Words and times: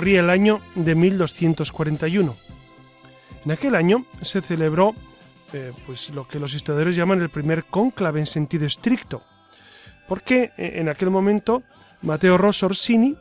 Corría 0.00 0.20
el 0.20 0.30
año 0.30 0.62
de 0.76 0.94
1241. 0.94 2.34
En 3.44 3.52
aquel 3.52 3.74
año 3.74 4.06
se 4.22 4.40
celebró 4.40 4.94
eh, 5.52 5.72
pues 5.84 6.08
lo 6.08 6.26
que 6.26 6.38
los 6.38 6.54
historiadores 6.54 6.96
llaman 6.96 7.20
el 7.20 7.28
primer 7.28 7.64
cónclave 7.64 8.20
en 8.20 8.24
sentido 8.24 8.64
estricto, 8.64 9.20
porque 10.08 10.52
eh, 10.56 10.76
en 10.76 10.88
aquel 10.88 11.10
momento 11.10 11.62
Mateo 12.00 12.38
Rosso 12.38 12.64
Orsini 12.64 13.14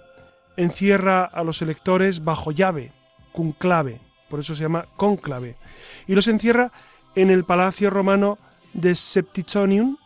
encierra 0.55 1.25
a 1.25 1.43
los 1.43 1.61
electores 1.61 2.23
bajo 2.23 2.51
llave, 2.51 2.93
conclave, 3.33 3.99
por 4.29 4.39
eso 4.39 4.55
se 4.55 4.63
llama 4.63 4.85
cónclave, 4.95 5.57
y 6.07 6.15
los 6.15 6.29
encierra 6.29 6.71
en 7.13 7.29
el 7.29 7.43
palacio 7.43 7.89
romano 7.89 8.39
de 8.71 8.95
Septiconium, 8.95 9.97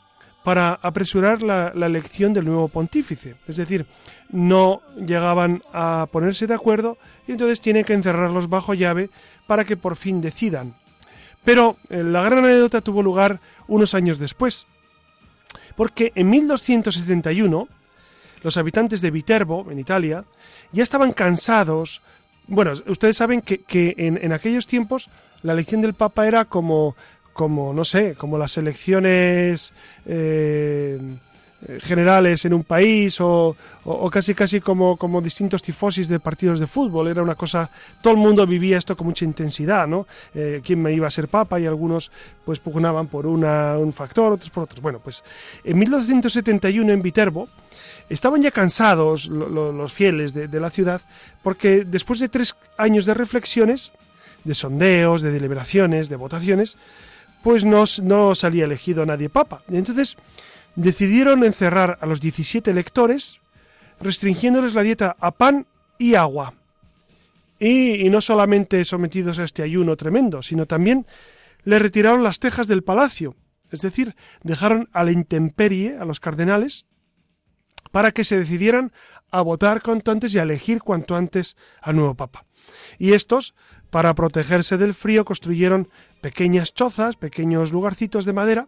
para 0.44 0.73
apresurar 0.81 1.41
la, 1.41 1.69
elección 1.69 2.33
del 2.33 2.45
nuevo 2.45 2.67
pontífice. 2.67 3.36
Es 3.47 3.55
decir, 3.55 3.86
no 4.30 4.81
llegaban 4.97 5.63
a 5.72 6.08
ponerse 6.11 6.47
de 6.47 6.53
acuerdo 6.53 6.97
y 7.27 7.31
entonces 7.31 7.61
tienen 7.61 7.86
que 7.86 7.94
encerrarlos 7.94 8.49
bajo 8.49 8.73
llave 8.73 9.09
para 9.47 9.66
que 9.66 9.77
por 9.77 9.95
fin 9.95 10.21
decidan. 10.21 10.75
Pero 11.45 11.77
eh, 11.89 12.03
la 12.03 12.21
gran 12.23 12.39
anécdota 12.39 12.81
tuvo 12.81 13.02
lugar 13.03 13.39
unos 13.67 13.94
años 13.94 14.17
después, 14.17 14.67
porque 15.75 16.11
en 16.16 16.30
1271 16.30 17.67
los 18.44 18.58
habitantes 18.58 19.02
de 19.02 19.11
Viterbo, 19.11 19.66
en 19.71 19.80
Italia, 19.80 20.25
ya 20.73 20.83
estaban 20.83 21.14
cansados. 21.14 22.02
Bueno, 22.47 22.73
ustedes 22.88 23.16
saben 23.16 23.41
que, 23.41 23.95
en, 23.97 24.19
en 24.21 24.33
aquellos 24.33 24.67
tiempos 24.67 25.09
la 25.41 25.53
elección 25.53 25.81
del 25.81 25.94
Papa 25.94 26.27
era 26.27 26.45
como 26.45 26.95
como, 27.34 27.73
no 27.73 27.84
sé, 27.84 28.16
como 28.16 28.38
las 28.38 28.58
elecciones 28.58 29.73
eh, 30.06 31.00
generales 31.82 32.44
en 32.45 32.54
un 32.54 32.64
país 32.64 33.17
o, 33.20 33.55
casi 34.11 34.33
casi 34.33 34.60
como, 34.60 34.98
como 34.98 35.21
distintos 35.21 35.61
tifosis 35.61 36.08
de 36.08 36.20
partidos 36.20 36.60
de 36.60 36.67
fútbol. 36.67 37.08
Era 37.08 37.23
una 37.23 37.36
cosa, 37.36 37.70
todo 38.02 38.14
el 38.14 38.20
mundo 38.20 38.45
vivía 38.45 38.77
esto 38.77 38.95
con 38.95 39.08
mucha 39.08 39.26
intensidad, 39.26 39.88
¿no? 39.88 40.05
Eh, 40.33 40.61
¿Quién 40.64 40.82
me 40.82 40.94
iba 40.94 41.08
a 41.08 41.11
ser 41.11 41.27
papa? 41.27 41.60
Y 41.60 41.66
algunos 41.66 42.11
pues 42.45 42.60
pugnaban 42.60 43.08
por 43.08 43.26
una, 43.26 43.77
un 43.77 43.94
factor, 43.94 44.33
otros 44.33 44.50
por 44.50 44.64
otros. 44.64 44.82
Bueno, 44.82 45.00
pues 45.00 45.23
en 45.64 45.80
1271 45.80 46.92
en 46.92 47.02
Viterbo 47.02 47.48
estaban 48.10 48.42
ya 48.42 48.52
cansados 48.52 49.27
los 49.27 49.94
fieles 49.94 50.33
de 50.33 50.60
la 50.60 50.70
ciudad 50.70 51.02
porque 51.42 51.86
después 51.86 52.20
de 52.20 52.30
tres 52.30 52.55
años 52.77 53.05
de 53.05 53.14
reflexiones, 53.14 53.92
de 54.44 54.54
sondeos, 54.54 55.21
de 55.21 55.32
deliberaciones, 55.32 56.10
de 56.10 56.17
votaciones, 56.17 56.77
pues 57.43 57.65
no, 57.65 58.36
salía 58.36 58.65
elegido 58.65 59.05
nadie 59.05 59.30
papa. 59.30 59.61
Entonces 59.70 60.17
decidieron 60.76 61.43
encerrar 61.43 61.99
a 62.02 62.05
los 62.05 62.21
17 62.21 62.71
electores, 62.71 63.39
restringiéndoles 63.99 64.73
la 64.73 64.81
dieta 64.81 65.15
a 65.20 65.31
pan 65.31 65.67
y 65.99 66.15
agua. 66.15 66.53
Y, 67.59 68.05
y, 68.05 68.09
no 68.09 68.20
solamente 68.20 68.83
sometidos 68.83 69.39
a 69.39 69.43
este 69.43 69.61
ayuno 69.61 69.95
tremendo, 69.95 70.42
sino 70.42 70.65
también 70.65 71.05
le 71.64 71.80
retiraron 71.80 72.23
las 72.23 72.39
tejas 72.39 72.67
del 72.67 72.83
palacio, 72.83 73.36
es 73.71 73.82
decir, 73.82 74.15
dejaron 74.43 74.89
a 74.92 75.03
la 75.03 75.11
intemperie 75.11 75.98
a 75.98 76.05
los 76.05 76.20
cardenales 76.20 76.86
para 77.92 78.11
que 78.11 78.23
se 78.23 78.37
decidieran 78.37 78.92
a 79.32 79.42
votar 79.42 79.82
cuanto 79.82 80.11
antes 80.11 80.33
y 80.33 80.39
a 80.39 80.43
elegir 80.43 80.82
cuanto 80.82 81.15
antes 81.15 81.58
al 81.82 81.95
nuevo 81.95 82.15
papa. 82.15 82.45
Y 82.98 83.14
estos, 83.14 83.55
para 83.89 84.14
protegerse 84.14 84.77
del 84.77 84.93
frío, 84.93 85.26
construyeron 85.26 85.89
pequeñas 86.23 86.73
chozas, 86.73 87.17
pequeños 87.17 87.73
lugarcitos 87.73 88.23
de 88.23 88.32
madera, 88.32 88.66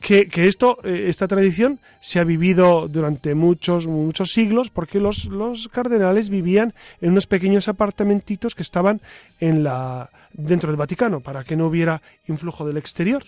que, 0.00 0.26
esto, 0.48 0.78
eh, 0.84 1.04
esta 1.08 1.28
tradición 1.28 1.78
se 2.00 2.18
ha 2.18 2.24
vivido 2.24 2.88
durante 2.88 3.34
muchos, 3.34 3.86
muchos 3.86 4.32
siglos, 4.32 4.70
porque 4.70 4.98
los, 4.98 5.26
los, 5.26 5.68
cardenales 5.68 6.30
vivían 6.30 6.72
en 7.02 7.10
unos 7.10 7.26
pequeños 7.26 7.68
apartamentitos 7.68 8.54
que 8.54 8.62
estaban 8.62 9.02
en 9.38 9.62
la, 9.62 10.10
dentro 10.32 10.70
del 10.70 10.78
Vaticano, 10.78 11.20
para 11.20 11.44
que 11.44 11.56
no 11.56 11.66
hubiera 11.66 12.00
influjo 12.26 12.66
del 12.66 12.78
exterior. 12.78 13.22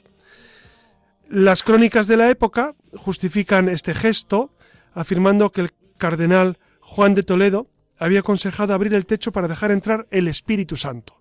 Las 1.28 1.62
crónicas 1.62 2.06
de 2.06 2.16
la 2.16 2.31
época 2.31 2.75
justifican 2.97 3.69
este 3.69 3.93
gesto, 3.93 4.50
afirmando 4.94 5.53
que 5.53 5.60
el 5.60 5.71
cardenal 5.99 6.59
Juan 6.81 7.15
de 7.15 7.22
Toledo 7.22 7.69
había 7.99 8.21
aconsejado 8.21 8.72
abrir 8.72 8.94
el 8.94 9.06
techo 9.06 9.33
para 9.33 9.49
dejar 9.49 9.71
entrar 9.71 10.06
el 10.10 10.28
Espíritu 10.28 10.77
Santo. 10.77 11.15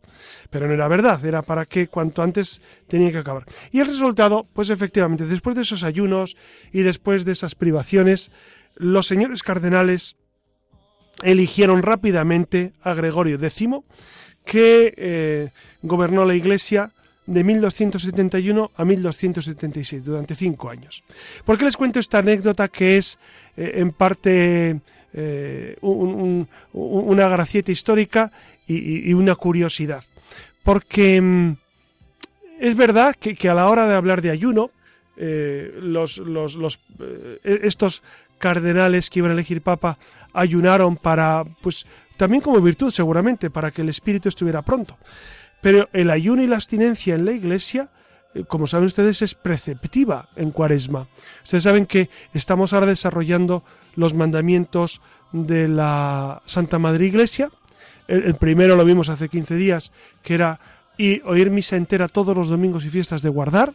Pero 0.50 0.68
no 0.68 0.74
era 0.74 0.88
verdad, 0.88 1.24
era 1.26 1.42
para 1.42 1.66
que 1.66 1.88
cuanto 1.88 2.22
antes 2.22 2.62
tenía 2.88 3.12
que 3.12 3.20
acabar. 3.20 3.46
Y 3.72 3.80
el 3.80 3.88
resultado, 3.88 4.48
pues 4.54 4.70
efectivamente, 4.70 5.26
después 5.26 5.56
de 5.56 5.64
esos 5.64 5.84
ayunos 5.84 6.36
y 6.72 6.82
después 6.82 7.26
de 7.26 7.34
esas 7.34 7.56
privaciones, 7.56 8.32
los 8.76 9.08
señores 9.08 9.44
cardenales 9.44 10.18
eligieron 11.22 11.82
rápidamente 11.82 12.74
a 12.82 12.94
Gregorio 12.94 13.36
X, 13.36 13.68
que 14.46 14.94
eh, 14.98 15.50
gobernó 15.82 16.26
la 16.26 16.36
Iglesia 16.36 16.92
de 17.26 17.44
1271 17.44 18.72
a 18.76 18.84
1276, 18.86 20.04
durante 20.04 20.36
cinco 20.36 20.70
años. 20.70 21.04
¿Por 21.46 21.58
qué 21.58 21.66
les 21.66 21.78
cuento 21.78 22.00
esta 22.00 22.18
anécdota 22.18 22.68
que 22.68 22.98
es 22.98 23.18
eh, 23.56 23.74
en 23.76 23.92
parte 23.92 24.82
eh, 25.16 25.78
una 25.82 27.28
gracieta 27.28 27.72
histórica 27.72 28.32
y, 28.66 29.14
una 29.14 29.36
curiosidad. 29.36 30.04
Porque 30.64 31.22
mm, 31.22 31.58
es 32.60 32.76
verdad 32.76 33.16
que, 33.16 33.50
a 33.50 33.54
la 33.54 33.68
hora 33.68 33.88
de 33.88 33.96
hablar 33.96 34.22
de 34.22 34.32
ayuno, 34.32 34.72
eh, 35.18 35.78
los, 35.82 36.20
eh, 36.20 37.40
estos 37.44 38.02
cardenales 38.40 39.10
que 39.10 39.20
iban 39.20 39.32
a 39.32 39.36
elegir 39.36 39.62
papa 39.62 40.00
ayunaron 40.34 40.98
para, 40.98 41.44
pues 41.62 41.86
también 42.18 42.42
como 42.42 42.60
virtud 42.62 42.92
seguramente, 42.92 43.50
para 43.50 43.72
que 43.72 43.82
el 43.82 43.90
espíritu 43.90 44.30
estuviera 44.30 44.62
pronto. 44.62 44.98
Pero 45.62 45.88
el 45.94 46.10
ayuno 46.10 46.42
y 46.42 46.48
la 46.48 46.56
abstinencia 46.56 47.16
en 47.16 47.26
la 47.26 47.32
iglesia 47.32 47.90
como 48.48 48.68
saben 48.68 48.88
ustedes, 48.88 49.22
es 49.22 49.36
preceptiva 49.36 50.30
en 50.36 50.52
cuaresma. 50.52 51.08
Ustedes 51.44 51.64
saben 51.64 51.86
que 51.86 52.10
estamos 52.34 52.74
ahora 52.74 52.88
desarrollando 52.88 53.64
los 53.96 54.14
mandamientos 54.14 55.02
de 55.32 55.68
la 55.68 56.42
Santa 56.46 56.80
Madre 56.80 57.06
Iglesia. 57.06 57.52
El, 58.08 58.36
primero 58.36 58.76
lo 58.76 58.86
vimos 58.86 59.10
hace 59.10 59.30
15 59.30 59.56
días, 59.56 59.92
que 60.22 60.36
era 60.36 60.60
y 60.98 61.22
oír 61.26 61.50
misa 61.50 61.76
entera 61.76 62.08
todos 62.08 62.36
los 62.38 62.50
domingos 62.50 62.86
y 62.86 62.90
fiestas 62.90 63.22
de 63.22 63.30
guardar. 63.30 63.74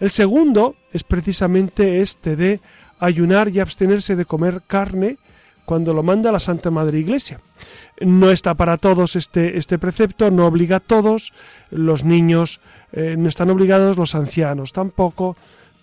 El 0.00 0.10
segundo 0.10 0.76
es 0.92 1.02
precisamente 1.04 2.00
este 2.00 2.36
de 2.36 2.60
ayunar 3.00 3.48
y 3.48 3.60
abstenerse 3.60 4.16
de 4.16 4.24
comer 4.24 4.62
carne 4.66 5.18
cuando 5.64 5.94
lo 5.94 6.02
manda 6.02 6.32
la 6.32 6.40
Santa 6.40 6.70
Madre 6.70 6.98
Iglesia. 6.98 7.40
No 8.00 8.30
está 8.30 8.54
para 8.54 8.76
todos 8.76 9.16
este, 9.16 9.56
este 9.56 9.78
precepto, 9.78 10.30
no 10.30 10.46
obliga 10.46 10.76
a 10.76 10.80
todos, 10.80 11.32
los 11.70 12.04
niños 12.04 12.60
eh, 12.92 13.16
no 13.18 13.28
están 13.28 13.50
obligados, 13.50 13.96
los 13.96 14.14
ancianos 14.14 14.72
tampoco, 14.72 15.36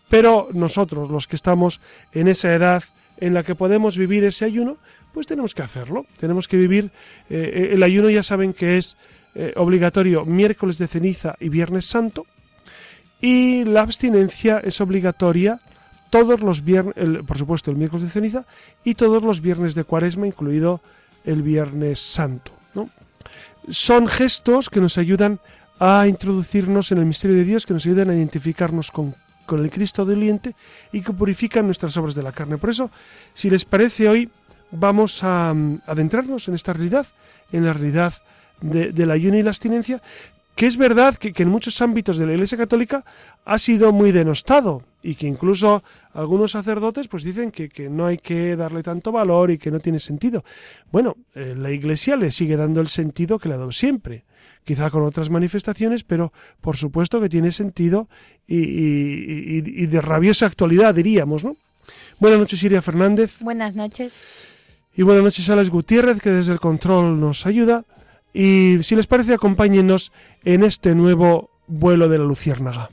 pero 0.09 0.49
nosotros, 0.53 1.09
los 1.09 1.27
que 1.27 1.35
estamos 1.35 1.81
en 2.11 2.27
esa 2.27 2.53
edad 2.53 2.83
en 3.17 3.33
la 3.33 3.43
que 3.43 3.55
podemos 3.55 3.97
vivir 3.97 4.23
ese 4.23 4.45
ayuno, 4.45 4.77
pues 5.13 5.27
tenemos 5.27 5.53
que 5.53 5.61
hacerlo, 5.61 6.05
tenemos 6.17 6.47
que 6.47 6.57
vivir, 6.57 6.91
eh, 7.29 7.69
el 7.73 7.83
ayuno 7.83 8.09
ya 8.09 8.23
saben 8.23 8.53
que 8.53 8.77
es 8.77 8.97
eh, 9.35 9.53
obligatorio 9.55 10.25
miércoles 10.25 10.77
de 10.77 10.87
ceniza 10.87 11.35
y 11.39 11.49
viernes 11.49 11.85
santo, 11.85 12.25
y 13.21 13.65
la 13.65 13.81
abstinencia 13.81 14.59
es 14.63 14.81
obligatoria 14.81 15.59
todos 16.09 16.41
los 16.41 16.63
viernes, 16.63 16.95
por 17.25 17.37
supuesto 17.37 17.71
el 17.71 17.77
miércoles 17.77 18.03
de 18.03 18.09
ceniza, 18.09 18.45
y 18.83 18.95
todos 18.95 19.23
los 19.23 19.41
viernes 19.41 19.75
de 19.75 19.83
cuaresma, 19.83 20.27
incluido 20.27 20.81
el 21.23 21.41
viernes 21.41 21.99
santo. 21.99 22.51
Son 23.69 24.07
gestos 24.07 24.69
que 24.69 24.81
nos 24.81 24.97
ayudan 24.97 25.39
a 25.79 26.07
introducirnos 26.07 26.91
en 26.91 26.97
el 26.97 27.05
misterio 27.05 27.37
de 27.37 27.43
Dios, 27.43 27.65
que 27.65 27.73
nos 27.73 27.85
ayudan 27.85 28.09
a 28.09 28.15
identificarnos 28.15 28.91
con, 28.91 29.15
con 29.45 29.63
el 29.63 29.69
Cristo 29.69 30.03
doliente 30.03 30.55
y 30.91 31.01
que 31.01 31.13
purifican 31.13 31.65
nuestras 31.65 31.95
obras 31.97 32.15
de 32.15 32.23
la 32.23 32.31
carne. 32.31 32.57
Por 32.57 32.71
eso, 32.71 32.89
si 33.33 33.49
les 33.49 33.65
parece 33.65 34.09
hoy, 34.09 34.29
vamos 34.71 35.23
a 35.23 35.53
mm, 35.53 35.81
adentrarnos 35.85 36.47
en 36.47 36.55
esta 36.55 36.73
realidad, 36.73 37.07
en 37.51 37.65
la 37.65 37.73
realidad 37.73 38.13
de, 38.61 38.91
del 38.91 39.11
ayuno 39.11 39.37
y 39.37 39.43
la 39.43 39.49
abstinencia, 39.49 40.01
que 40.55 40.67
es 40.67 40.77
verdad 40.77 41.15
que, 41.15 41.33
en 41.35 41.49
muchos 41.49 41.81
ámbitos 41.81 42.17
de 42.17 42.25
la 42.25 42.33
Iglesia 42.33 42.57
Católica 42.57 43.03
ha 43.45 43.57
sido 43.57 43.91
muy 43.91 44.11
denostado 44.11 44.83
y 45.01 45.15
que 45.15 45.27
incluso 45.27 45.83
algunos 46.13 46.51
sacerdotes 46.51 47.07
pues 47.07 47.23
dicen 47.23 47.51
que, 47.51 47.89
no 47.89 48.05
hay 48.05 48.17
que 48.17 48.55
darle 48.55 48.83
tanto 48.83 49.11
valor 49.11 49.49
y 49.51 49.57
que 49.57 49.71
no 49.71 49.79
tiene 49.79 49.99
sentido. 49.99 50.43
Bueno, 50.91 51.15
eh, 51.33 51.55
la 51.57 51.71
Iglesia 51.71 52.15
le 52.15 52.31
sigue 52.31 52.57
dando 52.57 52.81
el 52.81 52.89
sentido 52.89 53.39
que 53.39 53.49
le 53.49 53.55
ha 53.55 53.57
dado 53.57 53.71
siempre, 53.71 54.25
quizá 54.63 54.91
con 54.91 55.03
otras 55.03 55.29
manifestaciones, 55.29 56.03
pero 56.03 56.31
por 56.59 56.77
supuesto 56.77 57.19
que 57.19 57.29
tiene 57.29 57.51
sentido 57.51 58.07
y, 58.47 58.57
y 58.57 59.87
de 59.87 60.01
rabiosa 60.01 60.45
actualidad, 60.45 60.93
diríamos, 60.93 61.43
¿no? 61.43 61.55
Buenas 62.19 62.39
noches, 62.39 62.61
Iria 62.61 62.81
Fernández. 62.81 63.33
Buenas 63.39 63.73
noches. 63.73 64.21
Y 64.93 65.03
buenas 65.03 65.23
noches, 65.23 65.49
Alex 65.49 65.69
Gutiérrez, 65.69 66.19
que 66.19 66.31
desde 66.31 66.51
el 66.51 66.59
control 66.59 67.19
nos 67.19 67.45
ayuda. 67.45 67.85
Y 68.33 68.77
si 68.81 68.95
les 68.95 69.07
parece, 69.07 69.33
acompáñenos 69.33 70.11
en 70.43 70.63
este 70.63 70.95
nuevo 70.95 71.49
vuelo 71.67 72.09
de 72.09 72.19
la 72.19 72.25
Luciérnaga. 72.25 72.89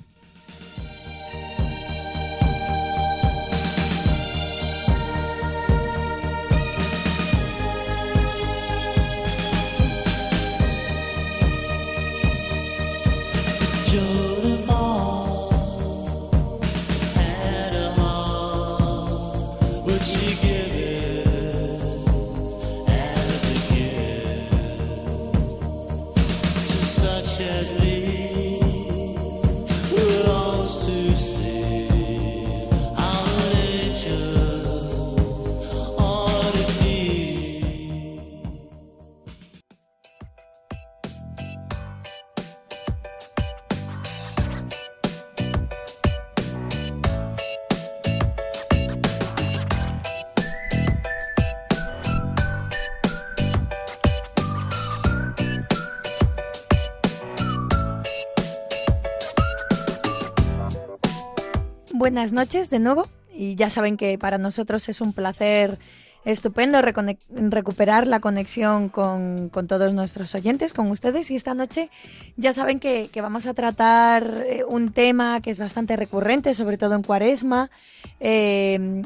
Buenas 62.19 62.32
noches 62.32 62.69
de 62.69 62.81
nuevo 62.81 63.06
y 63.32 63.55
ya 63.55 63.70
saben 63.70 63.97
que 63.97 64.19
para 64.19 64.38
nosotros 64.38 64.88
es 64.88 65.00
un 65.00 65.12
placer 65.12 65.79
estupendo 66.25 66.82
recuperar 66.82 68.09
la 68.09 68.19
conexión 68.19 68.88
con, 68.88 69.53
todos 69.69 69.94
nuestros 69.94 70.35
oyentes, 70.35 70.73
con 70.73 70.91
ustedes 70.91 71.31
y 71.31 71.37
esta 71.37 71.55
noche 71.55 71.91
ya 72.37 72.53
saben 72.53 72.81
que, 72.81 73.09
vamos 73.23 73.47
a 73.47 73.55
tratar 73.55 74.44
eh, 74.49 74.65
un 74.69 74.91
tema 74.91 75.41
que 75.41 75.50
es 75.50 75.61
bastante 75.61 75.94
recurrente, 75.94 76.55
sobre 76.55 76.76
todo 76.76 76.97
en 76.97 77.05
cuaresma. 77.05 77.70
Eh, 78.19 79.00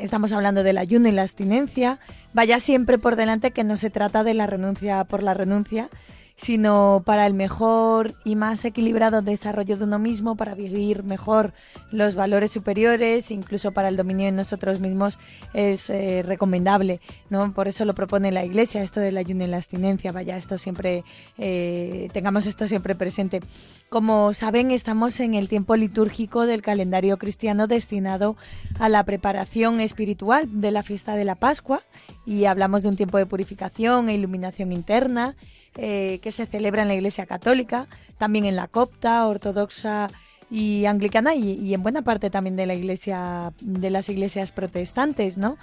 estamos 0.00 0.32
hablando 0.32 0.62
del 0.62 0.78
ayuno 0.78 1.08
y 1.08 1.12
la 1.12 1.22
abstinencia. 1.22 1.98
Vaya 2.32 2.58
siempre 2.58 2.96
por 2.96 3.16
delante 3.16 3.50
que 3.50 3.64
no 3.64 3.76
se 3.76 3.90
trata 3.90 4.24
de 4.24 4.32
la 4.32 4.46
renuncia 4.46 5.04
por 5.04 5.22
la 5.22 5.34
renuncia, 5.34 5.90
sino 6.36 7.02
para 7.04 7.26
el 7.26 7.32
mejor 7.32 8.14
y 8.24 8.36
más 8.36 8.64
equilibrado 8.64 9.22
desarrollo 9.22 9.76
de 9.76 9.84
uno 9.84 9.98
mismo, 9.98 10.36
para 10.36 10.54
vivir 10.54 11.02
mejor 11.02 11.54
los 11.90 12.14
valores 12.14 12.52
superiores, 12.52 13.30
incluso 13.30 13.72
para 13.72 13.88
el 13.88 13.96
dominio 13.96 14.26
de 14.26 14.32
nosotros 14.32 14.78
mismos 14.78 15.18
es 15.54 15.88
eh, 15.88 16.22
recomendable, 16.22 17.00
¿no? 17.30 17.52
Por 17.54 17.68
eso 17.68 17.86
lo 17.86 17.94
propone 17.94 18.32
la 18.32 18.44
Iglesia, 18.44 18.82
esto 18.82 19.00
del 19.00 19.16
ayuno 19.16 19.44
y 19.44 19.46
la 19.46 19.56
abstinencia, 19.56 20.12
vaya, 20.12 20.36
esto 20.36 20.58
siempre, 20.58 21.04
eh, 21.38 22.10
tengamos 22.12 22.46
esto 22.46 22.68
siempre 22.68 22.94
presente. 22.94 23.40
Como 23.88 24.34
saben, 24.34 24.70
estamos 24.70 25.18
en 25.20 25.34
el 25.34 25.48
tiempo 25.48 25.74
litúrgico 25.74 26.46
del 26.46 26.60
calendario 26.60 27.16
cristiano 27.16 27.66
destinado 27.66 28.36
a 28.78 28.90
la 28.90 29.04
preparación 29.04 29.80
espiritual 29.80 30.60
de 30.60 30.70
la 30.70 30.82
fiesta 30.82 31.16
de 31.16 31.24
la 31.24 31.34
Pascua 31.34 31.82
y 32.26 32.44
hablamos 32.44 32.82
de 32.82 32.90
un 32.90 32.96
tiempo 32.96 33.16
de 33.16 33.26
purificación 33.26 34.08
e 34.08 34.14
iluminación 34.14 34.72
interna, 34.72 35.36
eh, 35.76 36.20
que 36.22 36.32
se 36.32 36.46
celebra 36.46 36.82
en 36.82 36.88
la 36.88 36.94
Iglesia 36.94 37.26
Católica, 37.26 37.86
también 38.18 38.44
en 38.44 38.56
la 38.56 38.68
copta, 38.68 39.26
ortodoxa 39.26 40.08
y 40.50 40.86
anglicana 40.86 41.34
y, 41.34 41.74
en 41.74 41.82
buena 41.82 42.02
parte 42.02 42.30
también 42.30 42.56
de 42.56 42.66
la 42.66 42.74
iglesia 42.74 43.52
de 43.60 43.90
las 43.90 44.08
iglesias 44.08 44.52
protestantes 44.52 45.36
no 45.36 45.56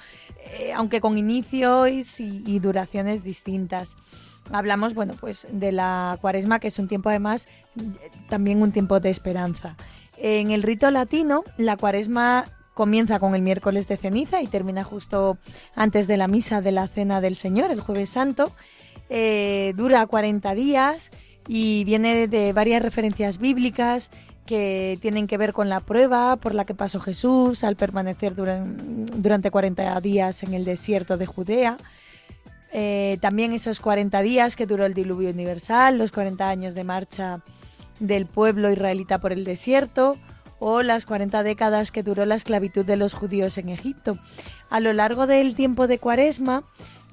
eh, 0.46 0.74
aunque 0.76 1.00
con 1.00 1.18
inicios 1.18 2.20
y, 2.20 2.60
duraciones 2.60 3.24
distintas. 3.24 3.96
Hablamos 4.52 4.94
bueno 4.94 5.14
pues 5.20 5.48
de 5.52 5.72
la 5.72 6.18
cuaresma 6.20 6.60
que 6.60 6.68
es 6.68 6.80
un 6.80 6.90
tiempo 6.90 7.10
además 7.10 7.48
también 8.28 8.62
un 8.62 8.72
tiempo 8.72 9.00
de 9.00 9.10
esperanza. 9.10 9.78
En 10.18 10.52
el 10.52 10.64
rito 10.64 10.92
latino 10.92 11.44
la 11.58 11.78
cuaresma 11.78 12.46
comienza 12.74 13.20
con 13.20 13.36
el 13.36 13.42
miércoles 13.42 13.88
de 13.88 13.96
ceniza 13.96 14.42
y 14.42 14.48
termina 14.48 14.84
justo 14.84 15.38
antes 15.76 16.08
de 16.08 16.18
la 16.18 16.28
misa 16.28 16.60
de 16.60 16.74
la 16.74 16.88
cena 16.90 17.22
del 17.22 17.36
Señor 17.36 17.72
el 17.72 17.80
jueves 17.80 18.10
santo 18.10 18.52
eh, 19.10 19.74
dura 19.76 20.06
40 20.06 20.56
días 20.56 21.12
y 21.48 21.84
viene 21.84 22.28
de 22.28 22.54
varias 22.54 22.82
referencias 22.82 23.38
bíblicas 23.38 24.10
que 24.46 24.98
tienen 25.02 25.28
que 25.28 25.38
ver 25.38 25.54
con 25.54 25.70
la 25.70 25.80
prueba 25.80 26.36
por 26.36 26.54
la 26.54 26.66
que 26.66 26.74
pasó 26.74 27.00
Jesús 27.00 27.64
al 27.64 27.76
permanecer 27.76 28.36
durante 28.36 29.52
40 29.52 30.00
días 30.02 30.44
en 30.44 30.54
el 30.54 30.66
desierto 30.66 31.18
de 31.18 31.26
Judea. 31.26 31.78
Eh, 32.72 33.18
también 33.22 33.54
esos 33.54 33.80
40 33.80 34.22
días 34.22 34.56
que 34.56 34.66
duró 34.66 34.86
el 34.86 34.94
diluvio 34.94 35.30
universal, 35.30 35.98
los 35.98 36.12
40 36.12 36.50
años 36.50 36.76
de 36.76 36.84
marcha 36.84 37.42
del 38.00 38.26
pueblo 38.26 38.72
israelita 38.72 39.20
por 39.20 39.32
el 39.32 39.44
desierto 39.44 40.18
o 40.60 40.82
las 40.82 41.06
40 41.06 41.44
décadas 41.44 41.92
que 41.92 42.04
duró 42.04 42.26
la 42.26 42.36
esclavitud 42.36 42.86
de 42.86 42.98
los 42.98 43.14
judíos 43.14 43.58
en 43.58 43.70
Egipto. 43.70 44.18
A 44.70 44.80
lo 44.80 44.92
largo 44.92 45.28
del 45.28 45.56
tiempo 45.56 45.88
de 45.88 46.00
Cuaresma, 46.00 46.64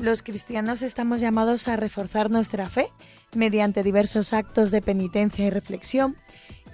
los 0.01 0.23
cristianos 0.23 0.83
estamos 0.83 1.21
llamados 1.21 1.69
a 1.69 1.77
reforzar 1.77 2.31
nuestra 2.31 2.69
fe 2.69 2.89
mediante 3.35 3.83
diversos 3.83 4.33
actos 4.33 4.71
de 4.71 4.83
penitencia 4.83 5.47
y 5.47 5.51
reflexión. 5.51 6.17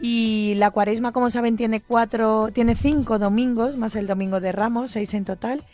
Y 0.00 0.54
la 0.56 0.70
cuaresma, 0.70 1.12
como 1.12 1.30
saben, 1.30 1.56
tiene 1.56 1.80
cuatro, 1.80 2.50
tiene 2.52 2.74
cinco 2.74 3.18
domingos, 3.18 3.76
más 3.76 3.96
el 3.96 4.06
domingo 4.06 4.40
de 4.40 4.52
Ramos, 4.52 4.92
seis 4.92 5.14
en 5.14 5.24
total, 5.24 5.64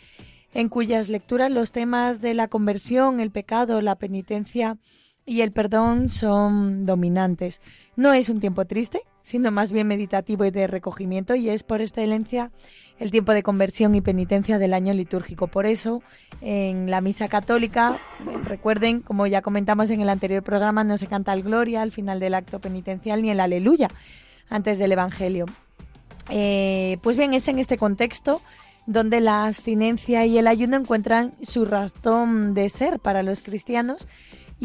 en 0.53 0.69
cuyas 0.69 1.09
lecturas 1.09 1.51
los 1.51 1.71
temas 1.71 2.21
de 2.21 2.33
la 2.33 2.47
conversión, 2.47 3.19
el 3.19 3.31
pecado, 3.31 3.81
la 3.81 3.95
penitencia 3.95 4.77
y 5.25 5.41
el 5.41 5.51
perdón 5.51 6.09
son 6.09 6.85
dominantes. 6.85 7.61
No 7.95 8.13
es 8.13 8.29
un 8.29 8.39
tiempo 8.39 8.65
triste, 8.65 9.01
sino 9.21 9.51
más 9.51 9.71
bien 9.71 9.87
meditativo 9.87 10.45
y 10.45 10.51
de 10.51 10.67
recogimiento, 10.67 11.35
y 11.35 11.49
es 11.49 11.63
por 11.63 11.81
excelencia 11.81 12.51
el 12.99 13.11
tiempo 13.11 13.33
de 13.33 13.43
conversión 13.43 13.95
y 13.95 14.01
penitencia 14.01 14.59
del 14.59 14.73
año 14.73 14.93
litúrgico. 14.93 15.47
Por 15.47 15.65
eso, 15.65 16.01
en 16.41 16.91
la 16.91 17.01
misa 17.01 17.27
católica, 17.27 17.97
recuerden, 18.45 19.01
como 19.01 19.25
ya 19.25 19.41
comentamos 19.41 19.89
en 19.89 20.01
el 20.01 20.09
anterior 20.09 20.43
programa, 20.43 20.83
no 20.83 20.97
se 20.97 21.07
canta 21.07 21.33
el 21.33 21.43
Gloria 21.43 21.81
al 21.81 21.91
final 21.91 22.19
del 22.19 22.33
acto 22.33 22.59
penitencial 22.59 23.21
ni 23.21 23.29
el 23.29 23.39
Aleluya 23.39 23.87
antes 24.49 24.77
del 24.77 24.91
Evangelio. 24.91 25.45
Eh, 26.29 26.97
pues 27.01 27.17
bien, 27.17 27.33
es 27.33 27.47
en 27.47 27.59
este 27.59 27.77
contexto 27.77 28.41
donde 28.85 29.21
la 29.21 29.45
abstinencia 29.45 30.25
y 30.25 30.37
el 30.37 30.47
ayuno 30.47 30.75
encuentran 30.77 31.33
su 31.41 31.65
razón 31.65 32.53
de 32.53 32.67
ser 32.69 32.99
para 32.99 33.23
los 33.23 33.41
cristianos 33.41 34.07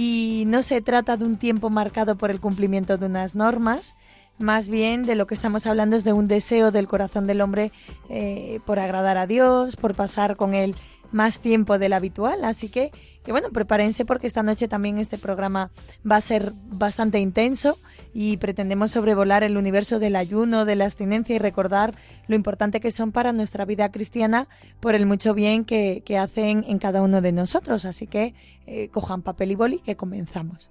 y 0.00 0.44
no 0.46 0.62
se 0.62 0.80
trata 0.80 1.16
de 1.16 1.24
un 1.24 1.38
tiempo 1.38 1.70
marcado 1.70 2.16
por 2.16 2.30
el 2.30 2.38
cumplimiento 2.38 2.98
de 2.98 3.06
unas 3.06 3.34
normas, 3.34 3.96
más 4.38 4.68
bien 4.68 5.02
de 5.02 5.16
lo 5.16 5.26
que 5.26 5.34
estamos 5.34 5.66
hablando 5.66 5.96
es 5.96 6.04
de 6.04 6.12
un 6.12 6.28
deseo 6.28 6.70
del 6.70 6.86
corazón 6.86 7.26
del 7.26 7.40
hombre 7.40 7.72
eh, 8.08 8.60
por 8.64 8.78
agradar 8.78 9.18
a 9.18 9.26
Dios, 9.26 9.74
por 9.74 9.96
pasar 9.96 10.36
con 10.36 10.54
él 10.54 10.76
más 11.10 11.40
tiempo 11.40 11.80
del 11.80 11.92
habitual. 11.92 12.44
Así 12.44 12.68
que, 12.68 12.92
que, 13.24 13.32
bueno, 13.32 13.50
prepárense 13.50 14.04
porque 14.04 14.28
esta 14.28 14.44
noche 14.44 14.68
también 14.68 14.98
este 14.98 15.18
programa 15.18 15.72
va 16.08 16.14
a 16.14 16.20
ser 16.20 16.52
bastante 16.70 17.18
intenso 17.18 17.76
y 18.12 18.36
pretendemos 18.38 18.90
sobrevolar 18.90 19.44
el 19.44 19.56
universo 19.56 19.98
del 19.98 20.16
ayuno, 20.16 20.64
de 20.64 20.76
la 20.76 20.84
abstinencia 20.84 21.36
y 21.36 21.38
recordar 21.38 21.94
lo 22.26 22.34
importante 22.34 22.80
que 22.80 22.90
son 22.90 23.12
para 23.12 23.32
nuestra 23.32 23.64
vida 23.64 23.90
cristiana 23.90 24.48
por 24.80 24.94
el 24.94 25.06
mucho 25.06 25.34
bien 25.34 25.64
que, 25.64 26.02
hacen 26.18 26.64
en 26.66 26.78
cada 26.78 27.02
uno 27.02 27.20
de 27.20 27.32
nosotros. 27.32 27.84
Así 27.84 28.06
que 28.06 28.34
eh, 28.66 28.88
cojan 28.88 29.22
papel 29.22 29.52
y 29.52 29.54
boli 29.54 29.78
que 29.78 29.96
comenzamos. 29.96 30.70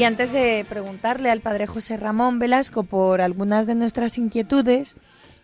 Y 0.00 0.04
antes 0.04 0.32
de 0.32 0.64
preguntarle 0.66 1.28
al 1.28 1.42
padre 1.42 1.66
José 1.66 1.98
Ramón 1.98 2.38
Velasco 2.38 2.84
por 2.84 3.20
algunas 3.20 3.66
de 3.66 3.74
nuestras 3.74 4.16
inquietudes, 4.16 4.96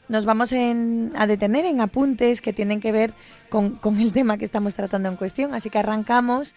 nos 0.08 0.24
vamos 0.24 0.54
a 0.54 1.26
detener 1.26 1.66
en 1.66 1.82
apuntes 1.82 2.40
que 2.40 2.54
tienen 2.54 2.80
que 2.80 2.90
ver 2.90 3.12
con, 3.50 3.78
el 4.00 4.14
tema 4.14 4.38
que 4.38 4.46
estamos 4.46 4.74
tratando 4.74 5.10
en 5.10 5.16
cuestión. 5.16 5.52
Así 5.52 5.68
que 5.68 5.78
arrancamos 5.78 6.54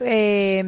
eh, 0.00 0.62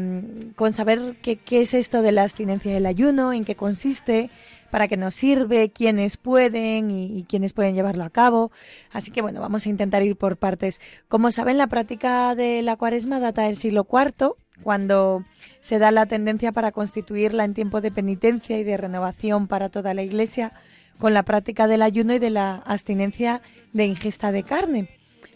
con 0.57 0.73
saber 0.73 1.17
qué, 1.21 1.39
es 1.51 1.75
esto 1.75 2.01
de 2.01 2.13
la 2.13 2.23
abstinencia 2.23 2.73
del 2.73 2.87
ayuno, 2.87 3.35
en 3.35 3.45
qué 3.45 3.57
consiste, 3.57 4.31
para 4.71 4.89
qué 4.89 4.97
nos 4.97 5.15
sirve, 5.15 5.69
quiénes 5.69 6.17
pueden 6.17 6.91
y, 6.91 7.15
y, 7.15 7.25
quiénes 7.25 7.53
pueden 7.53 7.75
llevarlo 7.75 8.05
a 8.05 8.11
cabo. 8.11 8.53
Así 8.91 9.11
que 9.11 9.21
bueno, 9.21 9.43
vamos 9.43 9.67
a 9.67 9.69
intentar 9.69 10.03
ir 10.03 10.17
por 10.17 10.39
partes. 10.39 10.81
Como 11.09 11.31
saben, 11.31 11.59
la 11.59 11.67
práctica 11.67 12.35
de 12.35 12.63
la 12.63 12.77
cuaresma 12.77 13.21
data 13.21 13.43
del 13.43 13.59
siglo 13.59 13.87
IV 13.87 14.37
cuando 14.63 15.25
se 15.61 15.79
da 15.79 15.91
la 15.91 16.07
tendencia 16.07 16.53
para 16.53 16.73
constituirla 16.73 17.45
en 17.45 17.55
tiempo 17.55 17.81
de 17.81 17.91
penitencia 17.91 18.59
y 18.59 18.65
de 18.65 18.77
renovación 18.77 19.47
para 19.47 19.69
toda 19.69 19.95
la 19.95 20.03
Iglesia 20.03 20.53
con 20.99 21.15
la 21.15 21.23
práctica 21.23 21.67
del 21.67 21.83
ayuno 21.83 22.15
y 22.15 22.19
de 22.19 22.31
la 22.31 22.57
abstinencia 22.67 23.41
de 23.73 23.87
ingesta 23.87 24.33
de 24.33 24.43
carne. 24.43 24.89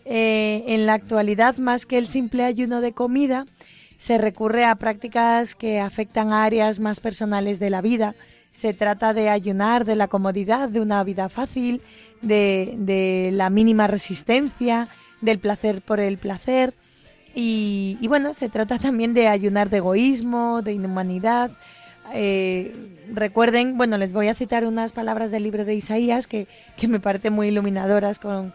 Eh, 0.04 0.62
en 0.68 0.86
la 0.86 0.92
actualidad, 0.92 1.56
más 1.56 1.86
que 1.86 1.98
el 1.98 2.06
simple 2.06 2.44
ayuno 2.44 2.80
de 2.80 2.92
comida, 2.92 3.46
se 3.96 4.18
recurre 4.18 4.64
a 4.64 4.74
prácticas 4.74 5.54
que 5.54 5.80
afectan 5.80 6.32
a 6.32 6.44
áreas 6.44 6.78
más 6.78 7.00
personales 7.00 7.58
de 7.58 7.70
la 7.70 7.80
vida. 7.80 8.14
Se 8.52 8.74
trata 8.74 9.14
de 9.14 9.30
ayunar 9.30 9.86
de 9.86 9.96
la 9.96 10.08
comodidad 10.08 10.68
de 10.68 10.80
una 10.80 11.02
vida 11.02 11.30
fácil, 11.30 11.80
de, 12.20 12.74
de 12.76 13.30
la 13.32 13.48
mínima 13.48 13.86
resistencia, 13.86 14.88
del 15.22 15.38
placer 15.38 15.80
por 15.80 16.00
el 16.00 16.18
placer, 16.18 16.74
y, 17.34 18.06
bueno, 18.06 18.32
se 18.34 18.48
trata 18.48 18.78
también 18.78 19.14
de 19.14 19.28
ayunar 19.28 19.68
de 19.70 19.78
egoísmo, 19.78 20.62
de 20.62 20.72
inhumanidad. 20.72 21.50
Eh, 22.12 22.74
recuerden, 23.12 23.76
bueno, 23.76 23.98
les 23.98 24.12
voy 24.12 24.28
a 24.28 24.34
citar 24.34 24.66
unas 24.66 24.92
palabras 24.92 25.30
del 25.30 25.42
libro 25.42 25.64
de 25.64 25.74
Isaías 25.74 26.26
que, 26.26 26.46
que 26.76 26.86
me 26.86 27.00
parecen 27.00 27.32
muy 27.32 27.48
iluminadoras 27.48 28.18
con, 28.18 28.54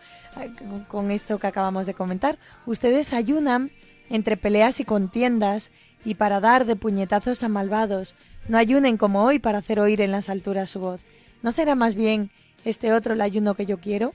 con 0.87 1.11
esto 1.11 1.39
que 1.39 1.47
acabamos 1.47 1.87
de 1.87 1.93
comentar. 1.93 2.37
Ustedes 2.65 3.13
ayunan 3.13 3.71
entre 4.09 4.37
peleas 4.37 4.79
y 4.79 4.85
contiendas 4.85 5.71
y 6.05 6.15
para 6.15 6.39
dar 6.39 6.65
de 6.65 6.75
puñetazos 6.75 7.43
a 7.43 7.49
malvados. 7.49 8.15
No 8.47 8.57
ayunen 8.57 8.97
como 8.97 9.23
hoy 9.23 9.39
para 9.39 9.59
hacer 9.59 9.79
oír 9.79 10.01
en 10.01 10.11
las 10.11 10.29
alturas 10.29 10.69
su 10.69 10.79
voz. 10.79 11.01
¿No 11.41 11.51
será 11.51 11.75
más 11.75 11.95
bien 11.95 12.31
este 12.65 12.93
otro 12.93 13.13
el 13.13 13.21
ayuno 13.21 13.55
que 13.55 13.65
yo 13.65 13.79
quiero? 13.79 14.13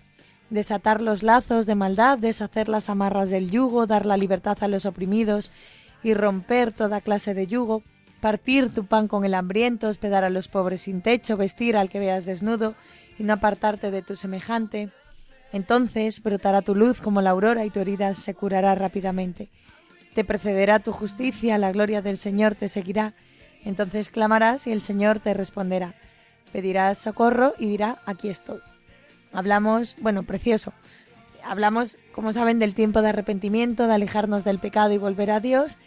Desatar 0.50 1.00
los 1.00 1.22
lazos 1.22 1.66
de 1.66 1.74
maldad, 1.74 2.18
deshacer 2.18 2.68
las 2.68 2.90
amarras 2.90 3.30
del 3.30 3.50
yugo, 3.50 3.86
dar 3.86 4.06
la 4.06 4.16
libertad 4.16 4.58
a 4.60 4.68
los 4.68 4.86
oprimidos 4.86 5.50
y 6.02 6.14
romper 6.14 6.72
toda 6.72 7.00
clase 7.00 7.34
de 7.34 7.46
yugo, 7.46 7.82
partir 8.20 8.72
tu 8.72 8.86
pan 8.86 9.08
con 9.08 9.24
el 9.24 9.34
hambriento, 9.34 9.88
hospedar 9.88 10.24
a 10.24 10.30
los 10.30 10.48
pobres 10.48 10.82
sin 10.82 11.02
techo, 11.02 11.36
vestir 11.36 11.76
al 11.76 11.90
que 11.90 11.98
veas 11.98 12.24
desnudo 12.24 12.74
y 13.18 13.22
no 13.22 13.34
apartarte 13.34 13.90
de 13.90 14.02
tu 14.02 14.16
semejante. 14.16 14.90
Entonces 15.52 16.22
brotará 16.22 16.62
tu 16.62 16.74
luz 16.74 17.00
como 17.00 17.20
la 17.20 17.30
aurora 17.30 17.64
y 17.64 17.70
tu 17.70 17.80
herida 17.80 18.12
se 18.14 18.34
curará 18.34 18.74
rápidamente. 18.74 19.50
Te 20.14 20.24
precederá 20.24 20.78
tu 20.78 20.92
justicia, 20.92 21.58
la 21.58 21.72
gloria 21.72 22.02
del 22.02 22.16
Señor 22.16 22.54
te 22.54 22.68
seguirá. 22.68 23.14
Entonces 23.64 24.10
clamarás 24.10 24.66
y 24.66 24.72
el 24.72 24.80
Señor 24.80 25.20
te 25.20 25.34
responderá. 25.34 25.94
Pedirás 26.52 26.98
socorro 26.98 27.54
y 27.58 27.66
dirá, 27.66 27.98
aquí 28.06 28.28
estoy. 28.28 28.60
Hablamos, 29.34 29.96
bueno, 30.00 30.22
precioso. 30.22 30.72
Hablamos, 31.44 31.98
como 32.12 32.32
saben, 32.32 32.58
del 32.58 32.74
tiempo 32.74 33.02
de 33.02 33.10
arrepentimiento, 33.10 33.86
de 33.86 33.94
alejarnos 33.94 34.44
del 34.44 34.60
pecado 34.60 34.92
y 34.92 34.98
volver 34.98 35.30
a 35.30 35.40
Dios. 35.40 35.78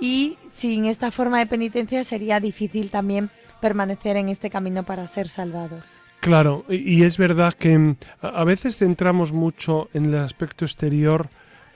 Y 0.00 0.38
sin 0.50 0.86
esta 0.86 1.10
forma 1.10 1.38
de 1.38 1.46
penitencia 1.46 2.02
sería 2.04 2.40
difícil 2.40 2.90
también 2.90 3.30
permanecer 3.60 4.16
en 4.16 4.28
este 4.28 4.48
camino 4.48 4.84
para 4.84 5.06
ser 5.06 5.28
salvados. 5.28 5.84
Claro, 6.20 6.64
y 6.70 7.02
es 7.02 7.18
verdad 7.18 7.52
que 7.52 7.76
mm, 7.76 7.96
a 8.22 8.44
veces 8.44 8.78
centramos 8.78 9.32
mucho 9.32 9.90
en 9.92 10.06
el 10.06 10.18
aspecto 10.18 10.64
exterior 10.64 11.28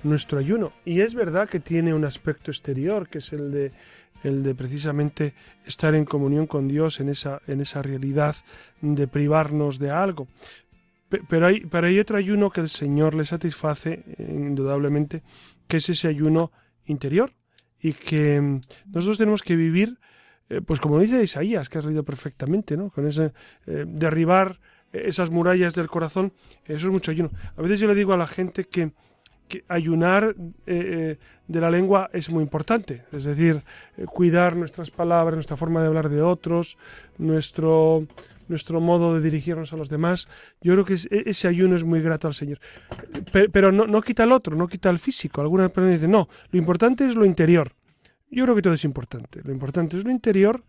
nuestro 0.03 0.39
ayuno. 0.39 0.73
Y 0.87 1.03
es 1.03 1.15
verdad 1.15 1.49
que 1.49 1.61
tiene 1.61 1.93
un 1.93 2.05
aspecto 2.05 2.51
exterior, 2.51 3.09
que 3.09 3.19
es 3.19 3.33
el 3.33 3.53
de 3.53 3.73
el 4.23 4.43
de 4.43 4.55
precisamente 4.55 5.35
estar 5.65 5.95
en 5.95 6.05
comunión 6.05 6.47
con 6.47 6.69
Dios 6.69 7.01
en 7.01 7.09
esa, 7.09 7.41
en 7.47 7.61
esa 7.61 7.83
realidad 7.83 8.37
de 8.81 9.07
privarnos 9.07 9.79
de 9.79 9.91
algo. 9.91 10.29
Pero 11.09 11.47
hay, 11.47 11.61
pero 11.61 11.87
hay 11.87 11.99
otro 11.99 12.19
ayuno 12.19 12.51
que 12.51 12.61
el 12.61 12.69
Señor 12.69 13.15
le 13.15 13.25
satisface, 13.25 14.05
eh, 14.07 14.27
indudablemente, 14.29 15.23
que 15.67 15.79
es 15.79 15.89
ese 15.89 16.09
ayuno 16.09 16.53
interior 16.87 17.33
y 17.81 17.93
que 17.95 18.41
mm, 18.41 18.61
nosotros 18.87 19.19
tenemos 19.19 19.43
que 19.43 19.57
vivir, 19.57 19.99
eh, 20.51 20.61
pues 20.61 20.81
como 20.81 21.01
dice 21.01 21.23
Isaías, 21.23 21.69
que 21.69 21.79
has 21.79 21.85
leído 21.85 22.05
perfectamente, 22.05 22.77
¿no? 22.77 22.91
Con 22.91 23.07
ese 23.07 23.33
eh, 23.67 23.85
derribar 23.87 24.61
esas 24.93 25.31
murallas 25.31 25.75
del 25.75 25.89
corazón, 25.89 26.33
eso 26.65 26.87
es 26.87 26.93
mucho 26.93 27.11
ayuno. 27.11 27.31
A 27.57 27.63
veces 27.63 27.79
yo 27.79 27.87
le 27.87 27.95
digo 27.95 28.15
a 28.15 28.17
la 28.17 28.27
gente 28.27 28.65
que, 28.65 28.93
que 29.49 29.65
ayunar 29.69 30.37
de 30.67 31.19
la 31.49 31.71
lengua 31.71 32.11
es 32.13 32.31
muy 32.31 32.43
importante, 32.43 33.05
es 33.13 33.25
decir, 33.25 33.63
cuidar 34.07 34.55
nuestras 34.57 34.91
palabras, 34.91 35.35
nuestra 35.35 35.57
forma 35.57 35.81
de 35.81 35.89
hablar 35.89 36.09
de 36.09 36.23
otros, 36.23 36.79
nuestro 37.17 38.07
nuestro 38.49 38.81
modo 38.81 39.15
de 39.15 39.21
dirigirnos 39.21 39.73
a 39.73 39.77
los 39.77 39.89
demás. 39.89 40.29
Yo 40.61 40.73
creo 40.73 40.85
que 40.85 40.95
e, 40.95 41.31
ese 41.31 41.49
ayuno 41.49 41.77
es 41.77 41.85
muy 41.85 42.01
grato 42.01 42.27
al 42.27 42.35
Señor. 42.35 42.59
Pero, 43.53 43.71
no, 43.71 44.01
quita 44.03 44.25
el 44.25 44.33
otro, 44.33 44.57
no 44.57 44.67
quita 44.69 44.91
el 44.91 44.99
físico. 44.99 45.41
Algunas 45.41 45.71
personas 45.71 45.97
dicen, 45.97 46.11
no, 46.11 46.29
lo 46.51 46.59
importante 46.59 47.07
es 47.07 47.15
lo 47.15 47.25
interior. 47.25 47.73
Yo 48.31 48.45
creo 48.45 48.57
que 48.57 48.63
todo 48.63 48.75
es 48.75 48.85
importante. 48.85 49.41
Lo 49.45 49.53
importante 49.53 49.97
es 49.97 50.05
lo 50.05 50.11
interior, 50.11 50.65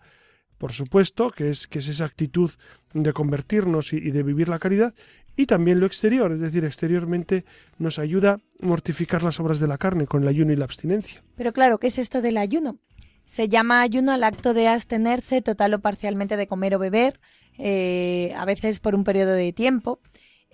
por 0.58 0.72
supuesto, 0.74 1.32
que 1.32 1.50
es, 1.50 1.68
que 1.68 1.80
es 1.80 1.88
esa 1.88 2.06
actitud 2.06 2.52
de 2.94 3.14
convertirnos 3.14 3.94
y, 3.94 4.12
de 4.12 4.24
vivir 4.24 4.50
la 4.50 4.60
caridad, 4.60 4.94
y 5.40 5.46
también 5.46 5.80
lo 5.80 5.86
exterior, 5.86 6.34
es 6.34 6.42
decir, 6.42 6.66
exteriormente 6.66 7.46
nos 7.78 7.98
ayuda 7.98 8.34
a 8.34 8.66
mortificar 8.66 9.24
las 9.24 9.40
obras 9.40 9.62
de 9.62 9.70
la 9.70 9.78
carne 9.78 10.06
con 10.06 10.24
el 10.24 10.28
ayuno 10.28 10.52
y 10.52 10.58
la 10.58 10.66
abstinencia. 10.66 11.24
Pero 11.38 11.54
claro, 11.54 11.78
¿qué 11.78 11.88
es 11.88 11.98
esto 11.98 12.22
del 12.22 12.36
ayuno? 12.36 12.78
Se 13.24 13.48
llama 13.48 13.80
ayuno 13.80 14.12
al 14.12 14.26
acto 14.26 14.54
de 14.54 14.68
abstenerse 14.68 15.42
total 15.42 15.76
o 15.76 15.80
parcialmente 15.80 16.36
de 16.36 16.46
comer 16.46 16.76
o 16.76 16.80
beber, 16.80 17.22
eh, 17.58 18.34
a 18.36 18.44
veces 18.44 18.82
por 18.82 18.96
un 18.96 19.06
periodo 19.06 19.32
de 19.32 19.54
tiempo. 19.54 20.02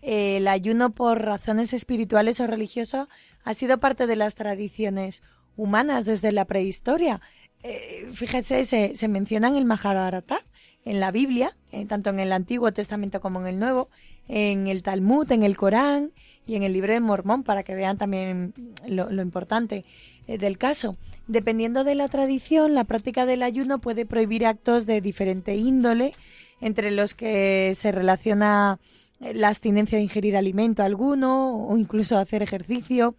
el 0.04 0.48
ayuno 0.48 0.92
por 0.92 1.20
razones 1.20 1.74
espirituales 1.74 2.40
o 2.40 2.46
religiosas 2.46 3.08
ha 3.44 3.56
sido 3.56 3.80
parte 3.80 4.06
de 4.06 4.16
las 4.16 4.36
tradiciones 4.36 5.24
humanas 5.58 6.06
desde 6.06 6.32
la 6.32 6.46
prehistoria. 6.46 7.22
Eh, 7.64 8.06
fíjese, 8.14 8.66
se, 8.94 9.08
menciona 9.08 9.48
en 9.48 9.56
el 9.56 9.66
Mahabharata, 9.66 10.42
en 10.84 11.00
la 11.00 11.10
Biblia, 11.10 11.58
eh, 11.72 11.88
tanto 11.88 12.12
en 12.12 12.20
el 12.20 12.32
Antiguo 12.32 12.72
Testamento 12.72 13.20
como 13.20 13.42
en 13.42 13.48
el 13.48 13.60
Nuevo, 13.60 13.90
en 14.28 14.68
el 14.68 14.84
Talmud, 14.84 15.32
en 15.32 15.44
el 15.44 15.58
Corán 15.58 16.12
y 16.48 16.56
en 16.56 16.64
el 16.64 16.74
libro 16.74 16.94
de 16.94 17.00
Mormón, 17.00 17.44
para 17.44 17.64
que 17.64 17.76
vean 17.76 17.98
también 17.98 18.54
lo, 18.88 19.22
importante 19.22 19.86
del 20.28 20.58
caso. 20.58 20.98
Dependiendo 21.28 21.84
de 21.84 21.96
la 21.96 22.08
tradición, 22.08 22.76
la 22.76 22.84
práctica 22.84 23.26
del 23.26 23.42
ayuno 23.42 23.80
puede 23.80 24.06
prohibir 24.06 24.46
actos 24.46 24.86
de 24.86 25.02
diferente 25.02 25.56
índole, 25.56 26.14
entre 26.62 26.92
los 26.92 27.16
que 27.16 27.74
se 27.76 27.92
relaciona 27.92 28.80
eh, 29.20 29.34
la 29.34 29.48
abstinencia 29.48 29.98
de 29.98 30.04
ingerir 30.04 30.38
alimento 30.38 30.84
alguno 30.84 31.68
o 31.68 31.78
incluso 31.78 32.18
hacer 32.18 32.44
ejercicio. 32.44 33.16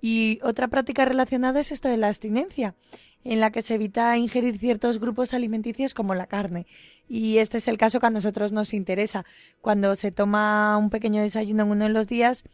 Y 0.00 0.38
otra 0.42 0.68
práctica 0.68 1.04
relacionada 1.04 1.58
es 1.58 1.72
esto 1.72 1.88
de 1.88 1.96
la 1.96 2.06
abstinencia, 2.06 2.76
en 3.24 3.40
la 3.40 3.50
que 3.50 3.62
se 3.62 3.74
evita 3.74 4.16
ingerir 4.16 4.58
ciertos 4.58 5.00
grupos 5.00 5.34
alimenticios 5.34 5.94
como 5.94 6.14
la 6.14 6.26
carne. 6.26 6.66
Y 7.08 7.38
este 7.38 7.58
es 7.58 7.68
el 7.68 7.78
caso 7.78 8.00
que 8.00 8.06
a 8.06 8.10
nosotros 8.10 8.52
nos 8.52 8.74
interesa. 8.74 9.24
Cuando 9.60 9.94
se 9.94 10.12
toma 10.12 10.76
un 10.76 10.90
pequeño 10.90 11.22
desayuno 11.22 11.64
en 11.64 11.70
uno 11.70 11.84
de 11.84 11.90
los 11.90 12.06
días, 12.06 12.44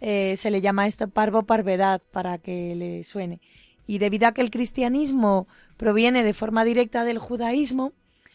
eh, 0.00 0.36
se 0.36 0.50
le 0.50 0.60
llama 0.60 0.86
esto 0.86 1.08
parvo 1.08 1.42
parvedad 1.42 2.00
para 2.10 2.38
que 2.38 2.74
le 2.74 3.04
suene. 3.04 3.40
Y 3.86 3.98
debido 3.98 4.26
a 4.26 4.32
que 4.32 4.40
el 4.40 4.50
cristianismo 4.50 5.46
proviene 5.76 6.22
de 6.22 6.34
forma 6.34 6.64
directa 6.64 7.04
del 7.04 7.18
judaísmo, 7.18 7.92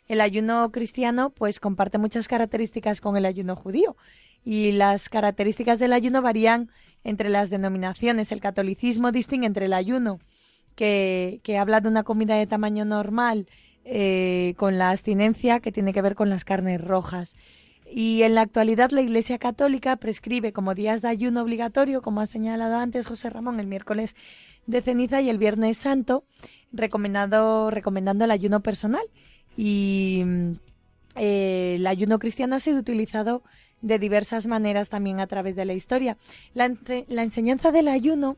el 0.07 0.21
ayuno 0.21 0.71
cristiano 0.71 1.29
pues 1.29 1.59
comparte 1.59 1.97
muchas 1.97 2.27
características 2.27 3.01
con 3.01 3.15
el 3.15 3.25
ayuno 3.25 3.55
judío 3.55 3.95
y 4.43 4.73
las 4.73 5.09
características 5.09 5.79
del 5.79 5.93
ayuno 5.93 6.21
varían 6.21 6.69
entre 7.03 7.29
las 7.29 7.49
denominaciones. 7.49 8.31
El 8.31 8.41
catolicismo 8.41 9.11
distingue 9.11 9.47
entre 9.47 9.65
el 9.65 9.73
ayuno, 9.73 10.19
que, 10.75 11.39
que 11.43 11.57
habla 11.57 11.81
de 11.81 11.87
una 11.87 12.03
comida 12.03 12.35
de 12.35 12.47
tamaño 12.47 12.83
normal, 12.83 13.47
eh, 13.85 14.53
con 14.57 14.77
la 14.77 14.91
abstinencia 14.91 15.59
que 15.59 15.71
tiene 15.71 15.93
que 15.93 16.01
ver 16.01 16.15
con 16.15 16.29
las 16.29 16.45
carnes 16.45 16.81
rojas. 16.81 17.35
Y 17.85 18.23
en 18.23 18.33
la 18.33 18.41
actualidad 18.41 18.91
la 18.91 19.01
Iglesia 19.01 19.37
Católica 19.37 19.97
prescribe 19.97 20.53
como 20.53 20.73
días 20.73 21.01
de 21.01 21.09
ayuno 21.09 21.41
obligatorio, 21.41 22.01
como 22.01 22.21
ha 22.21 22.25
señalado 22.25 22.77
antes 22.77 23.05
José 23.05 23.29
Ramón, 23.29 23.59
el 23.59 23.67
miércoles 23.67 24.15
de 24.65 24.81
ceniza 24.81 25.21
y 25.21 25.29
el 25.29 25.37
viernes 25.37 25.77
santo, 25.77 26.23
recomendado, 26.71 27.69
recomendando 27.69 28.25
el 28.25 28.31
ayuno 28.31 28.61
personal. 28.61 29.03
Y 29.55 30.23
eh, 31.15 31.75
el 31.75 31.85
ayuno 31.85 32.19
cristiano 32.19 32.55
ha 32.55 32.59
sido 32.59 32.79
utilizado 32.79 33.43
de 33.81 33.99
diversas 33.99 34.47
maneras 34.47 34.89
también 34.89 35.19
a 35.19 35.27
través 35.27 35.55
de 35.55 35.65
la 35.65 35.73
historia. 35.73 36.17
La, 36.53 36.73
la 37.07 37.23
enseñanza 37.23 37.71
del 37.71 37.89
ayuno 37.89 38.37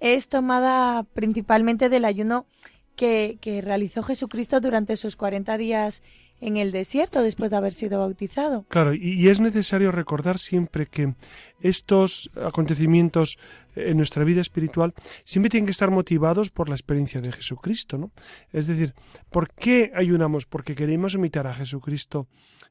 es 0.00 0.28
tomada 0.28 1.02
principalmente 1.14 1.88
del 1.88 2.04
ayuno 2.04 2.46
que, 2.94 3.38
realizó 3.62 4.02
Jesucristo 4.02 4.60
durante 4.60 4.96
sus 4.96 5.16
40 5.16 5.56
días 5.58 6.02
en 6.40 6.56
el 6.56 6.72
desierto 6.72 7.22
después 7.22 7.50
de 7.50 7.56
haber 7.56 7.72
sido 7.72 7.98
bautizado. 7.98 8.64
Claro, 8.68 8.94
y, 8.94 9.28
es 9.28 9.40
necesario 9.40 9.92
recordar 9.92 10.38
siempre 10.38 10.86
que 10.86 11.14
estos 11.60 12.30
acontecimientos 12.36 13.38
en 13.76 13.96
nuestra 13.96 14.24
vida 14.24 14.40
espiritual 14.40 14.94
siempre 15.24 15.50
tienen 15.50 15.66
que 15.66 15.72
estar 15.72 15.90
motivados 15.90 16.50
por 16.50 16.68
la 16.68 16.74
experiencia 16.74 17.20
de 17.20 17.32
Jesucristo, 17.32 17.98
¿no? 17.98 18.12
Es 18.52 18.66
decir, 18.66 18.94
¿por 19.30 19.52
qué 19.52 19.92
ayunamos? 19.94 20.46
Porque 20.46 20.74
queremos 20.74 21.14
imitar 21.14 21.46
a 21.46 21.54
Jesucristo 21.54 22.28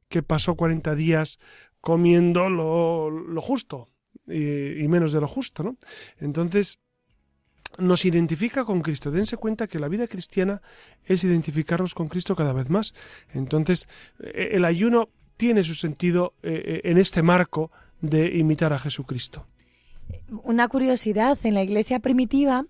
que 0.09 0.21
pasó 0.21 0.55
40 0.55 0.93
días 0.95 1.39
comiendo 1.81 2.49
lo, 2.49 3.09
lo 3.09 3.41
justo 3.41 3.87
y, 4.27 4.83
y 4.83 4.87
menos 4.87 5.11
de 5.11 5.21
lo 5.21 5.27
justo, 5.27 5.63
¿no? 5.63 5.77
Entonces, 6.19 6.79
nos 7.77 8.05
identifica 8.05 8.65
con 8.65 8.81
Cristo. 8.81 9.11
Dense 9.11 9.37
cuenta 9.37 9.67
que 9.67 9.79
la 9.79 9.87
vida 9.87 10.07
cristiana 10.07 10.61
es 11.05 11.23
identificarnos 11.23 11.93
con 11.93 12.07
Cristo 12.07 12.35
cada 12.35 12.53
vez 12.53 12.69
más. 12.69 12.93
Entonces, 13.33 13.87
eh, 14.19 14.49
el 14.53 14.65
ayuno 14.65 15.09
tiene 15.37 15.63
su 15.63 15.75
sentido 15.75 16.33
eh, 16.43 16.61
eh, 16.65 16.81
en 16.83 16.97
este 16.97 17.23
marco 17.23 17.71
de 18.01 18.37
imitar 18.37 18.73
a 18.73 18.79
Jesucristo. 18.79 19.45
Una 20.43 20.67
curiosidad, 20.67 21.37
en 21.43 21.53
la 21.53 21.63
iglesia 21.63 21.99
primitiva, 21.99 22.65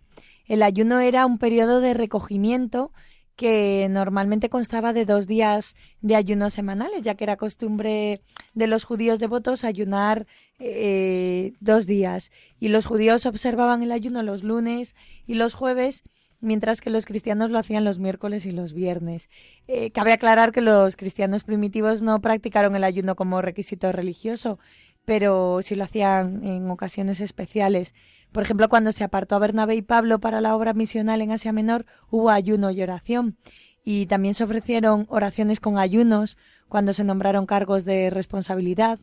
el 0.45 0.63
ayuno 0.63 0.99
era 0.99 1.25
un 1.25 1.37
periodo 1.37 1.81
de 1.81 1.93
recogimiento 1.93 2.91
que 3.35 3.87
normalmente 3.89 4.49
constaba 4.49 4.93
de 4.93 5.05
dos 5.05 5.27
días 5.27 5.75
de 6.01 6.15
ayunos 6.15 6.53
semanales, 6.53 7.01
ya 7.01 7.15
que 7.15 7.23
era 7.23 7.37
costumbre 7.37 8.21
de 8.53 8.67
los 8.67 8.83
judíos 8.83 9.19
devotos 9.19 9.63
ayunar 9.63 10.27
eh, 10.59 11.53
dos 11.59 11.87
días. 11.87 12.31
Y 12.59 12.67
los 12.67 12.85
judíos 12.85 13.25
observaban 13.25 13.81
el 13.83 13.91
ayuno 13.91 14.21
los 14.21 14.43
lunes 14.43 14.95
y 15.25 15.33
los 15.33 15.55
jueves, 15.55 16.03
mientras 16.41 16.81
que 16.81 16.89
los 16.89 17.05
cristianos 17.05 17.49
lo 17.49 17.57
hacían 17.57 17.83
los 17.83 17.99
miércoles 17.99 18.45
y 18.45 18.51
los 18.51 18.73
viernes. 18.73 19.29
Eh, 19.67 19.91
cabe 19.91 20.13
aclarar 20.13 20.51
que 20.51 20.61
los 20.61 20.95
cristianos 20.95 21.43
primitivos 21.43 22.01
no 22.01 22.21
practicaron 22.21 22.75
el 22.75 22.83
ayuno 22.83 23.15
como 23.15 23.41
requisito 23.41 23.91
religioso, 23.91 24.59
pero 25.05 25.61
sí 25.61 25.75
lo 25.75 25.85
hacían 25.85 26.45
en 26.45 26.69
ocasiones 26.69 27.19
especiales. 27.21 27.93
Por 28.33 28.43
ejemplo, 28.43 28.67
cuando 28.67 28.91
se 28.91 29.03
apartó 29.03 29.35
a 29.35 29.39
Bernabé 29.39 29.75
y 29.75 29.81
Pablo 29.83 30.19
para 30.19 30.41
la 30.41 30.55
obra 30.55 30.73
misional 30.73 31.21
en 31.21 31.31
Asia 31.31 31.53
Menor, 31.53 31.85
hubo 32.09 32.31
ayuno 32.31 32.71
y 32.71 32.81
oración. 32.81 33.37
Y 33.85 34.07
también 34.07 34.33
se 34.33 34.43
ofrecieron 34.43 35.05
oraciones 35.09 35.59
con 35.59 35.77
ayunos 35.77 36.37
cuando 36.67 36.93
se 36.93 37.03
nombraron 37.03 37.45
cargos 37.45 37.85
de 37.85 38.09
responsabilidad. 38.09 38.99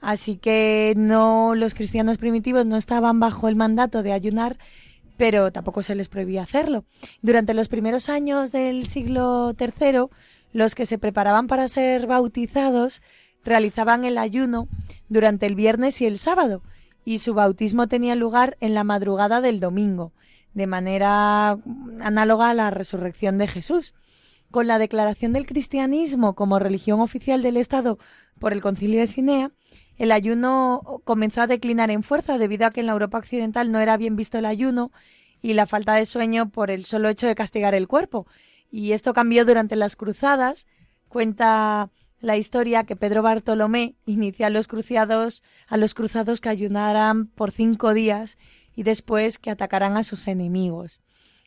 Así 0.00 0.36
que 0.36 0.94
no, 0.96 1.54
los 1.54 1.74
cristianos 1.74 2.16
primitivos 2.16 2.64
no 2.64 2.78
estaban 2.78 3.20
bajo 3.20 3.48
el 3.48 3.56
mandato 3.56 4.02
de 4.02 4.12
ayunar, 4.12 4.56
pero 5.18 5.52
tampoco 5.52 5.82
se 5.82 5.94
les 5.94 6.08
prohibía 6.08 6.42
hacerlo. 6.42 6.84
Durante 7.20 7.52
los 7.52 7.68
primeros 7.68 8.08
años 8.08 8.50
del 8.50 8.86
siglo 8.86 9.54
III, 9.60 10.06
los 10.54 10.74
que 10.74 10.86
se 10.86 10.96
preparaban 10.96 11.48
para 11.48 11.68
ser 11.68 12.06
bautizados 12.06 13.02
realizaban 13.44 14.06
el 14.06 14.16
ayuno 14.16 14.68
durante 15.10 15.44
el 15.44 15.54
viernes 15.54 16.00
y 16.00 16.06
el 16.06 16.16
sábado, 16.16 16.62
y 17.04 17.18
su 17.18 17.34
bautismo 17.34 17.88
tenía 17.88 18.14
lugar 18.14 18.56
en 18.60 18.74
la 18.74 18.84
madrugada 18.84 19.40
del 19.40 19.60
domingo, 19.60 20.12
de 20.54 20.66
manera 20.66 21.58
análoga 22.00 22.50
a 22.50 22.54
la 22.54 22.70
resurrección 22.70 23.38
de 23.38 23.46
Jesús. 23.46 23.94
Con 24.50 24.66
la 24.66 24.78
declaración 24.78 25.32
del 25.32 25.46
cristianismo 25.46 26.34
como 26.34 26.58
religión 26.58 27.00
oficial 27.00 27.42
del 27.42 27.56
Estado 27.56 27.98
por 28.38 28.52
el 28.52 28.60
concilio 28.60 29.00
de 29.00 29.06
Cinea, 29.06 29.52
el 29.96 30.12
ayuno 30.12 31.02
comenzó 31.04 31.42
a 31.42 31.46
declinar 31.46 31.90
en 31.90 32.02
fuerza 32.02 32.38
debido 32.38 32.66
a 32.66 32.70
que 32.70 32.80
en 32.80 32.86
la 32.86 32.92
Europa 32.92 33.18
occidental 33.18 33.70
no 33.70 33.80
era 33.80 33.96
bien 33.96 34.16
visto 34.16 34.38
el 34.38 34.46
ayuno 34.46 34.90
y 35.42 35.54
la 35.54 35.66
falta 35.66 35.94
de 35.94 36.06
sueño 36.06 36.50
por 36.50 36.70
el 36.70 36.84
solo 36.84 37.08
hecho 37.08 37.26
de 37.26 37.34
castigar 37.34 37.74
el 37.74 37.86
cuerpo. 37.86 38.26
Y 38.70 38.92
esto 38.92 39.12
cambió 39.12 39.44
durante 39.44 39.76
las 39.76 39.96
cruzadas. 39.96 40.66
Cuenta 41.08 41.90
la 42.20 42.36
historia 42.36 42.84
que 42.84 42.96
Pedro 42.96 43.22
Bartolomé 43.22 43.94
inicia 44.06 44.46
a 44.46 44.50
los 44.50 44.68
cruzados, 44.68 45.42
a 45.66 45.76
los 45.76 45.94
cruzados 45.94 46.40
que 46.40 46.50
ayunaran 46.50 47.26
por 47.26 47.50
cinco 47.50 47.94
días 47.94 48.36
y 48.74 48.82
después 48.82 49.38
que 49.38 49.50
atacarán 49.50 49.96
a 49.96 50.02
sus 50.02 50.28
enemigos. 50.28 51.00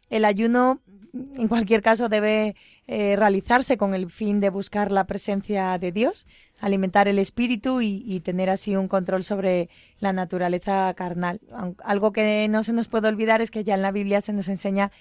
El 0.09 0.25
ayuno, 0.25 0.81
en 1.13 1.47
cualquier 1.47 1.81
caso, 1.81 2.09
debe 2.09 2.55
eh, 2.87 3.15
realizarse 3.15 3.77
con 3.77 3.93
el 3.93 4.11
fin 4.11 4.39
de 4.39 4.49
buscar 4.49 4.91
la 4.91 5.05
presencia 5.05 5.77
de 5.77 5.91
Dios, 5.91 6.27
alimentar 6.59 7.07
el 7.07 7.19
espíritu 7.19 7.81
y, 7.81 8.03
y, 8.05 8.19
tener 8.19 8.49
así 8.49 8.75
un 8.75 8.87
control 8.87 9.23
sobre 9.23 9.69
la 9.99 10.13
naturaleza 10.13 10.93
carnal. 10.93 11.41
Algo 11.83 12.11
que 12.11 12.47
no 12.49 12.63
se 12.63 12.73
nos 12.73 12.87
puede 12.87 13.07
olvidar 13.07 13.41
es 13.41 13.51
que 13.51 13.63
ya 13.63 13.75
en 13.75 13.81
la 13.81 13.91
Biblia 13.91 14.21
se 14.21 14.33
nos 14.33 14.49
enseña 14.49 14.91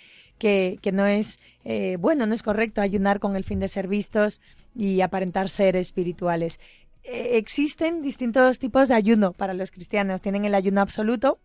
que, 0.42 0.90
no 0.92 1.06
es 1.06 1.38
eh, 1.64 1.96
bueno, 2.00 2.26
no 2.26 2.34
es 2.34 2.42
correcto 2.42 2.80
ayunar 2.80 3.20
con 3.20 3.36
el 3.36 3.44
fin 3.44 3.60
de 3.60 3.68
ser 3.68 3.86
vistos 3.86 4.40
y 4.74 5.00
aparentar 5.00 5.48
ser 5.48 5.76
espirituales. 5.76 6.58
Eh, 7.04 7.36
existen 7.38 8.02
distintos 8.02 8.58
tipos 8.58 8.88
de 8.88 8.94
ayuno 8.94 9.34
para 9.34 9.54
los 9.54 9.70
cristianos. 9.70 10.20
Tienen 10.20 10.44
el 10.44 10.56
ayuno 10.56 10.80
absoluto, 10.80 11.38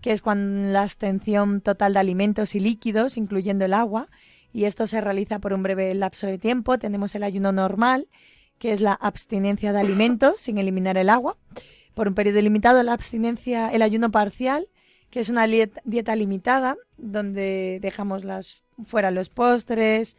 que 0.00 0.12
es 0.12 0.22
cuando 0.22 0.70
la 0.70 0.80
abstención 0.80 1.60
total 1.60 1.92
de 1.92 1.98
alimentos 1.98 2.54
y 2.54 2.60
líquidos, 2.60 3.18
incluyendo 3.18 3.66
el 3.66 3.74
agua, 3.74 4.08
y 4.54 4.64
esto 4.64 4.86
se 4.86 5.02
realiza 5.02 5.40
por 5.40 5.52
un 5.52 5.62
breve 5.62 5.94
lapso 5.94 6.26
de 6.26 6.38
tiempo. 6.38 6.78
Tenemos 6.78 7.14
el 7.14 7.24
ayuno 7.24 7.52
normal, 7.52 8.08
que 8.58 8.72
es 8.72 8.80
la 8.80 8.94
abstinencia 8.94 9.74
de 9.74 9.80
alimentos 9.80 10.40
sin 10.40 10.56
eliminar 10.56 10.96
el 10.96 11.10
agua. 11.10 11.36
Por 11.92 12.08
un 12.08 12.14
periodo 12.14 12.40
limitado, 12.40 12.82
la 12.82 12.94
abstinencia, 12.94 13.66
el 13.66 13.82
ayuno 13.82 14.10
parcial, 14.10 14.68
que 15.10 15.20
es 15.20 15.30
una 15.30 15.46
dieta 15.46 16.16
limitada, 16.16 16.76
donde 16.96 17.78
dejamos 17.80 18.24
las, 18.24 18.62
fuera 18.84 19.10
los 19.10 19.30
postres, 19.30 20.16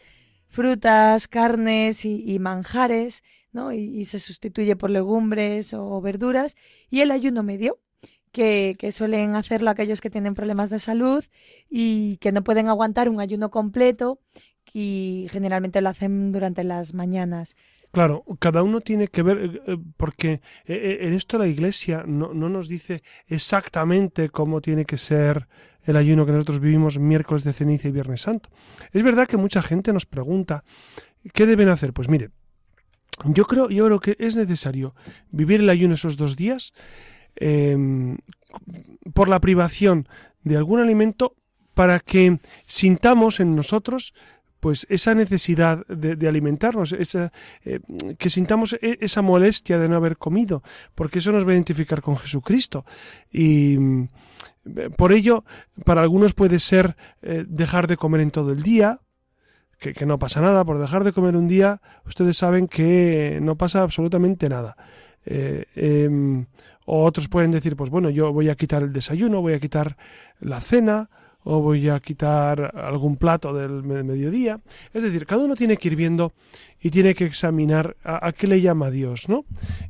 frutas, 0.48 1.28
carnes 1.28 2.06
y, 2.06 2.40
manjares, 2.40 3.24
¿no? 3.52 3.72
Y, 3.72 4.04
se 4.06 4.20
sustituye 4.20 4.76
por 4.76 4.90
legumbres 4.90 5.74
o 5.74 6.02
verduras. 6.02 6.56
Y 6.90 7.02
el 7.02 7.12
ayuno 7.12 7.44
medio, 7.44 7.80
que, 8.32 8.76
que, 8.78 8.92
suelen 8.92 9.36
hacerlo 9.36 9.70
aquellos 9.70 10.02
que 10.02 10.10
tienen 10.10 10.34
problemas 10.34 10.70
de 10.70 10.80
salud 10.80 11.24
y 11.70 12.18
que 12.18 12.32
no 12.32 12.44
pueden 12.44 12.68
aguantar 12.68 13.10
un 13.10 13.20
ayuno 13.20 13.50
completo 13.52 14.20
y 14.74 15.28
generalmente 15.32 15.82
lo 15.82 15.90
hacen 15.90 16.32
durante 16.32 16.64
las 16.64 16.94
mañanas. 16.94 17.56
Claro, 17.92 18.24
cada 18.38 18.62
uno 18.62 18.82
tiene 18.82 19.08
que 19.08 19.24
ver, 19.24 19.38
eh, 19.38 19.62
eh, 19.66 19.78
porque 19.98 20.42
eh, 20.66 21.00
en 21.02 21.14
esto 21.14 21.40
la 21.40 21.48
Iglesia 21.48 22.04
no, 22.06 22.34
no, 22.34 22.48
nos 22.48 22.68
dice 22.68 23.02
exactamente 23.28 24.30
cómo 24.30 24.62
tiene 24.62 24.86
que 24.86 24.98
ser 24.98 25.48
el 25.84 25.98
ayuno 25.98 26.26
que 26.26 26.32
nosotros 26.32 26.60
vivimos 26.60 27.00
miércoles 27.00 27.44
de 27.44 27.54
ceniza 27.54 27.88
y 27.88 27.92
viernes 27.92 28.22
santo. 28.22 28.50
Es 28.92 29.02
verdad 29.02 29.28
que 29.28 29.38
mucha 29.38 29.64
gente 29.64 29.92
nos 29.92 30.06
pregunta, 30.06 30.64
¿qué 31.34 31.48
deben 31.48 31.70
hacer? 31.70 31.94
Pues 31.94 32.10
mire, 32.10 32.30
yo 33.26 33.46
creo, 33.46 33.70
yo 33.70 33.86
creo 33.86 34.00
que 34.00 34.16
es 34.20 34.36
necesario 34.36 34.94
vivir 35.32 35.62
el 35.62 35.70
ayuno 35.70 35.96
esos 35.96 36.16
dos 36.16 36.36
días 36.36 36.74
em, 37.36 38.18
por 39.16 39.30
la 39.30 39.40
privación 39.40 40.08
de 40.44 40.58
algún 40.58 40.80
alimento 40.80 41.36
para 41.74 42.00
que 42.00 42.40
sintamos 42.66 43.40
en 43.40 43.56
nosotros 43.56 44.14
pues 44.60 44.86
esa 44.90 45.16
necesidad 45.16 45.86
de, 45.88 46.28
alimentarnos, 46.28 46.92
esa, 46.92 47.32
eh, 47.64 47.80
que 48.18 48.30
sintamos 48.30 48.74
e, 48.74 48.98
esa 49.02 49.22
molestia 49.22 49.80
de 49.80 49.88
no 49.88 49.96
haber 49.96 50.18
comido, 50.18 50.64
porque 50.96 51.20
eso 51.20 51.32
nos 51.32 51.46
va 51.46 51.52
a 51.52 51.54
identificar 51.54 52.02
con 52.02 52.18
Jesucristo. 52.18 52.86
Y 53.32 53.78
mm, 53.78 54.10
por 54.98 55.14
ello, 55.14 55.44
para 55.86 56.02
algunos 56.02 56.34
puede 56.34 56.60
ser 56.60 56.96
eh, 57.22 57.46
dejar 57.48 57.88
de 57.88 57.98
comer 57.98 58.22
en 58.22 58.32
todo 58.32 58.52
el 58.52 58.64
día, 58.64 59.00
que, 59.80 60.06
no 60.06 60.20
pasa 60.20 60.42
nada, 60.42 60.66
por 60.66 60.78
dejar 60.78 61.06
de 61.06 61.14
comer 61.14 61.38
un 61.38 61.48
día, 61.48 61.82
ustedes 62.06 62.36
saben 62.36 62.68
que 62.68 63.40
no 63.42 63.56
pasa 63.56 63.82
absolutamente 63.82 64.50
nada. 64.50 64.76
Eh, 65.26 65.66
em, 65.76 66.46
o 66.86 67.06
otros 67.06 67.30
pueden 67.30 67.52
decir, 67.52 67.78
pues 67.78 67.90
bueno, 67.90 68.10
yo 68.10 68.34
voy 68.34 68.50
a 68.50 68.56
quitar 68.56 68.84
el 68.84 68.92
desayuno, 68.92 69.42
voy 69.42 69.54
a 69.54 69.60
quitar 69.60 69.96
la 70.42 70.60
cena, 70.60 71.10
o 71.52 71.62
voy 71.62 71.90
a 71.90 72.00
quitar 72.00 72.76
algún 72.78 73.18
plato 73.18 73.54
del 73.54 73.82
mediodía. 73.82 74.60
Es 74.94 75.02
decir, 75.02 75.26
cada 75.26 75.44
uno 75.44 75.56
tiene 75.56 75.78
que 75.78 75.88
ir 75.88 75.96
viendo 75.96 76.32
y 76.80 76.92
tiene 76.92 77.16
que 77.16 77.26
examinar 77.26 77.98
a, 78.04 78.32
qué 78.34 78.46
le 78.46 78.62
llama 78.62 78.92
Dios, 78.92 79.28
¿no? 79.30 79.46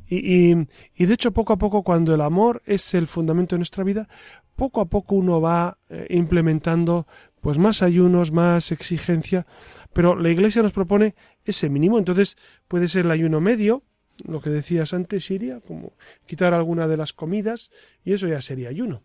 Y, 0.08 0.54
y, 0.96 1.06
de 1.06 1.14
hecho, 1.14 1.32
poco 1.32 1.52
a 1.52 1.58
poco, 1.58 1.82
cuando 1.82 2.14
el 2.14 2.22
amor 2.22 2.62
es 2.64 2.94
el 2.94 3.06
fundamento 3.06 3.56
de 3.56 3.58
nuestra 3.58 3.84
vida, 3.84 4.08
poco 4.56 4.80
a 4.80 4.86
poco 4.86 5.16
uno 5.16 5.42
va 5.42 5.76
eh, 5.90 6.06
implementando 6.08 7.06
pues 7.42 7.58
más 7.58 7.82
ayunos, 7.82 8.32
más 8.32 8.72
exigencia, 8.72 9.46
pero 9.92 10.16
la 10.16 10.30
Iglesia 10.30 10.62
nos 10.62 10.72
propone 10.72 11.14
ese 11.44 11.68
mínimo, 11.68 11.98
entonces 11.98 12.38
puede 12.68 12.88
ser 12.88 13.04
el 13.04 13.10
ayuno 13.10 13.42
medio, 13.42 13.82
lo 14.24 14.40
que 14.40 14.48
decías 14.48 14.94
antes, 14.94 15.26
Siria, 15.26 15.60
como 15.60 15.92
quitar 16.26 16.54
alguna 16.54 16.88
de 16.88 16.96
las 16.96 17.12
comidas, 17.12 17.70
y 18.02 18.14
eso 18.14 18.28
ya 18.28 18.40
sería 18.40 18.70
ayuno. 18.70 19.02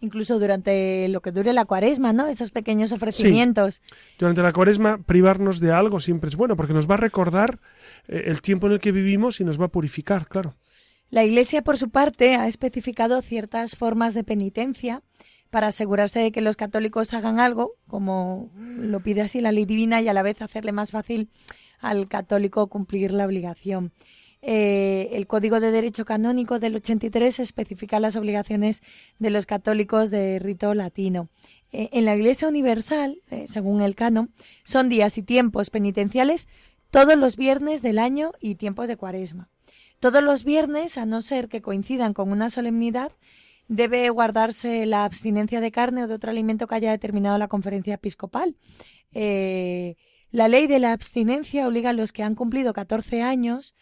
Incluso 0.00 0.38
durante 0.38 1.08
lo 1.08 1.20
que 1.20 1.30
dure 1.30 1.52
la 1.52 1.66
cuaresma, 1.66 2.12
¿no? 2.12 2.26
Esos 2.26 2.52
pequeños 2.52 2.92
ofrecimientos. 2.92 3.82
Durante 4.18 4.42
la 4.42 4.52
cuaresma, 4.52 4.98
privarnos 4.98 5.60
de 5.60 5.72
algo 5.72 6.00
siempre 6.00 6.30
es 6.30 6.36
bueno, 6.36 6.56
porque 6.56 6.72
nos 6.72 6.88
va 6.88 6.94
a 6.94 6.98
recordar 6.98 7.58
eh, 8.08 8.22
el 8.26 8.40
tiempo 8.40 8.66
en 8.66 8.74
el 8.74 8.80
que 8.80 8.92
vivimos 8.92 9.40
y 9.40 9.44
nos 9.44 9.60
va 9.60 9.66
a 9.66 9.68
purificar, 9.68 10.26
claro. 10.26 10.54
La 11.10 11.24
Iglesia, 11.24 11.62
por 11.62 11.76
su 11.76 11.90
parte, 11.90 12.36
ha 12.36 12.46
especificado 12.46 13.20
ciertas 13.20 13.76
formas 13.76 14.14
de 14.14 14.24
penitencia 14.24 15.02
para 15.50 15.66
asegurarse 15.66 16.20
de 16.20 16.32
que 16.32 16.40
los 16.40 16.56
católicos 16.56 17.12
hagan 17.12 17.40
algo, 17.40 17.72
como 17.88 18.50
lo 18.56 19.00
pide 19.00 19.20
así 19.20 19.40
la 19.40 19.52
ley 19.52 19.64
divina, 19.64 20.00
y 20.00 20.08
a 20.08 20.12
la 20.12 20.22
vez 20.22 20.40
hacerle 20.40 20.72
más 20.72 20.92
fácil 20.92 21.28
al 21.80 22.08
católico 22.08 22.68
cumplir 22.68 23.10
la 23.12 23.26
obligación. 23.26 23.92
Eh, 24.42 25.10
el 25.12 25.26
Código 25.26 25.60
de 25.60 25.70
Derecho 25.70 26.06
Canónico 26.06 26.58
del 26.58 26.76
83 26.76 27.40
especifica 27.40 28.00
las 28.00 28.16
obligaciones 28.16 28.82
de 29.18 29.30
los 29.30 29.44
católicos 29.44 30.10
de 30.10 30.38
rito 30.38 30.72
latino. 30.72 31.28
Eh, 31.72 31.90
en 31.92 32.06
la 32.06 32.16
Iglesia 32.16 32.48
Universal, 32.48 33.20
eh, 33.30 33.44
según 33.46 33.82
el 33.82 33.94
canon, 33.94 34.32
son 34.64 34.88
días 34.88 35.18
y 35.18 35.22
tiempos 35.22 35.68
penitenciales 35.68 36.48
todos 36.90 37.16
los 37.16 37.36
viernes 37.36 37.82
del 37.82 37.98
año 37.98 38.32
y 38.40 38.54
tiempos 38.54 38.88
de 38.88 38.96
cuaresma. 38.96 39.50
Todos 40.00 40.22
los 40.22 40.44
viernes, 40.44 40.96
a 40.96 41.04
no 41.04 41.20
ser 41.20 41.48
que 41.48 41.60
coincidan 41.60 42.14
con 42.14 42.32
una 42.32 42.48
solemnidad, 42.48 43.12
debe 43.68 44.08
guardarse 44.08 44.86
la 44.86 45.04
abstinencia 45.04 45.60
de 45.60 45.70
carne 45.70 46.04
o 46.04 46.08
de 46.08 46.14
otro 46.14 46.30
alimento 46.30 46.66
que 46.66 46.76
haya 46.76 46.90
determinado 46.90 47.36
la 47.36 47.48
conferencia 47.48 47.94
episcopal. 47.94 48.56
la 49.12 50.48
ley 50.48 50.66
de 50.68 50.78
la 50.78 50.92
abstinencia 50.92 51.66
obliga 51.66 51.90
a 51.90 51.92
los 51.92 52.12
que 52.12 52.22
han 52.22 52.34
cumplido 52.36 52.72
14 52.72 53.22
años 53.22 53.74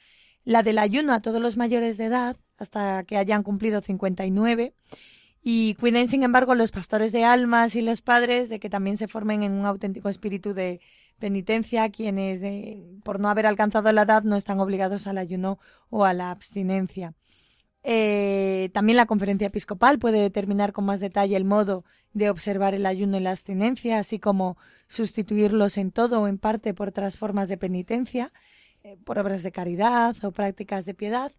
la 0.48 0.62
del 0.62 0.78
ayuno 0.78 1.12
a 1.12 1.20
todos 1.20 1.42
los 1.42 1.58
mayores 1.58 1.98
de 1.98 2.06
edad 2.06 2.38
hasta 2.56 3.04
que 3.04 3.18
hayan 3.18 3.42
cumplido 3.42 3.82
59 3.82 4.72
y 5.42 5.74
cuiden, 5.74 6.08
sin 6.08 6.22
embargo, 6.22 6.54
los 6.54 6.72
pastores 6.72 7.12
de 7.12 7.22
almas 7.22 7.76
y 7.76 7.82
los 7.82 8.00
padres 8.00 8.48
de 8.48 8.58
que 8.58 8.70
también 8.70 8.96
se 8.96 9.08
formen 9.08 9.42
en 9.42 9.52
un 9.52 9.66
auténtico 9.66 10.08
espíritu 10.08 10.54
de 10.54 10.80
penitencia, 11.18 11.90
quienes, 11.90 12.40
por 13.04 13.20
no 13.20 13.28
haber 13.28 13.44
alcanzado 13.44 13.92
la 13.92 14.02
edad, 14.02 14.22
no 14.22 14.36
están 14.36 14.58
obligados 14.58 15.06
al 15.06 15.18
ayuno 15.18 15.58
o 15.90 16.06
a 16.06 16.14
la 16.14 16.30
abstinencia. 16.30 17.12
Eh, 17.82 18.70
también 18.72 18.96
la 18.96 19.04
conferencia 19.04 19.48
episcopal 19.48 19.98
puede 19.98 20.18
determinar 20.18 20.72
con 20.72 20.86
más 20.86 20.98
detalle 20.98 21.36
el 21.36 21.44
modo 21.44 21.84
de 22.14 22.30
observar 22.30 22.74
el 22.74 22.86
ayuno 22.86 23.18
y 23.18 23.20
la 23.20 23.32
abstinencia, 23.32 23.98
así 23.98 24.18
como 24.18 24.56
sustituirlos 24.86 25.76
en 25.76 25.90
todo 25.90 26.22
o 26.22 26.26
en 26.26 26.38
parte 26.38 26.72
por 26.72 26.88
otras 26.88 27.18
formas 27.18 27.50
de 27.50 27.58
penitencia. 27.58 28.32
Eh, 28.84 28.96
por 29.04 29.18
obras 29.18 29.42
de 29.42 29.50
caridad 29.50 30.14
o 30.22 30.30
prácticas 30.30 30.84
de 30.84 30.94
piedad. 30.94 31.32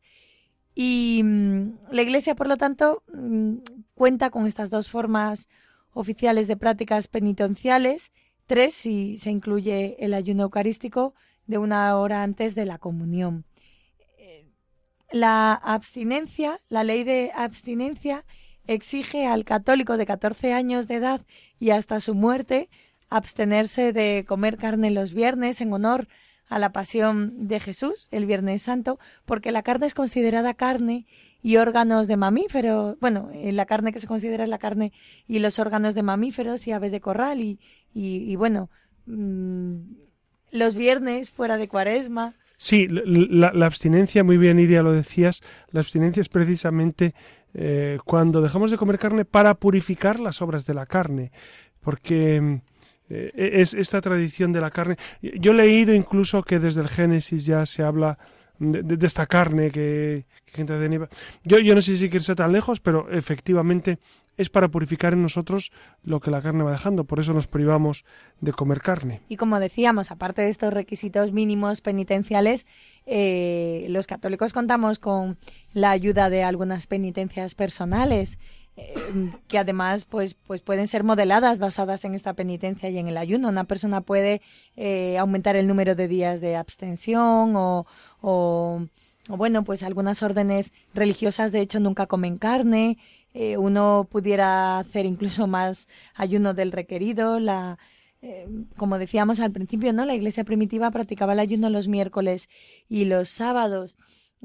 Y 0.76 1.22
mm, 1.24 1.78
la 1.92 2.02
Iglesia, 2.02 2.36
por 2.36 2.48
lo 2.48 2.58
tanto, 2.58 3.04
mm, 3.14 3.56
cuenta 3.96 4.30
con 4.30 4.46
estas 4.46 4.70
dos 4.70 4.90
formas 4.90 5.48
oficiales 5.94 6.48
de 6.48 6.58
prácticas 6.58 7.08
penitenciales, 7.08 8.12
tres 8.46 8.74
si 8.74 9.18
se 9.18 9.32
incluye 9.32 9.96
el 10.00 10.14
ayuno 10.14 10.44
eucarístico 10.44 11.14
de 11.48 11.58
una 11.58 11.96
hora 11.98 12.24
antes 12.24 12.56
de 12.56 12.66
la 12.66 12.78
comunión. 12.78 13.46
Eh, 14.18 14.46
la 15.12 15.54
abstinencia, 15.54 16.60
la 16.68 16.84
ley 16.84 17.04
de 17.04 17.32
abstinencia, 17.34 18.26
exige 18.68 19.26
al 19.26 19.46
católico 19.46 19.98
de 19.98 20.06
14 20.06 20.54
años 20.54 20.88
de 20.88 20.96
edad 20.96 21.22
y 21.58 21.72
hasta 21.72 22.00
su 22.00 22.14
muerte 22.16 22.70
abstenerse 23.10 23.94
de 23.94 24.26
comer 24.28 24.58
carne 24.58 24.92
los 24.92 25.14
viernes 25.14 25.62
en 25.62 25.74
honor 25.74 26.08
a 26.08 26.29
la 26.58 26.72
pasión 26.72 27.48
de 27.48 27.60
Jesús 27.60 28.08
el 28.12 28.26
Viernes 28.26 28.64
Santo, 28.64 28.98
porque 29.26 29.52
la 29.52 29.62
carne 29.62 29.86
es 29.86 29.94
considerada 29.94 30.56
carne 30.56 31.06
y 31.42 31.58
órganos 31.58 32.08
de 32.08 32.18
mamíferos, 32.18 33.00
bueno, 33.00 33.30
eh, 33.34 33.52
la 33.52 33.66
carne 33.66 33.94
que 33.94 34.00
se 34.00 34.08
considera 34.08 34.44
es 34.44 34.50
la 34.50 34.58
carne 34.58 34.92
y 35.28 35.40
los 35.40 35.60
órganos 35.60 35.96
de 35.96 36.04
mamíferos 36.04 36.68
y 36.68 36.72
ave 36.72 36.90
de 36.90 37.00
corral 37.00 37.42
y, 37.42 37.60
y, 37.94 38.36
bueno, 38.36 38.70
mm, 39.06 39.78
los 40.52 40.76
viernes 40.76 41.32
fuera 41.32 41.58
de 41.58 41.68
cuaresma. 41.68 42.34
Sí, 42.58 42.88
la, 42.90 43.66
abstinencia, 43.66 44.24
muy 44.24 44.38
bien 44.38 44.60
Iria 44.60 44.82
lo 44.82 44.92
decías, 44.92 45.42
la 45.72 45.80
abstinencia 45.80 46.20
es 46.20 46.28
precisamente 46.28 47.14
eh, 47.54 48.00
cuando 48.04 48.42
dejamos 48.42 48.70
de 48.70 48.78
comer 48.78 49.00
carne 49.00 49.24
para 49.24 49.54
purificar 49.54 50.20
las 50.20 50.42
obras 50.42 50.66
de 50.66 50.74
la 50.74 50.86
carne, 50.86 51.32
porque 51.80 52.60
eh, 53.10 53.32
es 53.36 53.74
esta 53.74 54.02
tradición 54.02 54.52
de 54.52 54.62
la 54.62 54.72
carne. 54.72 54.98
Yo 55.22 55.52
he 55.52 55.56
leído 55.56 55.94
incluso 55.94 56.44
que 56.44 56.60
desde 56.60 56.82
el 56.82 56.88
Génesis 56.88 57.46
ya 57.46 57.66
se 57.66 57.84
habla 57.84 58.18
de, 58.60 59.06
esta 59.06 59.26
carne 59.26 59.72
que, 59.72 60.26
que 60.46 60.64
de 60.64 61.08
Yo, 61.44 61.60
yo 61.60 61.76
no 61.76 61.82
sé 61.82 61.98
si 61.98 62.10
quiere 62.10 62.24
ser 62.24 62.36
tan 62.36 62.52
lejos, 62.52 62.80
pero 62.80 63.10
efectivamente 63.10 64.00
es 64.38 64.50
para 64.50 64.70
purificar 64.70 65.14
en 65.14 65.22
nosotros 65.22 65.72
lo 66.04 66.22
que 66.22 66.32
la 66.32 66.42
carne 66.42 66.64
va 66.64 66.72
dejando. 66.72 67.04
Por 67.04 67.20
eso 67.20 67.34
nos 67.34 67.48
privamos 67.48 68.06
de 68.40 68.54
comer 68.54 68.80
carne. 68.80 69.22
Y 69.28 69.36
como 69.36 69.60
decíamos, 69.60 70.12
aparte 70.12 70.42
de 70.42 70.50
estos 70.50 70.74
requisitos 70.74 71.34
mínimos 71.34 71.82
penitenciales, 71.82 72.66
eh, 73.06 73.86
los 73.90 74.08
católicos 74.08 74.54
contamos 74.54 74.98
con 74.98 75.38
la 75.74 75.92
ayuda 75.92 76.30
de 76.30 76.44
algunas 76.44 76.88
penitencias 76.88 77.54
personales 77.54 78.40
que 79.48 79.58
además 79.58 80.06
pues, 80.06 80.34
pues 80.34 80.62
pueden 80.62 80.88
ser 80.88 81.04
modeladas 81.04 81.60
basadas 81.60 82.06
en 82.06 82.16
esta 82.16 82.34
penitencia 82.34 82.90
y 82.90 82.98
en 82.98 83.08
el 83.08 83.18
ayuno. 83.18 83.50
Una 83.50 83.64
persona 83.64 84.02
puede 84.02 84.42
eh, 84.76 85.18
aumentar 85.18 85.56
el 85.56 85.68
número 85.68 85.96
de 85.96 86.08
días 86.08 86.42
de 86.42 86.56
abstención 86.56 87.56
o, 87.56 87.86
o, 88.22 88.82
bueno, 89.28 89.64
pues 89.64 89.84
algunas 89.84 90.24
órdenes 90.24 90.74
religiosas 90.94 91.52
de 91.52 91.62
hecho 91.62 91.80
nunca 91.80 92.08
comen 92.08 92.38
carne. 92.38 92.98
Eh, 93.34 93.58
uno 93.58 94.08
pudiera 94.10 94.80
hacer 94.80 95.06
incluso 95.06 95.48
más 95.48 95.88
ayuno 96.16 96.54
del 96.54 96.72
requerido. 96.72 97.40
La, 97.40 97.78
eh, 98.22 98.48
como 98.76 98.98
decíamos 98.98 99.40
al 99.40 99.52
principio, 99.52 99.94
¿no? 99.94 100.06
La 100.06 100.16
iglesia 100.16 100.44
primitiva 100.44 100.92
practicaba 100.92 101.34
el 101.34 101.40
ayuno 101.40 101.70
los 101.70 101.88
miércoles 101.88 102.50
y 102.88 103.06
los 103.06 103.30
sábados. 103.30 103.96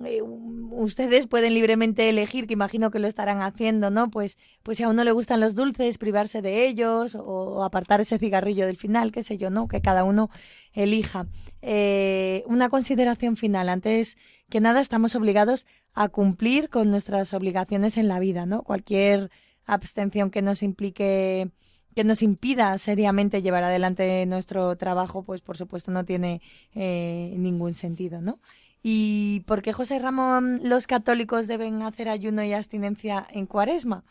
Eh, 0.04 0.22
ustedes 0.22 1.28
pueden 1.28 1.54
libremente 1.54 2.08
elegir, 2.08 2.46
que 2.46 2.54
imagino 2.54 2.90
que 2.90 2.98
lo 2.98 3.06
estarán 3.06 3.42
haciendo, 3.42 3.90
¿no? 3.90 4.10
Pues, 4.10 4.38
pues 4.62 4.78
si 4.78 4.84
a 4.84 4.88
uno 4.88 5.04
le 5.04 5.12
gustan 5.12 5.40
los 5.40 5.54
dulces, 5.54 5.98
privarse 5.98 6.42
de 6.42 6.66
ellos 6.66 7.14
o, 7.14 7.62
apartar 7.62 8.00
ese 8.00 8.18
cigarrillo 8.18 8.66
del 8.66 8.76
final, 8.76 9.12
qué 9.12 9.22
sé 9.22 9.38
yo, 9.38 9.50
¿no? 9.50 9.68
Que 9.68 9.80
cada 9.80 10.02
uno 10.02 10.30
elija. 10.72 11.26
Eh, 11.62 12.42
una 12.46 12.68
consideración 12.68 13.36
final. 13.36 13.68
Antes 13.68 14.16
que 14.50 14.60
nada, 14.60 14.80
estamos 14.80 15.14
obligados 15.14 15.66
a 15.94 16.08
cumplir 16.08 16.70
con 16.70 16.90
nuestras 16.90 17.32
obligaciones 17.32 17.96
en 17.96 18.08
la 18.08 18.18
vida, 18.18 18.46
¿no? 18.46 18.62
Cualquier 18.62 19.30
abstención 19.64 20.30
que 20.30 20.42
nos 20.42 20.62
implique 20.62 21.50
que 21.94 22.02
nos 22.02 22.22
impida 22.22 22.76
seriamente 22.78 23.40
llevar 23.40 23.62
adelante 23.62 24.26
nuestro 24.26 24.76
trabajo, 24.76 25.22
pues 25.22 25.42
por 25.42 25.56
supuesto 25.56 25.92
no 25.92 26.04
tiene 26.04 26.42
eh, 26.74 27.34
ningún 27.38 27.74
sentido, 27.74 28.20
¿no? 28.20 28.40
¿Y 28.86 29.40
por 29.46 29.62
qué, 29.62 29.72
José 29.72 29.98
Ramón, 29.98 30.60
los 30.62 30.86
católicos 30.86 31.46
deben 31.46 31.80
hacer 31.80 32.10
ayuno 32.10 32.44
y 32.44 32.52
abstinencia 32.52 33.26
en 33.30 33.46
cuaresma? 33.46 34.04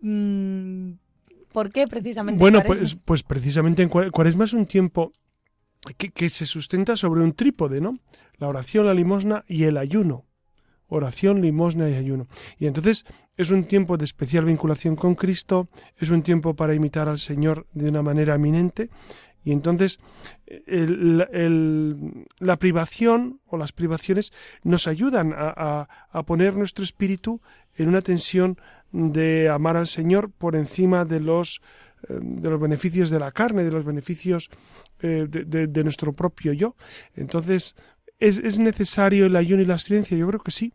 Mm, 0.00 0.94
¿Por 1.52 1.70
qué 1.70 1.86
precisamente? 1.86 2.40
Bueno, 2.40 2.64
pues, 2.66 2.96
pues 3.04 3.22
precisamente 3.22 3.84
en 3.84 3.88
cuaresma 3.88 4.44
es 4.44 4.52
un 4.52 4.66
tiempo 4.66 5.12
que, 5.96 6.10
que, 6.10 6.28
se 6.28 6.44
sustenta 6.44 6.96
sobre 6.96 7.20
un 7.20 7.34
trípode, 7.34 7.80
¿no? 7.80 8.00
La 8.38 8.48
oración, 8.48 8.86
la 8.86 8.94
limosna 8.94 9.44
y 9.46 9.62
el 9.62 9.76
ayuno. 9.76 10.24
Oración, 10.88 11.40
limosna 11.40 11.88
y 11.88 11.94
ayuno. 11.94 12.26
Y 12.58 12.66
entonces 12.66 13.06
es 13.36 13.52
un 13.52 13.62
tiempo 13.62 13.96
de 13.96 14.06
especial 14.06 14.44
vinculación 14.44 14.96
con 14.96 15.14
Cristo, 15.14 15.68
es 15.96 16.10
un 16.10 16.22
tiempo 16.22 16.56
para 16.56 16.74
imitar 16.74 17.08
al 17.08 17.20
Señor 17.20 17.68
de 17.74 17.88
una 17.88 18.02
manera 18.02 18.34
eminente 18.34 18.90
y 19.44 19.52
entonces 19.52 19.98
la 20.66 22.56
privación 22.58 23.40
o 23.46 23.56
las 23.56 23.72
privaciones 23.72 24.32
nos 24.62 24.86
ayudan 24.86 25.32
a, 25.34 25.88
poner 26.26 26.54
nuestro 26.54 26.84
espíritu 26.84 27.40
en 27.76 27.88
una 27.88 28.02
tensión 28.02 28.58
de 28.92 29.48
amar 29.48 29.76
al 29.76 29.86
Señor 29.86 30.30
por 30.30 30.56
encima 30.56 31.04
de 31.04 31.20
los, 31.20 31.62
eh, 32.08 32.18
de 32.20 32.50
los 32.50 32.60
beneficios 32.60 33.08
de 33.08 33.20
la 33.20 33.30
carne, 33.30 33.64
de 33.64 33.70
los 33.70 33.84
beneficios 33.84 34.50
eh, 35.00 35.26
de, 35.28 35.84
nuestro 35.84 36.12
propio 36.12 36.52
yo. 36.52 36.74
Entonces, 37.14 37.76
¿es, 38.18 38.38
¿es, 38.38 38.58
necesario 38.58 39.26
el 39.26 39.36
ayuno 39.36 39.62
y 39.62 39.66
la 39.66 39.74
abstinencia? 39.74 40.16
Yo 40.16 40.26
creo 40.26 40.40
que 40.40 40.50
sí. 40.50 40.72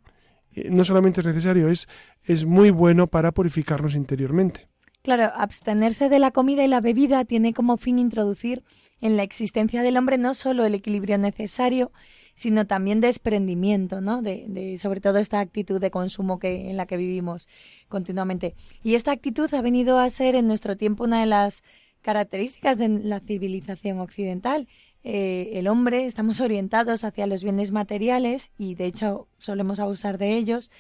Eh, 0.54 0.69
no 0.71 0.86
solamente 0.86 1.19
es 1.19 1.28
necesario, 1.28 1.67
es, 1.69 1.88
es 2.23 2.45
muy 2.45 2.69
bueno 2.69 3.08
para 3.08 3.34
purificarnos 3.34 3.95
interiormente. 3.95 4.69
Claro, 5.05 5.31
abstenerse 5.35 6.09
de 6.09 6.17
la 6.17 6.31
comida 6.31 6.65
y 6.65 6.67
la 6.67 6.81
bebida 6.81 7.25
tiene 7.25 7.53
como 7.53 7.77
fin 7.77 7.99
introducir 7.99 8.63
en 9.01 9.17
la 9.17 9.21
existencia 9.21 9.83
del 9.83 9.97
hombre 9.97 10.17
no 10.17 10.33
solo 10.33 10.65
el 10.65 10.73
equilibrio 10.73 11.19
necesario, 11.19 11.91
sino 12.33 12.65
también 12.65 13.01
desprendimiento, 13.01 14.01
¿no? 14.01 14.23
De, 14.23 14.45
de, 14.47 14.79
sobre 14.79 15.01
todo 15.01 15.19
esta 15.19 15.41
actitud 15.41 15.79
de 15.79 15.91
consumo 15.91 16.39
que, 16.39 16.71
en 16.71 16.77
la 16.77 16.87
que 16.87 16.97
vivimos 16.97 17.47
continuamente. 17.87 18.55
Y 18.81 18.95
esta 18.95 19.11
actitud 19.11 19.53
ha 19.53 19.61
venido 19.61 19.99
a 19.99 20.09
ser 20.09 20.33
en 20.33 20.47
nuestro 20.47 20.75
tiempo 20.75 21.03
una 21.03 21.19
de 21.19 21.27
las 21.27 21.63
características 22.01 22.79
de 22.79 22.89
la 22.89 23.19
civilización 23.19 23.99
occidental. 23.99 24.67
Eh, 25.03 25.51
el 25.53 25.67
hombre 25.67 26.05
estamos 26.05 26.41
orientados 26.41 27.03
hacia 27.03 27.27
los 27.27 27.43
bienes 27.43 27.71
materiales 27.71 28.49
y 28.57 28.73
de 28.73 28.85
hecho 28.85 29.27
solemos 29.37 29.79
abusar 29.79 30.17
de 30.17 30.35
ellos 30.35 30.71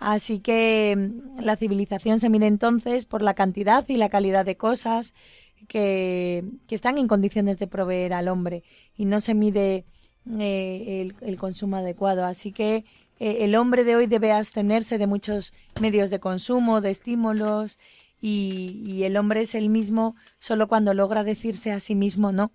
Así 0.00 0.40
que 0.40 0.96
mm, 0.96 1.42
la 1.42 1.56
civilización 1.56 2.18
se 2.18 2.30
mide 2.30 2.46
entonces 2.46 3.06
por 3.06 3.22
la 3.22 3.34
cantidad 3.34 3.84
y 3.88 3.96
la 3.96 4.08
calidad 4.08 4.44
de 4.44 4.56
cosas 4.56 5.14
que, 5.68 6.42
están 6.70 6.98
en 6.98 7.06
condiciones 7.06 7.58
de 7.58 7.66
proveer 7.66 8.14
al 8.14 8.28
hombre 8.28 8.64
y 8.96 9.04
no 9.04 9.20
se 9.20 9.34
mide 9.34 9.84
eh, 10.38 11.12
el, 11.20 11.36
consumo 11.36 11.76
adecuado. 11.76 12.24
Así 12.24 12.50
que 12.50 12.86
eh, 13.18 13.38
el 13.40 13.54
hombre 13.54 13.84
de 13.84 13.94
hoy 13.94 14.06
debe 14.06 14.32
abstenerse 14.32 14.96
de 14.96 15.06
muchos 15.06 15.52
medios 15.80 16.08
de 16.08 16.18
consumo, 16.18 16.80
de 16.80 16.90
estímulos 16.90 17.78
y, 18.22 18.82
y 18.86 19.04
el 19.04 19.18
hombre 19.18 19.42
es 19.42 19.54
el 19.54 19.68
mismo 19.68 20.16
solo 20.38 20.66
cuando 20.66 20.94
logra 20.94 21.24
decirse 21.24 21.72
a 21.72 21.80
sí 21.80 21.94
mismo 21.94 22.32
no. 22.32 22.52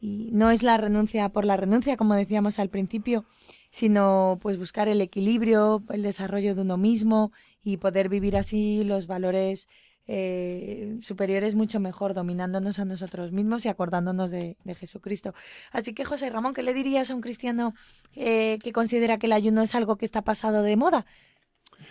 Y 0.00 0.30
no 0.32 0.50
es 0.50 0.62
la 0.62 0.78
renuncia 0.78 1.28
por 1.28 1.44
la 1.44 1.56
renuncia, 1.56 1.98
como 1.98 2.14
decíamos 2.14 2.58
al 2.58 2.70
principio, 2.70 3.26
sino 3.70 4.38
pues 4.40 4.58
buscar 4.58 4.88
el 4.88 5.00
equilibrio, 5.00 5.82
el 5.90 6.02
desarrollo 6.02 6.54
de 6.54 6.62
uno 6.62 6.76
mismo 6.76 7.32
y 7.62 7.76
poder 7.76 8.08
vivir 8.08 8.36
así 8.36 8.84
los 8.84 9.06
valores 9.06 9.68
eh, 10.10 10.96
superiores 11.02 11.54
mucho 11.54 11.80
mejor, 11.80 12.14
dominándonos 12.14 12.78
a 12.78 12.86
nosotros 12.86 13.30
mismos 13.30 13.66
y 13.66 13.68
acordándonos 13.68 14.30
de, 14.30 14.56
Jesucristo. 14.74 15.34
Así 15.70 15.92
que, 15.92 16.06
José 16.06 16.30
Ramón, 16.30 16.54
¿qué 16.54 16.62
le 16.62 16.72
dirías 16.72 17.10
a 17.10 17.14
un 17.14 17.20
cristiano 17.20 17.74
eh, 18.14 18.58
que 18.62 18.72
considera 18.72 19.18
que 19.18 19.26
el 19.26 19.32
ayuno 19.32 19.60
es 19.60 19.74
algo 19.74 19.96
que 19.96 20.06
está 20.06 20.22
pasado 20.22 20.62
de 20.62 20.76
moda? 20.76 21.04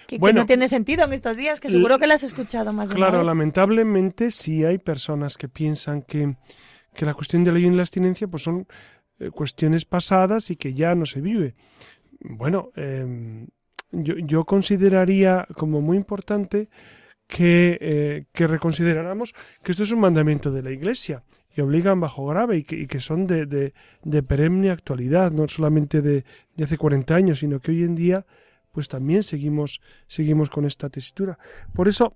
Que, 0.08 0.18
no 0.18 0.46
tiene 0.48 0.68
sentido 0.68 1.06
en 1.06 1.14
estos 1.14 1.38
días, 1.38 1.60
que 1.60 1.70
seguro 1.70 2.00
que 2.00 2.08
lo 2.08 2.14
has 2.16 2.24
escuchado 2.24 2.74
más 2.74 2.90
de 2.90 2.96
Claro, 2.96 3.24
lamentablemente 3.24 4.32
sí 4.32 4.66
hay 4.66 4.80
personas 4.80 5.38
que 5.38 5.48
piensan 5.48 6.02
que, 6.02 6.38
que 6.96 7.06
la 7.06 7.14
cuestión 7.14 7.44
del 7.44 7.58
ayuno 7.58 7.74
y 7.74 7.78
la 7.78 7.84
abstinencia 7.84 8.28
pues 8.28 8.42
son 8.42 8.68
eh, 9.20 9.32
cuestiones 9.32 9.86
pasadas 9.86 10.52
y 10.52 10.56
que 10.56 10.74
ya 10.74 10.96
no 10.96 11.06
se 11.06 11.22
vive. 11.22 11.56
Bueno, 12.20 12.72
em, 12.76 13.48
yo, 13.92 14.46
consideraría 14.46 15.48
como 15.56 15.82
muy 15.82 15.98
importante 15.98 16.70
que, 17.28 17.78
eh, 17.82 18.26
que, 18.34 18.48
reconsideráramos 18.48 19.34
que 19.64 19.72
esto 19.72 19.84
es 19.84 19.92
un 19.92 20.00
mandamiento 20.00 20.52
de 20.52 20.64
la 20.64 20.72
Iglesia 20.72 21.24
y 21.56 21.62
obligan 21.62 22.00
bajo 22.00 22.26
grave 22.28 22.58
y 22.58 22.64
que, 22.64 23.00
son 23.00 23.28
de, 23.28 23.46
de, 23.46 24.24
perenne 24.24 24.70
actualidad, 24.70 25.32
no 25.32 25.48
solamente 25.48 26.02
de, 26.02 26.24
de, 26.56 26.64
hace 26.64 26.78
40 26.78 27.16
años, 27.16 27.40
sino 27.40 27.60
que 27.60 27.72
hoy 27.72 27.84
en 27.84 27.96
día 27.96 28.26
pues 28.72 28.88
también 28.90 29.24
seguimos, 29.24 29.82
seguimos 30.06 30.52
con 30.52 30.66
esta 30.66 30.90
tesitura. 30.90 31.40
Por 31.74 31.88
eso, 31.88 32.16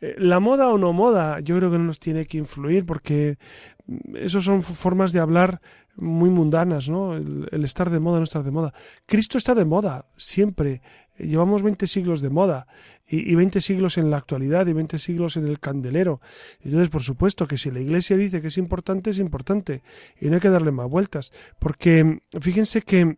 la 0.00 0.40
moda 0.40 0.68
o 0.68 0.78
no 0.78 0.92
moda, 0.92 1.40
yo 1.40 1.56
creo 1.56 1.70
que 1.70 1.78
no 1.78 1.84
nos 1.84 1.98
tiene 1.98 2.26
que 2.26 2.38
influir 2.38 2.84
porque 2.84 3.38
mm, 3.86 4.16
eso 4.16 4.40
son 4.40 4.62
formas 4.62 5.12
de 5.12 5.20
hablar 5.20 5.60
muy 5.96 6.28
mundanas, 6.28 6.90
¿no? 6.90 7.14
El, 7.14 7.64
estar 7.64 7.88
de 7.88 7.98
moda, 7.98 8.18
no 8.18 8.24
estar 8.24 8.44
de 8.44 8.50
moda. 8.50 8.74
Cristo 9.06 9.38
está 9.38 9.54
de 9.54 9.64
moda, 9.64 10.06
siempre. 10.16 10.82
Llevamos 11.18 11.62
20 11.62 11.86
siglos 11.86 12.20
de 12.20 12.28
moda 12.28 12.66
y, 13.08 13.32
y 13.32 13.34
20 13.34 13.62
siglos 13.62 13.96
en 13.96 14.10
la 14.10 14.18
actualidad 14.18 14.66
y 14.66 14.74
20 14.74 14.98
siglos 14.98 15.38
en 15.38 15.46
el 15.46 15.58
candelero. 15.58 16.20
Entonces, 16.60 16.90
por 16.90 17.02
supuesto 17.02 17.46
que 17.46 17.56
si 17.56 17.70
la 17.70 17.80
Iglesia 17.80 18.18
dice 18.18 18.42
que 18.42 18.48
es 18.48 18.58
importante, 18.58 19.08
es 19.08 19.18
importante 19.18 19.82
y 20.20 20.26
no 20.26 20.34
hay 20.34 20.40
que 20.40 20.50
darle 20.50 20.72
más 20.72 20.90
vueltas. 20.90 21.32
Porque 21.58 22.04
mm, 22.04 22.40
fíjense 22.40 22.82
que 22.82 23.16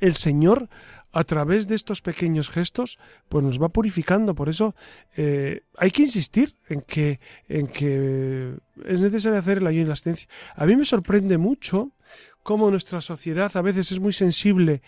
el 0.00 0.14
Señor 0.14 0.68
a 1.18 1.24
través 1.24 1.66
de 1.66 1.74
estos 1.74 2.00
pequeños 2.00 2.48
gestos, 2.48 2.96
pues 3.28 3.44
nos 3.44 3.60
va 3.60 3.70
purificando. 3.70 4.36
Por 4.36 4.48
eso 4.48 4.76
eh, 5.16 5.62
hay 5.76 5.90
que 5.90 6.02
insistir 6.02 6.54
en 6.68 6.80
que, 6.82 7.18
en 7.48 7.66
que 7.66 8.54
es 8.84 9.00
necesario 9.00 9.36
hacer 9.36 9.58
el 9.58 9.66
ayuno 9.66 9.82
y 9.82 9.86
la 9.86 9.94
asistencia. 9.94 10.28
A 10.54 10.64
mí 10.64 10.76
me 10.76 10.84
sorprende 10.84 11.36
mucho 11.36 11.90
cómo 12.44 12.70
nuestra 12.70 13.00
sociedad 13.00 13.50
a 13.56 13.62
veces 13.62 13.90
es 13.90 13.98
muy 13.98 14.12
sensible 14.12 14.80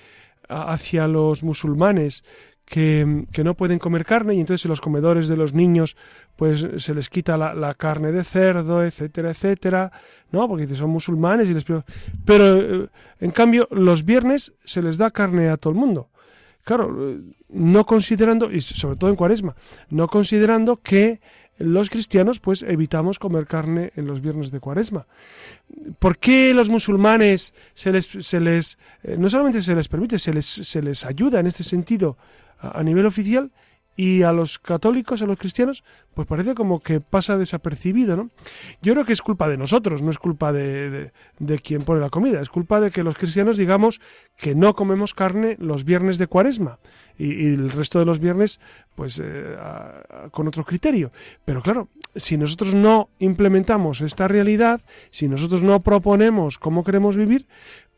hacia 0.49 1.09
los 1.09 1.43
musulmanes 1.43 2.23
que, 2.65 3.27
que, 3.33 3.43
no 3.43 3.55
pueden 3.55 3.81
comer 3.81 4.05
carne 4.05 4.35
y 4.35 4.41
entonces 4.41 4.65
en 4.65 4.71
los 4.71 4.81
comedores 4.81 5.27
de 5.27 5.37
los 5.37 5.53
niños 5.55 5.97
pues 6.37 6.65
se 6.77 6.95
les 6.95 7.09
quita 7.09 7.37
la, 7.37 7.55
la 7.55 7.75
carne 7.75 8.13
de 8.13 8.23
cerdo, 8.23 8.85
etcétera, 8.85 9.31
etcétera, 9.31 9.91
¿no? 10.31 10.47
Porque 10.47 10.69
son 10.77 10.91
musulmanes 10.91 11.49
y 11.49 11.55
les... 11.55 11.65
Pero 12.25 12.61
eh, 12.61 12.89
en 13.19 13.31
cambio 13.33 13.67
los 13.73 14.05
viernes 14.05 14.53
se 14.65 14.83
les 14.83 14.97
da 14.99 15.11
carne 15.11 15.49
a 15.49 15.57
todo 15.57 15.73
el 15.73 15.81
mundo. 15.81 16.10
Claro, 16.71 17.11
eh, 17.11 17.21
no 17.49 17.85
considerando, 17.85 18.49
y 18.53 18.61
sobre 18.61 18.95
todo 18.95 19.11
en 19.11 19.17
cuaresma, 19.17 19.57
no 19.89 20.07
considerando 20.07 20.77
que 20.77 21.21
los 21.59 21.91
cristianos 21.91 22.39
pues 22.39 22.63
evitamos 22.63 23.19
comer 23.19 23.49
carne 23.49 23.91
en 23.97 24.07
los 24.07 24.21
viernes 24.21 24.53
de 24.53 24.61
cuaresma. 24.61 25.09
¿Por 25.99 26.19
qué 26.19 26.55
los 26.55 26.69
musulmanes 26.69 27.55
se 27.75 27.91
les, 27.91 28.07
se 28.07 28.39
les 28.39 28.79
eh, 29.03 29.17
no 29.19 29.29
solamente 29.29 29.63
se 29.63 29.75
les 29.75 29.89
permite, 29.89 30.21
se 30.21 30.33
les, 30.33 30.47
se 30.47 30.81
les 30.81 31.05
ayuda 31.05 31.41
en 31.41 31.49
este 31.49 31.65
sentido 31.65 32.17
a, 32.61 32.85
nivel 32.85 33.07
oficial 33.07 33.51
y 34.01 34.23
a 34.23 34.33
los 34.33 34.59
católicos, 34.59 35.21
a 35.21 35.27
los 35.27 35.39
cristianos, 35.39 35.85
pues 36.15 36.27
parece 36.27 36.55
como 36.55 36.81
que 36.81 37.03
pasa 37.03 37.37
desapercibido, 37.37 38.17
¿no? 38.17 38.31
Yo 38.81 38.95
creo 38.95 39.05
que 39.05 39.13
es 39.13 39.21
culpa 39.21 39.47
de 39.47 39.59
nosotros, 39.59 40.01
no 40.01 40.11
es 40.11 40.19
culpa 40.19 40.55
de, 40.55 41.13
de, 41.39 41.59
quien 41.59 41.83
pone 41.83 42.01
la 42.01 42.09
comida, 42.09 42.41
es 42.41 42.49
culpa 42.49 42.81
de 42.81 42.93
que 42.93 43.03
los 43.03 43.15
cristianos 43.19 43.59
digamos 43.59 44.01
que 44.39 44.55
no 44.55 44.75
comemos 44.75 45.13
carne 45.13 45.59
los 45.61 45.85
viernes 45.85 46.17
de 46.17 46.29
cuaresma 46.29 46.79
y, 47.19 47.49
el 47.49 47.71
resto 47.71 47.99
de 47.99 48.07
los 48.07 48.21
viernes, 48.21 48.59
pues 48.95 49.21
eh, 49.23 49.55
con 50.31 50.49
otro 50.49 50.65
criterio. 50.65 51.13
Pero 51.45 51.61
claro, 51.61 51.89
si 52.17 52.39
nosotros 52.39 52.75
no 52.75 53.11
implementamos 53.19 54.01
esta 54.01 54.29
realidad, 54.29 54.81
si 55.11 55.29
nosotros 55.29 55.63
no 55.63 55.81
proponemos 55.81 56.59
cómo 56.59 56.85
queremos 56.85 57.19
vivir, 57.19 57.47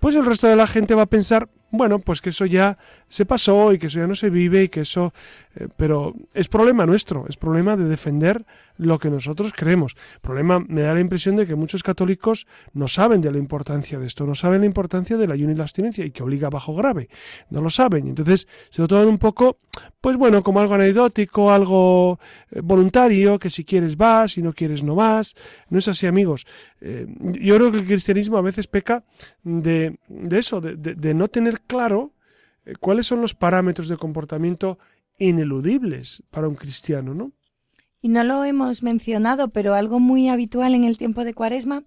pues 0.00 0.16
el 0.16 0.26
resto 0.26 0.48
de 0.48 0.56
la 0.56 0.66
gente 0.66 0.96
va 0.96 1.02
a 1.02 1.06
pensar, 1.06 1.48
bueno, 1.72 1.98
pues 1.98 2.20
que 2.20 2.30
eso 2.30 2.46
ya 2.46 2.78
se 3.08 3.26
pasó 3.26 3.72
y 3.72 3.78
que 3.78 3.88
eso 3.88 3.98
ya 3.98 4.06
no 4.06 4.14
se 4.14 4.30
vive 4.30 4.64
y 4.64 4.68
que 4.68 4.82
eso... 4.82 5.12
Eh, 5.56 5.68
pero 5.76 6.14
es 6.32 6.48
problema 6.48 6.86
nuestro, 6.86 7.26
es 7.28 7.36
problema 7.36 7.76
de 7.76 7.84
defender 7.84 8.44
lo 8.76 8.98
que 8.98 9.10
nosotros 9.10 9.52
creemos. 9.54 9.96
Problema, 10.20 10.60
me 10.60 10.82
da 10.82 10.94
la 10.94 11.00
impresión 11.00 11.36
de 11.36 11.46
que 11.46 11.54
muchos 11.54 11.82
católicos 11.82 12.46
no 12.72 12.88
saben 12.88 13.20
de 13.20 13.30
la 13.30 13.38
importancia 13.38 13.98
de 13.98 14.06
esto, 14.06 14.26
no 14.26 14.34
saben 14.34 14.60
la 14.60 14.66
importancia 14.66 15.16
del 15.16 15.32
ayuno 15.32 15.52
y 15.52 15.56
la 15.56 15.64
abstinencia 15.64 16.04
y 16.04 16.10
que 16.10 16.22
obliga 16.22 16.50
bajo 16.50 16.74
grave, 16.74 17.08
no 17.50 17.60
lo 17.60 17.70
saben. 17.70 18.08
Entonces 18.08 18.48
se 18.70 18.82
lo 18.82 18.88
toman 18.88 19.08
un 19.08 19.18
poco, 19.18 19.56
pues 20.00 20.16
bueno, 20.16 20.42
como 20.42 20.60
algo 20.60 20.74
anecdótico, 20.74 21.50
algo 21.50 22.18
eh, 22.50 22.60
voluntario, 22.62 23.38
que 23.38 23.50
si 23.50 23.64
quieres 23.64 23.96
vas, 23.96 24.32
si 24.32 24.42
no 24.42 24.52
quieres 24.52 24.82
no 24.82 24.94
vas. 24.94 25.34
No 25.68 25.78
es 25.78 25.88
así, 25.88 26.06
amigos. 26.06 26.46
Eh, 26.80 27.06
yo 27.18 27.56
creo 27.56 27.70
que 27.72 27.78
el 27.78 27.86
cristianismo 27.86 28.36
a 28.38 28.42
veces 28.42 28.66
peca 28.66 29.04
de, 29.42 29.96
de 30.08 30.38
eso, 30.38 30.60
de, 30.60 30.76
de 30.76 31.14
no 31.14 31.28
tener 31.28 31.61
claro 31.66 32.12
eh, 32.64 32.74
cuáles 32.78 33.06
son 33.06 33.20
los 33.20 33.34
parámetros 33.34 33.88
de 33.88 33.96
comportamiento 33.96 34.78
ineludibles 35.18 36.22
para 36.30 36.48
un 36.48 36.54
cristiano, 36.54 37.14
¿no? 37.14 37.32
Y 38.00 38.08
no 38.08 38.24
lo 38.24 38.44
hemos 38.44 38.82
mencionado, 38.82 39.48
pero 39.48 39.74
algo 39.74 40.00
muy 40.00 40.28
habitual 40.28 40.74
en 40.74 40.84
el 40.84 40.98
tiempo 40.98 41.24
de 41.24 41.34
Cuaresma 41.34 41.84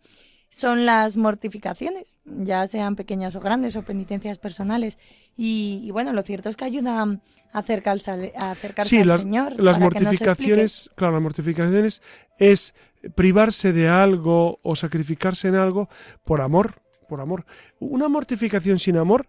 son 0.49 0.85
las 0.85 1.17
mortificaciones, 1.17 2.13
ya 2.23 2.65
sean 2.67 2.95
pequeñas 2.95 3.35
o 3.35 3.41
grandes 3.41 3.75
o 3.75 3.81
penitencias 3.81 4.37
personales. 4.37 4.97
Y, 5.35 5.91
bueno, 5.91 6.13
lo 6.13 6.23
cierto 6.23 6.47
es 6.47 6.55
que 6.55 6.63
ayuda 6.63 7.03
a 7.03 7.19
acercarse, 7.51 8.31
a 8.41 8.51
acercarse 8.51 9.01
al 9.01 9.19
Señor. 9.19 9.61
Las 9.61 9.77
mortificaciones, 9.77 10.89
claro, 10.95 11.15
las 11.15 11.23
mortificaciones 11.23 12.01
es 12.39 12.73
privarse 13.15 13.73
de 13.73 13.89
algo 13.89 14.59
o 14.63 14.77
sacrificarse 14.77 15.49
en 15.49 15.55
algo 15.55 15.89
por 16.23 16.39
amor, 16.39 16.75
por 17.09 17.19
amor. 17.19 17.45
Una 17.79 18.07
mortificación 18.07 18.79
sin 18.79 18.95
amor 18.95 19.27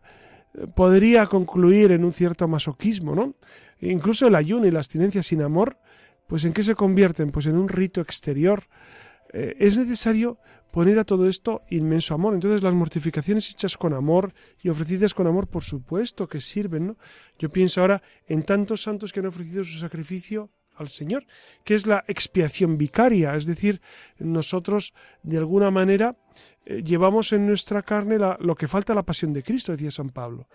podría 0.74 1.26
concluir 1.26 1.92
en 1.92 2.04
un 2.04 2.12
cierto 2.12 2.48
masoquismo, 2.48 3.14
¿no? 3.14 3.34
Incluso 3.80 4.26
el 4.26 4.34
ayuno 4.34 4.66
y 4.66 4.70
la 4.70 4.78
abstinencia 4.78 5.22
sin 5.22 5.42
amor 5.42 5.78
pues 6.26 6.44
¿en 6.44 6.52
qué 6.52 6.62
se 6.62 6.74
convierten? 6.74 7.30
Pues 7.30 7.46
en 7.46 7.56
un 7.56 7.68
rito 7.68 8.00
exterior. 8.00 8.64
Eh, 9.32 9.56
es 9.58 9.76
necesario 9.78 10.38
poner 10.72 10.98
a 10.98 11.04
todo 11.04 11.28
esto 11.28 11.62
inmenso 11.70 12.14
amor. 12.14 12.34
Entonces 12.34 12.62
las 12.62 12.74
mortificaciones 12.74 13.50
hechas 13.50 13.76
con 13.76 13.94
amor 13.94 14.34
y 14.62 14.68
ofrecidas 14.68 15.14
con 15.14 15.26
amor, 15.26 15.48
por 15.48 15.62
supuesto 15.62 16.28
que 16.28 16.40
sirven, 16.40 16.88
¿no? 16.88 16.96
Yo 17.38 17.48
pienso 17.48 17.80
ahora 17.80 18.02
en 18.26 18.42
tantos 18.42 18.82
santos 18.82 19.12
que 19.12 19.20
han 19.20 19.26
ofrecido 19.26 19.64
su 19.64 19.78
sacrificio 19.78 20.50
al 20.74 20.88
Señor, 20.88 21.26
que 21.64 21.74
es 21.74 21.86
la 21.86 22.04
expiación 22.06 22.76
vicaria, 22.76 23.34
es 23.34 23.46
decir, 23.46 23.80
nosotros 24.18 24.92
de 25.22 25.38
alguna 25.38 25.70
manera 25.70 26.18
eh, 26.66 26.82
llevamos 26.82 27.32
en 27.32 27.46
nuestra 27.46 27.82
carne 27.82 28.18
lo 28.18 28.54
que 28.54 28.68
falta 28.68 28.94
la 28.94 29.02
pasión 29.02 29.32
de 29.32 29.42
Cristo, 29.42 29.72
decía 29.72 29.90
San 29.90 30.10
Pablo 30.10 30.46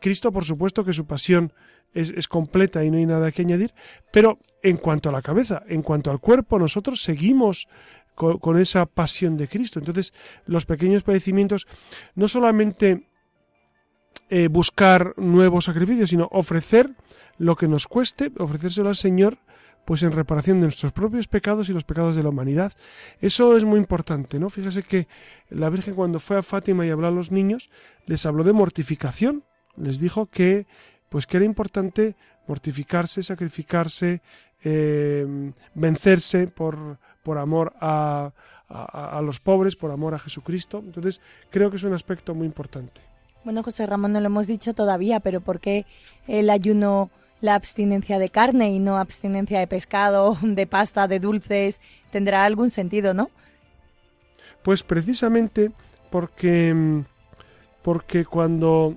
Cristo, 0.00 0.32
por 0.32 0.44
supuesto 0.44 0.84
que 0.84 0.92
su 0.92 1.06
pasión 1.06 1.52
es, 1.92 2.28
completa 2.28 2.84
y 2.84 2.90
no 2.90 2.98
hay 2.98 3.06
nada 3.06 3.32
que 3.32 3.42
añadir, 3.42 3.72
pero 4.12 4.38
en 4.62 4.76
cuanto 4.76 5.08
a 5.08 5.12
la 5.12 5.22
cabeza, 5.22 5.62
en 5.68 5.82
cuanto 5.82 6.10
al 6.10 6.20
cuerpo, 6.20 6.58
nosotros 6.58 7.02
seguimos 7.02 7.66
con, 8.14 8.58
esa 8.58 8.86
pasión 8.86 9.36
de 9.36 9.48
Cristo. 9.48 9.78
Entonces, 9.78 10.12
los 10.46 10.66
pequeños 10.66 11.02
padecimientos, 11.02 11.66
no 12.14 12.28
solamente 12.28 13.08
eh, 14.28 14.48
buscar 14.48 15.14
nuevos 15.16 15.66
sacrificios, 15.66 16.10
sino 16.10 16.28
ofrecer 16.32 16.90
lo 17.38 17.56
que 17.56 17.68
nos 17.68 17.86
cueste, 17.86 18.32
ofrecérselo 18.38 18.88
al 18.88 18.96
Señor, 18.96 19.38
pues 19.88 20.02
en 20.02 20.12
reparación 20.12 20.58
de 20.58 20.64
nuestros 20.64 20.92
propios 20.92 21.28
pecados 21.28 21.70
y 21.70 21.72
los 21.72 21.84
pecados 21.84 22.14
de 22.14 22.22
la 22.22 22.28
humanidad. 22.28 22.74
Eso 23.22 23.56
es 23.56 23.64
muy 23.64 23.78
importante, 23.78 24.38
¿no? 24.38 24.50
Fíjese 24.50 24.82
que 24.82 25.08
la 25.48 25.70
Virgen 25.70 25.94
cuando 25.94 26.20
fue 26.20 26.36
a 26.36 26.42
Fátima 26.42 26.84
y 26.84 26.90
habló 26.90 27.06
a 27.06 27.10
los 27.10 27.32
niños, 27.32 27.70
les 28.04 28.26
habló 28.26 28.44
de 28.44 28.52
mortificación, 28.52 29.44
les 29.78 29.98
dijo 29.98 30.26
que 30.26 30.66
pues 31.08 31.26
que 31.26 31.38
era 31.38 31.46
importante 31.46 32.16
mortificarse, 32.46 33.22
sacrificarse, 33.22 34.20
eh, 34.62 35.26
vencerse 35.72 36.48
por, 36.48 36.98
por 37.22 37.38
amor 37.38 37.72
a, 37.80 38.32
a, 38.68 39.22
los 39.22 39.40
pobres, 39.40 39.74
por 39.74 39.90
amor 39.90 40.12
a 40.12 40.18
Jesucristo. 40.18 40.82
Entonces, 40.84 41.22
creo 41.48 41.70
que 41.70 41.78
es 41.78 41.84
un 41.84 41.94
aspecto 41.94 42.34
muy 42.34 42.46
importante. 42.46 43.00
Bueno, 43.42 43.62
José 43.62 43.86
Ramón, 43.86 44.12
no 44.12 44.20
lo 44.20 44.26
hemos 44.26 44.46
dicho 44.46 44.74
todavía, 44.74 45.20
pero 45.20 45.40
¿por 45.40 45.60
qué 45.60 45.86
el 46.26 46.50
ayuno, 46.50 47.10
la 47.40 47.54
abstinencia 47.54 48.18
de 48.18 48.28
carne 48.28 48.70
y 48.70 48.78
no 48.78 48.96
abstinencia 48.96 49.60
de 49.60 49.66
pescado, 49.66 50.38
de 50.42 50.66
pasta, 50.66 51.08
de 51.08 51.20
dulces? 51.20 51.80
Tendrá 52.10 52.44
algún 52.44 52.70
sentido, 52.70 53.14
¿no? 53.14 53.30
Pues 54.62 54.82
precisamente 54.82 55.70
porque, 56.10 57.04
porque 57.82 58.24
cuando 58.24 58.96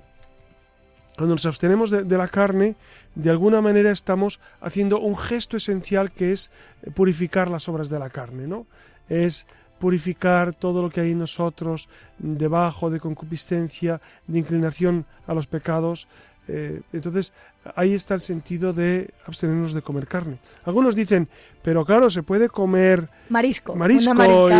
cuando 1.16 1.34
nos 1.34 1.46
abstenemos 1.46 1.90
de, 1.90 2.18
la 2.18 2.28
carne, 2.28 2.74
de 3.14 3.30
alguna 3.30 3.60
manera 3.60 3.90
estamos 3.90 4.40
haciendo 4.60 4.98
un 4.98 5.16
gesto 5.16 5.58
esencial 5.58 6.10
que 6.10 6.32
es 6.32 6.50
eh, 6.82 6.90
purificar 6.90 7.48
las 7.48 7.68
obras 7.68 7.90
de 7.90 7.98
la 7.98 8.08
carne, 8.08 8.46
¿no? 8.46 8.66
Es 9.08 9.46
purificar 9.78 10.54
todo 10.54 10.80
lo 10.80 10.90
que 10.90 11.02
hay 11.02 11.10
en 11.10 11.18
nosotros 11.18 11.88
debajo 12.18 12.88
de 12.88 13.00
concupiscencia, 13.00 14.00
de 14.26 14.38
inclinación 14.38 15.04
a 15.26 15.34
los 15.34 15.46
pecados. 15.46 16.08
Eh, 16.54 16.82
entonces, 16.92 17.32
ahí 17.76 17.94
está 17.94 18.12
el 18.12 18.20
sentido 18.20 18.74
de 18.74 19.08
abstenernos 19.24 19.72
de 19.72 19.80
comer 19.80 20.06
carne. 20.06 20.36
Algunos 20.64 20.94
dicen, 20.94 21.26
pero 21.62 21.86
claro, 21.86 22.10
se 22.10 22.22
puede 22.22 22.50
comer 22.50 23.08
marisco, 23.30 23.74
marisco 23.74 24.12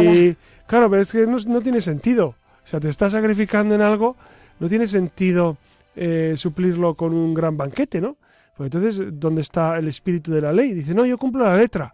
y 0.03 0.35
claro, 0.67 0.89
pero 0.89 1.03
es 1.03 1.09
que 1.13 1.27
no, 1.27 1.37
no 1.47 1.61
tiene 1.61 1.83
sentido. 1.83 2.29
O 2.65 2.67
sea, 2.67 2.81
te 2.81 2.89
estás 2.89 3.13
sacrificando 3.13 3.75
en 3.75 3.83
algo, 3.83 4.17
no 4.59 4.71
tiene 4.71 4.87
sentido 4.87 5.59
eh, 5.95 6.33
suplirlo 6.39 6.95
con 6.95 7.13
un 7.13 7.35
gran 7.35 7.59
banquete, 7.59 8.01
¿no? 8.01 8.17
Pues 8.57 8.73
entonces, 8.73 9.07
¿dónde 9.13 9.43
está 9.43 9.77
el 9.77 9.89
espíritu 9.89 10.33
de 10.33 10.41
la 10.41 10.53
ley? 10.53 10.73
Dice, 10.73 10.95
no, 10.95 11.05
yo 11.05 11.19
cumplo 11.19 11.45
la 11.45 11.57
letra. 11.57 11.93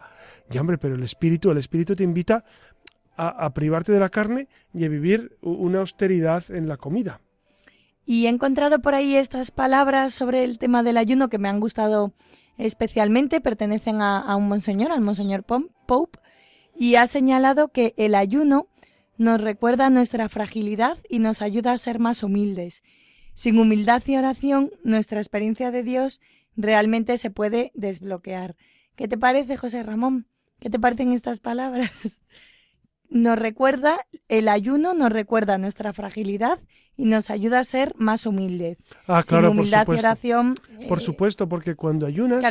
Ya, 0.49 0.61
hombre, 0.61 0.79
pero 0.79 0.95
el 0.95 1.03
espíritu, 1.03 1.51
el 1.51 1.59
espíritu 1.59 1.97
te 1.97 2.05
invita 2.05 2.45
a, 3.17 3.53
privarte 3.53 3.91
de 3.91 3.99
la 3.99 4.11
carne 4.11 4.47
y 4.73 4.85
a 4.85 4.89
vivir 4.89 5.37
una 5.43 5.81
austeridad 5.81 6.45
en 6.51 6.69
la 6.69 6.77
comida. 6.77 7.21
Y 8.11 8.25
he 8.25 8.31
encontrado 8.31 8.79
por 8.79 8.95
ahí 8.95 9.17
estas 9.17 9.51
palabras 9.51 10.15
sobre 10.15 10.43
el 10.43 10.59
tema 10.59 10.83
del 10.83 10.97
ayuno 10.97 11.29
que 11.29 11.37
me 11.37 11.51
han 11.51 11.61
gustado 11.61 12.15
especialmente, 12.57 13.43
pertenecen 13.43 14.01
a, 14.01 14.19
a 14.19 14.35
un 14.35 14.49
monseñor, 14.49 14.93
al 14.93 15.03
monseñor 15.03 15.45
Pope, 15.45 16.19
y 16.75 16.95
ha 16.95 17.07
señalado 17.07 17.69
que 17.69 17.93
el 17.99 18.15
ayuno 18.15 18.67
nos 19.19 19.43
recuerda 19.43 19.91
nuestra 19.91 20.31
fragilidad 20.31 20.97
y 21.11 21.19
nos 21.19 21.43
ayuda 21.43 21.73
a 21.73 21.77
ser 21.77 21.99
más 21.99 22.23
humildes. 22.23 22.83
Sin 23.35 23.59
humildad 23.59 24.03
y 24.07 24.17
oración, 24.17 24.71
nuestra 24.85 25.21
experiencia 25.21 25.71
de 25.71 25.83
Dios 25.83 26.23
realmente 26.57 27.19
se 27.19 27.31
puede 27.31 27.73
desbloquear. 27.75 28.57
¿Qué 28.97 29.07
te 29.07 29.19
parece, 29.19 29.59
José 29.59 29.83
Ramón? 29.83 30.27
¿Qué 30.61 30.71
te 30.71 30.79
parecen 30.79 31.13
estas 31.13 31.41
palabras? 31.41 31.91
Nos 33.11 33.39
recuerda, 33.39 34.07
el 34.29 34.49
ayuno 34.49 34.95
nos 34.95 35.11
recuerda 35.11 35.59
nuestra 35.59 35.93
fragilidad 35.93 36.59
y 36.99 37.05
nos 37.05 37.31
ayuda 37.31 37.61
a 37.61 37.65
ser 37.65 37.95
más 37.97 38.27
humildes. 38.27 38.77
Ah, 39.07 39.23
claro, 39.27 39.49
Sin 39.49 39.59
humildad 39.59 39.87
por 39.87 39.95
y 39.95 39.99
oración. 40.01 40.55
Por 40.89 40.99
eh, 40.99 41.01
supuesto, 41.01 41.49
porque 41.49 41.77
cuando 41.77 42.07
ayunas 42.07 42.45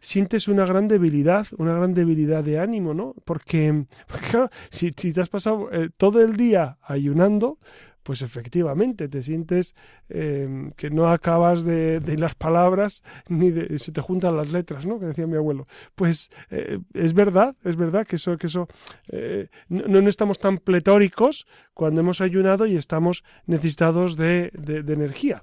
sientes, 0.00 0.48
una 0.48 0.64
gran 0.64 0.88
debilidad, 0.88 1.46
una 1.58 1.74
gran 1.74 1.92
debilidad 1.92 2.42
de 2.42 2.58
ánimo, 2.58 2.94
¿no? 2.94 3.14
Porque, 3.24 3.84
claro, 4.30 4.50
si, 4.70 4.90
te 4.90 5.20
has 5.20 5.28
pasado 5.28 5.68
eh, 5.70 5.90
todo 5.96 6.22
el 6.22 6.36
día 6.36 6.78
ayunando, 6.82 7.58
pues 8.02 8.22
efectivamente 8.22 9.08
te 9.08 9.22
sientes 9.22 9.74
em, 10.08 10.72
que 10.72 10.90
no 10.90 11.08
acabas 11.08 11.64
de, 11.64 12.00
las 12.16 12.34
palabras 12.34 13.02
ni 13.28 13.50
de, 13.50 13.78
se 13.78 13.92
te 13.92 14.00
juntan 14.00 14.36
las 14.36 14.52
letras, 14.52 14.86
¿no? 14.86 14.98
Que 14.98 15.06
decía 15.06 15.26
mi 15.26 15.36
abuelo. 15.36 15.66
Pues 15.94 16.30
eh, 16.50 16.78
es 16.94 17.14
verdad, 17.14 17.56
es 17.64 17.76
verdad 17.76 18.06
que 18.06 18.16
eso, 18.16 18.36
que 18.36 18.46
eso 18.46 18.68
eh, 19.08 19.48
no, 19.68 20.00
no, 20.00 20.08
estamos 20.08 20.38
tan 20.38 20.58
pletóricos 20.58 21.46
cuando 21.74 22.00
hemos 22.00 22.20
ayunado 22.20 22.66
y 22.66 22.76
estamos 22.76 23.24
necesitados 23.46 24.16
de, 24.16 24.50
de 24.52 24.92
energía. 24.92 25.42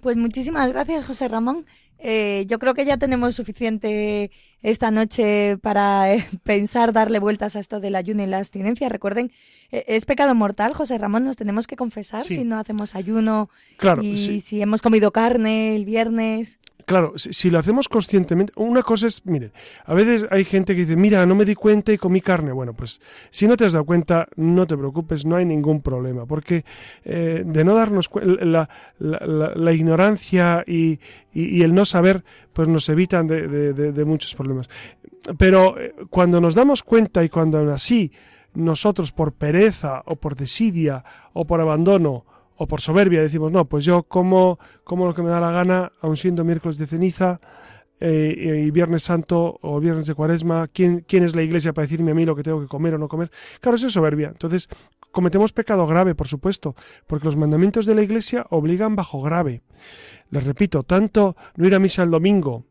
Pues 0.00 0.18
muchísimas 0.18 0.70
gracias, 0.70 1.06
José 1.06 1.28
Ramón. 1.28 1.64
Eh, 1.98 2.44
yo 2.48 2.58
creo 2.58 2.74
que 2.74 2.84
ya 2.84 2.98
tenemos 2.98 3.34
suficiente 3.34 4.30
esta 4.62 4.90
noche 4.90 5.56
para 5.58 6.14
eh, 6.14 6.26
pensar, 6.42 6.92
darle 6.92 7.18
vueltas 7.18 7.56
a 7.56 7.60
esto 7.60 7.80
del 7.80 7.94
ayuno 7.94 8.22
y 8.22 8.26
la 8.26 8.38
abstinencia. 8.38 8.88
Recuerden, 8.88 9.30
eh, 9.70 9.84
es 9.88 10.04
pecado 10.04 10.34
mortal, 10.34 10.74
José 10.74 10.98
Ramón, 10.98 11.24
nos 11.24 11.36
tenemos 11.36 11.66
que 11.66 11.76
confesar 11.76 12.24
si 12.24 12.44
no 12.44 12.58
hacemos 12.58 12.94
ayuno 12.94 13.48
claro, 13.76 14.02
y 14.02 14.40
si 14.40 14.60
hemos 14.60 14.82
comido 14.82 15.12
carne 15.12 15.76
el 15.76 15.84
viernes. 15.84 16.58
Claro, 16.86 17.14
si, 17.16 17.48
lo 17.48 17.58
hacemos 17.58 17.88
conscientemente, 17.88 18.52
una 18.56 18.82
cosa 18.82 19.06
es, 19.06 19.24
miren, 19.24 19.52
a 19.86 19.94
veces 19.94 20.26
hay 20.30 20.44
gente 20.44 20.74
que 20.74 20.82
dice, 20.82 20.96
mira, 20.96 21.24
no 21.24 21.34
me 21.34 21.46
di 21.46 21.54
cuenta 21.54 21.94
y 21.94 21.96
comí 21.96 22.20
carne. 22.20 22.52
Bueno, 22.52 22.74
pues 22.74 23.00
si 23.30 23.46
no 23.46 23.56
te 23.56 23.64
has 23.64 23.72
dado 23.72 23.86
cuenta, 23.86 24.28
no 24.36 24.66
te 24.66 24.76
preocupes, 24.76 25.24
no 25.24 25.36
hay 25.36 25.46
ningún 25.46 25.80
problema, 25.80 26.26
porque 26.26 26.66
de 27.04 27.64
no 27.64 27.74
darnos 27.74 28.10
cuenta, 28.10 28.44
la, 28.44 28.68
la, 28.98 29.72
ignorancia 29.72 30.62
y, 30.66 30.98
y, 31.32 31.62
el 31.62 31.74
no 31.74 31.83
saber, 31.84 32.24
pues 32.52 32.68
nos 32.68 32.88
evitan 32.88 33.26
de, 33.26 34.04
muchos 34.06 34.34
problemas. 34.34 34.68
Pero 35.38 35.78
eh, 35.78 35.94
cuando 36.10 36.40
nos 36.40 36.54
damos 36.54 36.82
cuenta 36.82 37.24
y 37.24 37.28
cuando 37.28 37.58
aún 37.58 37.70
así 37.70 38.12
nosotros 38.54 39.12
por 39.12 39.32
pereza 39.32 40.02
o 40.06 40.16
por 40.16 40.36
desidia 40.36 41.04
o 41.32 41.46
por 41.46 41.60
abandono, 41.60 42.24
o 42.56 42.66
por 42.68 42.80
soberbia 42.80 43.22
decimos, 43.22 43.50
no, 43.50 43.64
pues 43.64 43.84
yo 43.84 44.04
como, 44.04 44.58
como 44.84 45.06
lo 45.06 45.14
que 45.14 45.22
me 45.22 45.30
da 45.30 45.40
la 45.40 45.50
gana, 45.50 45.92
aun 46.00 46.16
siendo 46.16 46.44
miércoles 46.44 46.78
de 46.78 46.86
ceniza 46.86 47.40
eh, 48.00 48.64
y 48.66 48.70
Viernes 48.70 49.04
Santo 49.04 49.58
o 49.60 49.80
Viernes 49.80 50.06
de 50.06 50.14
Cuaresma, 50.14 50.68
¿quién, 50.68 51.04
¿quién 51.06 51.24
es 51.24 51.34
la 51.34 51.42
iglesia 51.42 51.72
para 51.72 51.86
decirme 51.86 52.12
a 52.12 52.14
mí 52.14 52.24
lo 52.24 52.36
que 52.36 52.42
tengo 52.42 52.60
que 52.60 52.68
comer 52.68 52.94
o 52.94 52.98
no 52.98 53.08
comer? 53.08 53.30
Claro, 53.60 53.76
eso 53.76 53.86
es 53.86 53.92
soberbia. 53.92 54.28
Entonces, 54.28 54.68
cometemos 55.10 55.52
pecado 55.52 55.86
grave, 55.86 56.14
por 56.14 56.28
supuesto, 56.28 56.74
porque 57.06 57.24
los 57.24 57.36
mandamientos 57.36 57.86
de 57.86 57.94
la 57.94 58.02
iglesia 58.02 58.46
obligan 58.50 58.96
bajo 58.96 59.22
grave. 59.22 59.62
Les 60.30 60.44
repito, 60.44 60.82
tanto 60.82 61.36
no 61.56 61.66
ir 61.66 61.74
a 61.74 61.78
misa 61.78 62.02
el 62.02 62.10
domingo, 62.10 62.64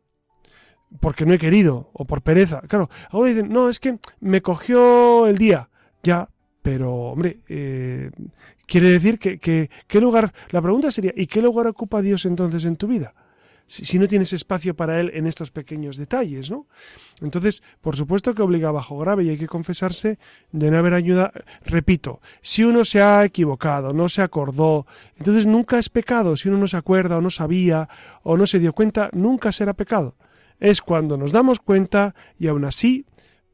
porque 0.99 1.25
no 1.25 1.33
he 1.33 1.39
querido, 1.39 1.89
o 1.93 2.05
por 2.05 2.21
pereza. 2.21 2.61
Claro, 2.61 2.89
ahora 3.09 3.29
dicen, 3.29 3.49
no, 3.49 3.69
es 3.69 3.79
que 3.79 3.99
me 4.19 4.41
cogió 4.41 5.27
el 5.27 5.37
día. 5.37 5.69
Ya, 6.03 6.29
pero, 6.61 6.93
hombre, 6.93 7.39
eh, 7.47 8.11
quiere 8.65 8.89
decir 8.89 9.19
que, 9.19 9.69
¿qué 9.87 10.01
lugar? 10.01 10.33
La 10.49 10.61
pregunta 10.61 10.91
sería, 10.91 11.13
¿y 11.15 11.27
qué 11.27 11.41
lugar 11.41 11.67
ocupa 11.67 12.01
Dios 12.01 12.25
entonces 12.25 12.65
en 12.65 12.75
tu 12.75 12.87
vida? 12.87 13.13
Si, 13.67 13.97
no 13.97 14.07
tienes 14.07 14.33
espacio 14.33 14.75
para 14.75 14.99
Él 14.99 15.11
en 15.13 15.25
estos 15.25 15.49
pequeños 15.49 15.97
detalles, 15.97 16.51
¿no? 16.51 16.67
Entonces, 17.21 17.63
por 17.81 17.95
supuesto 17.95 18.33
que 18.33 18.41
obliga 18.41 18.71
bajo 18.71 18.97
grave 18.99 19.23
y 19.23 19.29
hay 19.29 19.37
que 19.37 19.47
confesarse 19.47 20.19
de 20.51 20.69
no 20.69 20.77
haber 20.77 20.93
ayuda. 20.93 21.31
Repito, 21.65 22.21
si 22.41 22.63
uno 22.63 22.85
se 22.85 23.01
ha 23.01 23.23
equivocado, 23.25 23.93
no 23.93 24.09
se 24.09 24.21
acordó, 24.21 24.85
entonces 25.17 25.45
nunca 25.45 25.79
es 25.79 25.89
pecado. 25.89 26.35
Si 26.35 26.49
uno 26.49 26.57
no 26.57 26.67
se 26.67 26.77
acuerda 26.77 27.17
o 27.17 27.21
no 27.21 27.29
sabía 27.29 27.89
o 28.21 28.37
no 28.37 28.45
se 28.45 28.59
dio 28.59 28.73
cuenta, 28.73 29.09
nunca 29.13 29.51
será 29.51 29.73
pecado. 29.73 30.15
Es 30.59 30.81
cuando 30.81 31.17
nos 31.17 31.31
damos 31.31 31.59
cuenta 31.59 32.13
y 32.37 32.47
aún 32.47 32.65
así 32.65 33.05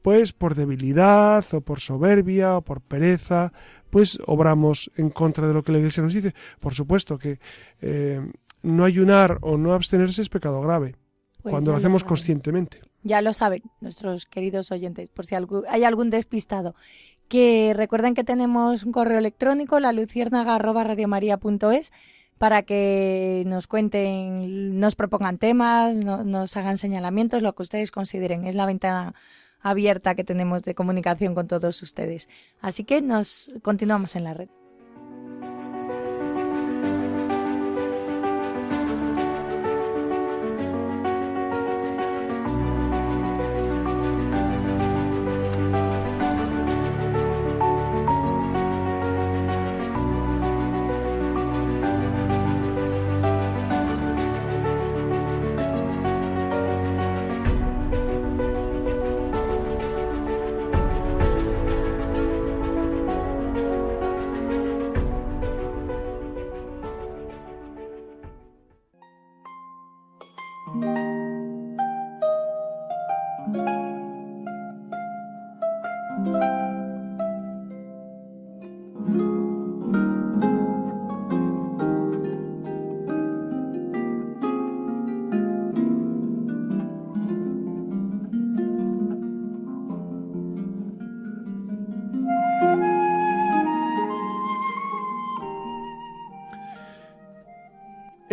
pues 0.02 0.34
por 0.34 0.56
debilidad 0.56 1.46
o 1.54 1.62
por 1.62 1.82
soberbia 1.82 2.58
o 2.58 2.62
por 2.62 2.82
pereza, 2.82 3.52
pues 3.90 4.20
obramos 4.26 4.92
en 4.96 5.10
contra 5.10 5.48
de 5.48 5.54
lo 5.54 5.64
que 5.64 5.72
la 5.72 5.80
Iglesia 5.80 6.04
nos 6.04 6.14
dice. 6.14 6.34
Por 6.60 6.74
supuesto 6.74 7.18
que 7.18 7.40
eh, 7.82 8.22
no 8.62 8.86
ayunar 8.86 9.38
o 9.42 9.58
no 9.58 9.74
abstenerse 9.74 10.22
es 10.22 10.30
pecado 10.30 10.62
grave, 10.62 10.96
pues 11.42 11.52
cuando 11.54 11.72
lo 11.72 11.78
hacemos 11.78 12.04
conscientemente. 12.04 12.82
Ya 13.04 13.22
lo 13.22 13.34
saben 13.34 13.64
nuestros 13.80 14.26
queridos 14.26 14.72
oyentes, 14.72 15.10
por 15.10 15.26
si 15.26 15.36
hay 15.36 15.84
algún 15.84 16.10
despistado. 16.10 16.76
Que 17.28 17.74
recuerden 17.76 18.16
que 18.16 18.24
tenemos 18.24 18.84
un 18.84 18.92
correo 18.92 19.20
electrónico, 19.20 19.80
la 19.80 19.94
luciérnaga.radiomaría.es, 19.94 21.92
para 22.40 22.64
que 22.64 23.44
nos 23.46 23.68
cuenten, 23.68 24.80
nos 24.80 24.96
propongan 24.96 25.38
temas, 25.38 25.96
nos 25.96 26.58
hagan 26.58 26.78
señalamientos, 26.78 27.42
lo 27.42 27.54
que 27.54 27.62
ustedes 27.62 27.92
consideren. 27.92 28.46
Es 28.46 28.56
la 28.56 28.66
ventana 28.66 29.14
abierta 29.62 30.16
que 30.16 30.24
tenemos 30.24 30.64
de 30.64 30.74
comunicación 30.74 31.36
con 31.36 31.48
todos 31.48 31.82
ustedes. 31.82 32.30
Así 32.62 32.84
que 32.84 33.02
nos 33.02 33.52
continuamos 33.62 34.16
en 34.16 34.24
la 34.24 34.34
red. 34.34 34.50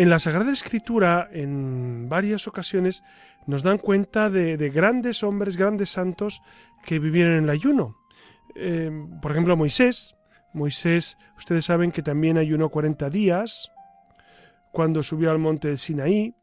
En 0.06 0.10
la 0.10 0.20
Sagrada 0.20 0.52
Escritura, 0.52 1.28
en 1.32 2.08
varias 2.08 2.46
ocasiones, 2.46 3.02
nos 3.48 3.64
dan 3.64 3.78
cuenta 3.78 4.30
de, 4.30 4.70
grandes 4.70 5.24
hombres, 5.24 5.56
grandes 5.56 5.90
santos 5.90 6.42
que 6.84 7.00
vivieron 7.00 7.32
en 7.32 7.42
el 7.42 7.50
ayuno. 7.50 7.96
Eh, 8.54 8.88
por 9.20 9.32
ejemplo, 9.32 9.56
Moisés. 9.56 10.14
Moisés, 10.52 11.18
ustedes 11.36 11.64
saben 11.64 11.90
que 11.90 12.04
también 12.04 12.38
ayunó 12.38 12.68
40 12.68 13.10
días 13.10 13.72
cuando 14.70 15.02
subió 15.02 15.32
al 15.32 15.40
monte 15.40 15.70
de 15.70 15.76
Sinaí. 15.76 16.36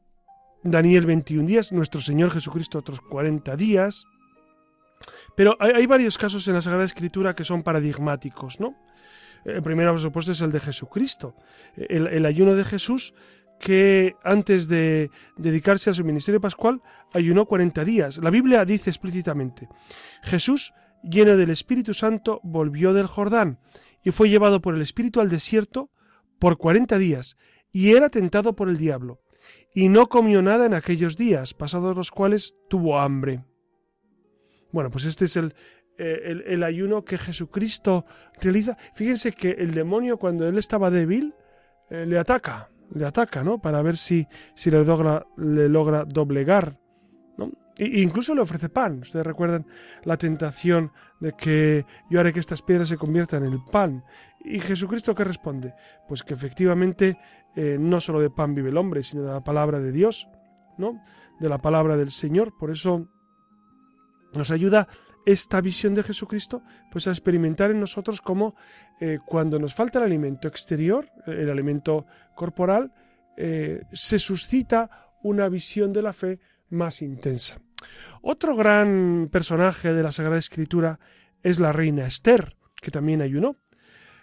Daniel 0.64 1.06
21 1.06 1.48
días, 1.48 1.72
nuestro 1.72 2.02
Señor 2.02 2.32
Jesucristo 2.32 2.80
otros 2.80 3.00
40 3.00 3.56
días. 3.56 4.04
Pero 5.38 5.56
hay, 5.62 5.86
varios 5.86 6.18
casos 6.18 6.46
en 6.50 6.56
la 6.56 6.62
Sagrada 6.62 6.84
Escritura 6.84 7.34
que 7.34 7.46
son 7.46 7.64
paradigmáticos, 7.64 8.60
¿no? 8.60 8.76
El 9.46 9.62
primero, 9.62 9.92
por 9.92 10.02
supuesto, 10.02 10.34
es 10.34 10.42
el 10.42 10.52
de 10.52 10.60
Jesucristo. 10.60 11.34
El, 11.76 12.08
el 12.08 12.26
ayuno 12.26 12.56
de 12.56 12.64
Jesús 12.66 13.14
que 13.64 14.18
antes 14.26 14.68
de 14.68 15.10
dedicarse 15.38 15.90
a 15.90 15.94
su 15.94 16.04
ministerio 16.04 16.42
pascual 16.42 16.82
ayunó 17.14 17.46
40 17.46 17.86
días. 17.86 18.18
La 18.18 18.30
Biblia 18.30 18.66
dice 18.66 18.90
explícitamente, 18.90 19.70
Jesús, 20.22 20.74
lleno 21.02 21.38
del 21.38 21.50
Espíritu 21.50 21.94
Santo, 21.94 22.42
volvió 22.44 22.92
del 22.92 23.08
Jordán 23.08 23.60
y 24.04 24.12
fue 24.12 24.30
llevado 24.30 24.62
por 24.62 24.76
el 24.76 24.82
Espíritu 24.82 25.22
al 25.22 25.30
desierto 25.30 25.90
por 26.40 26.58
40 26.58 26.98
días 26.98 27.38
y 27.72 27.92
era 27.92 28.10
tentado 28.10 28.54
por 28.54 28.68
el 28.68 28.76
diablo. 28.76 29.22
Y 29.74 29.88
no 29.88 30.08
comió 30.08 30.42
nada 30.42 30.66
en 30.66 30.74
aquellos 30.74 31.16
días, 31.16 31.54
pasados 31.54 31.96
los 31.96 32.12
cuales 32.12 32.56
tuvo 32.70 33.00
hambre. 33.00 33.46
Bueno, 34.74 34.92
pues 34.92 35.06
este 35.06 35.24
es 35.24 35.38
el, 35.38 35.56
eh, 35.98 36.44
el, 36.48 36.64
ayuno 36.64 37.06
que 37.06 37.18
Jesucristo 37.18 38.06
realiza. 38.42 38.76
Fíjense 38.94 39.32
que 39.32 39.52
el 39.52 39.74
demonio 39.74 40.18
cuando 40.18 40.46
él 40.50 40.58
estaba 40.58 40.90
débil 40.90 41.34
eh, 41.90 42.06
le 42.06 42.18
ataca 42.18 42.73
le 42.94 43.06
ataca, 43.06 43.44
¿no? 43.44 43.60
Para 43.60 43.82
ver 43.82 43.98
si, 43.98 44.28
si 44.56 44.72
le, 44.72 44.84
logra, 44.84 45.26
le 45.38 45.70
logra 45.70 46.06
doblegar. 46.06 46.78
¿no? 47.38 47.52
E 47.78 48.02
incluso 48.02 48.36
le 48.36 48.42
ofrece 48.42 48.70
pan. 48.70 49.00
Ustedes 49.00 49.26
recuerdan 49.26 49.66
la 50.04 50.18
tentación 50.18 50.92
de 51.20 51.34
que 51.34 51.86
yo 52.10 52.20
haré 52.20 52.34
que 52.34 52.40
estas 52.40 52.62
piedras 52.62 52.88
se 52.88 52.98
conviertan 52.98 53.46
en 53.46 53.54
el 53.54 53.64
pan. 53.72 54.04
¿Y 54.44 54.60
Jesucristo 54.60 55.16
qué 55.16 55.24
responde? 55.24 55.74
Pues 56.08 56.24
que 56.24 56.34
efectivamente 56.34 57.18
eh, 57.56 57.78
no 57.80 58.00
solo 58.02 58.20
de 58.20 58.30
pan 58.30 58.54
vive 58.54 58.70
el 58.70 58.78
hombre, 58.78 59.04
sino 59.04 59.24
de 59.24 59.32
la 59.32 59.44
palabra 59.44 59.80
de 59.80 59.92
Dios, 59.92 60.28
¿no? 60.78 61.02
De 61.40 61.50
la 61.50 61.58
palabra 61.58 61.98
del 61.98 62.12
Señor. 62.12 62.54
Por 62.58 62.72
eso 62.72 63.08
nos 64.34 64.52
ayuda 64.52 64.88
esta 65.26 65.62
visión 65.62 65.94
de 65.94 66.04
Jesucristo, 66.04 66.64
pues 66.92 67.08
a 67.08 67.12
experimentar 67.12 67.72
en 67.72 67.80
nosotros 67.80 68.22
cómo 68.22 68.56
eh, 69.00 69.20
cuando 69.26 69.60
nos 69.60 69.74
falta 69.74 70.00
el 70.00 70.06
alimento 70.06 70.48
exterior, 70.48 71.10
el 71.26 71.50
alimento 71.50 72.06
corporal, 72.36 72.92
eh, 73.38 73.82
se 73.92 74.20
suscita 74.20 74.90
una 75.24 75.50
visión 75.50 75.94
de 75.94 76.02
la 76.02 76.14
fe 76.14 76.40
más 76.70 77.02
intensa. 77.02 77.60
Otro 78.22 78.56
gran 78.56 79.30
personaje 79.32 79.94
de 79.94 80.04
la 80.04 80.12
Sagrada 80.12 80.38
Escritura 80.38 81.00
es 81.42 81.60
la 81.60 81.72
reina 81.72 82.06
Esther, 82.06 82.56
que 82.76 82.92
también 82.92 83.22
ayunó. 83.22 83.58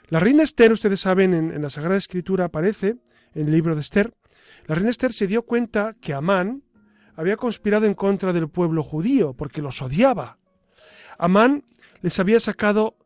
La 0.09 0.21
reina 0.21 0.43
Esther, 0.43 0.73
ustedes 0.73 1.01
saben, 1.01 1.35
en, 1.35 1.53
en 1.53 1.63
la 1.63 1.71
Sagrada 1.71 1.97
Escritura 1.97 2.47
aparece, 2.47 2.97
en 3.35 3.47
el 3.47 3.53
libro 3.53 3.75
de 3.75 3.81
Esther, 3.81 4.13
la 4.67 4.75
reina 4.75 4.91
Esther 4.91 5.13
se 5.13 5.27
dio 5.27 5.43
cuenta 5.43 5.95
que 6.01 6.15
Amán 6.15 6.63
había 7.15 7.37
conspirado 7.37 7.87
en 7.87 7.95
contra 7.95 8.33
del 8.33 8.49
pueblo 8.49 8.83
judío, 8.83 9.35
porque 9.35 9.63
los 9.63 9.83
odiaba. 9.83 10.40
Amán 11.21 11.65
les 12.01 12.19
había 12.19 12.41
sacado 12.41 12.97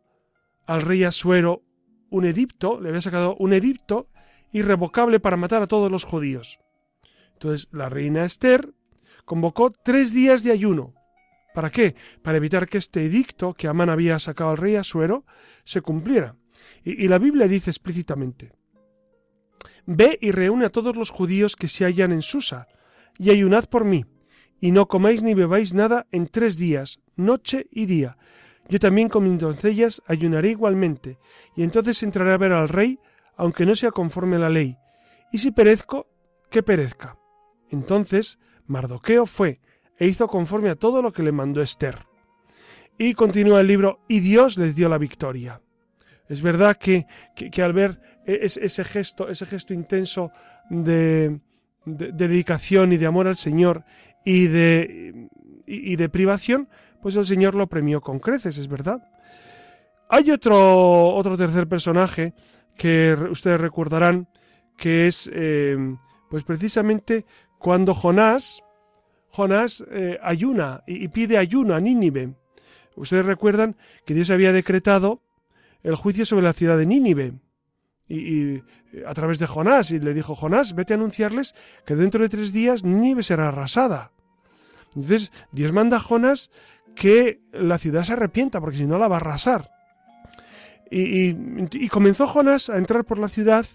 al 0.67 0.83
rey 0.83 1.03
Asuero 1.03 1.63
un 2.11 2.25
edicto, 2.25 2.81
le 2.81 2.91
había 2.91 3.01
sacado 3.01 3.35
un 3.41 3.53
edicto 3.53 4.09
irrevocable 4.53 5.19
para 5.19 5.37
matar 5.37 5.63
a 5.63 5.67
todos 5.67 5.91
los 5.91 6.05
judíos. 6.05 6.61
Entonces 7.33 7.69
la 7.73 7.89
reina 7.89 8.25
Esther 8.25 8.73
convocó 9.25 9.73
tres 9.73 10.15
días 10.15 10.45
de 10.45 10.53
ayuno. 10.53 10.95
¿Para 11.55 11.71
qué? 11.71 11.97
Para 12.23 12.37
evitar 12.37 12.69
que 12.69 12.79
este 12.79 13.05
edicto 13.05 13.55
que 13.55 13.67
Amán 13.67 13.91
había 13.91 14.21
sacado 14.21 14.51
al 14.51 14.59
rey 14.59 14.77
Asuero 14.77 15.25
se 15.65 15.81
cumpliera. 15.81 16.37
Y, 16.85 17.05
y 17.05 17.09
la 17.09 17.19
Biblia 17.19 17.49
dice 17.49 17.71
explícitamente, 17.71 18.53
Ve 19.87 20.19
y 20.21 20.31
reúne 20.31 20.67
a 20.67 20.71
todos 20.71 20.95
los 20.95 21.11
judíos 21.11 21.57
que 21.57 21.67
se 21.67 21.85
hallan 21.85 22.13
en 22.13 22.23
Susa, 22.23 22.69
y 23.19 23.31
ayunad 23.31 23.65
por 23.65 23.85
mí, 23.85 24.05
y 24.65 24.73
no 24.73 24.89
comáis 24.89 25.23
ni 25.23 25.35
bebáis 25.35 25.75
nada 25.75 26.07
en 26.11 26.27
tres 26.27 26.57
días, 26.57 26.99
noche 27.17 27.67
y 27.71 27.85
día. 27.85 28.17
Yo 28.67 28.79
también 28.79 29.11
con 29.11 29.25
mis 29.25 29.39
doncellas 29.39 30.01
ayunaré 30.07 30.53
igualmente, 30.53 31.19
y 31.55 31.65
entonces 31.65 32.03
entraré 32.03 32.33
a 32.33 32.39
ver 32.39 32.53
al 32.53 32.71
rey, 32.71 32.99
aunque 33.37 33.67
no 33.67 33.77
sea 33.77 33.91
conforme 33.91 34.37
a 34.37 34.39
la 34.39 34.49
ley. 34.49 34.79
Y 35.31 35.37
si 35.37 35.51
perezco, 35.51 36.07
que 36.49 36.63
perezca. 36.63 37.19
Entonces 37.69 38.39
Mardoqueo 38.67 39.27
fue 39.27 39.61
e 39.99 40.07
hizo 40.07 40.29
conforme 40.29 40.71
a 40.71 40.77
todo 40.77 41.03
lo 41.03 41.13
que 41.13 41.23
le 41.23 41.33
mandó 41.33 41.61
Esther. 41.61 42.07
Y 42.97 43.13
continúa 43.13 43.61
el 43.61 43.67
libro, 43.67 44.01
y 44.09 44.21
Dios 44.21 44.57
les 44.57 44.75
dio 44.75 44.89
la 44.89 44.97
victoria. 44.97 45.61
Es 46.27 46.41
verdad 46.41 46.79
que, 46.79 47.07
que, 47.37 47.63
al 47.63 47.75
ver 47.75 48.01
e, 48.25 48.39
ese 48.43 48.85
gesto, 48.85 49.29
ese 49.29 49.45
gesto 49.45 49.75
intenso 49.75 50.31
de, 50.71 51.39
dedicación 51.85 52.93
y 52.93 52.97
de 52.97 53.07
amor 53.07 53.27
al 53.27 53.37
Señor 53.37 53.85
y 54.25 54.47
de, 54.47 55.29
y 55.67 55.97
de 55.97 56.09
privación, 56.09 56.69
pues 57.03 57.17
el 57.17 57.27
Señor 57.27 57.55
lo 57.55 57.67
premió 57.67 58.01
con 58.01 58.19
creces, 58.19 58.57
es 58.59 58.69
verdad. 58.69 59.03
Hay 60.09 60.31
otro, 60.31 61.15
otro 61.15 61.37
tercer 61.37 61.69
personaje 61.69 62.35
que 62.77 63.17
ustedes 63.31 63.61
recordarán, 63.61 64.29
que 64.77 65.07
es 65.07 65.31
eh, 65.33 65.77
pues 66.31 66.45
precisamente 66.45 67.25
cuando 67.59 67.95
Jonás, 67.95 68.63
Jonás 69.31 69.85
eh, 69.91 70.19
ayuna 70.23 70.83
y, 70.87 71.09
pide 71.09 71.39
ayuno 71.39 71.75
a 71.75 71.81
Nínive. 71.81 72.35
Ustedes 72.97 73.27
recuerdan 73.27 73.77
que 74.05 74.15
Dios 74.15 74.31
había 74.31 74.53
decretado 74.53 75.21
el 75.83 75.95
juicio 75.95 76.25
sobre 76.25 76.45
la 76.45 76.53
ciudad 76.53 76.79
de 76.79 76.87
Nínive. 76.87 77.35
Y, 78.09 78.63
a 79.07 79.15
través 79.15 79.39
de 79.39 79.47
Jonás, 79.47 79.91
y 79.91 79.99
le 79.99 80.15
dijo, 80.15 80.35
Jonás, 80.35 80.75
vete 80.75 80.95
a 80.95 80.97
anunciarles 80.97 81.55
que 81.87 81.97
dentro 81.97 82.23
de 82.23 82.29
tres 82.29 82.53
días 82.53 82.85
Nínive 82.85 83.23
será 83.23 83.49
arrasada. 83.49 84.13
Entonces 84.95 85.33
Dios 85.53 85.73
manda 85.73 85.97
a 85.97 86.01
Jonás 86.01 86.51
que 86.95 87.41
la 87.53 87.79
ciudad 87.79 88.05
se 88.05 88.13
arrepienta, 88.13 88.61
porque 88.61 88.77
si 88.77 88.87
no 88.87 88.99
la 88.99 89.09
va 89.09 89.17
a 89.17 89.21
arrasar. 89.21 89.71
Y, 90.91 91.89
comenzó 91.89 92.27
Jonás 92.27 92.71
a 92.71 92.77
entrar 92.77 93.05
por 93.05 93.19
la 93.19 93.29
ciudad 93.29 93.67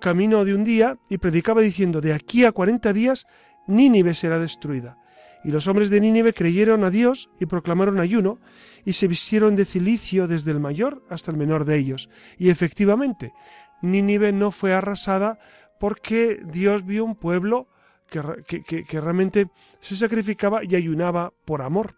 camino 0.00 0.44
de 0.44 0.54
un 0.54 0.64
día 0.64 0.98
y 1.08 1.18
predicaba 1.18 1.62
diciendo, 1.62 2.00
de 2.00 2.12
aquí 2.12 2.44
a 2.44 2.52
cuarenta 2.52 2.92
días 2.92 3.26
Nínive 3.66 4.14
será 4.14 4.38
destruida. 4.38 4.98
Y 5.44 5.50
los 5.50 5.66
hombres 5.66 5.90
de 5.90 6.00
Nínive 6.00 6.34
creyeron 6.34 6.84
a 6.84 6.90
Dios 6.90 7.30
y 7.40 7.46
proclamaron 7.46 8.00
ayuno 8.00 8.38
y 8.84 8.92
se 8.92 9.08
vistieron 9.08 9.56
de 9.56 9.64
cilicio 9.64 10.26
desde 10.26 10.50
el 10.52 10.60
mayor 10.60 11.04
hasta 11.10 11.30
el 11.30 11.36
menor 11.36 11.64
de 11.64 11.78
ellos. 11.78 12.08
Y 12.38 12.50
efectivamente, 12.50 13.32
Nínive 13.80 14.32
no 14.32 14.52
fue 14.52 14.72
arrasada 14.72 15.38
porque 15.80 16.40
Dios 16.44 16.86
vio 16.86 17.04
un 17.04 17.16
pueblo 17.16 17.68
que 18.08 19.00
realmente 19.00 19.48
se 19.80 19.96
sacrificaba 19.96 20.62
y 20.62 20.76
ayunaba 20.76 21.32
por 21.44 21.62
amor. 21.62 21.96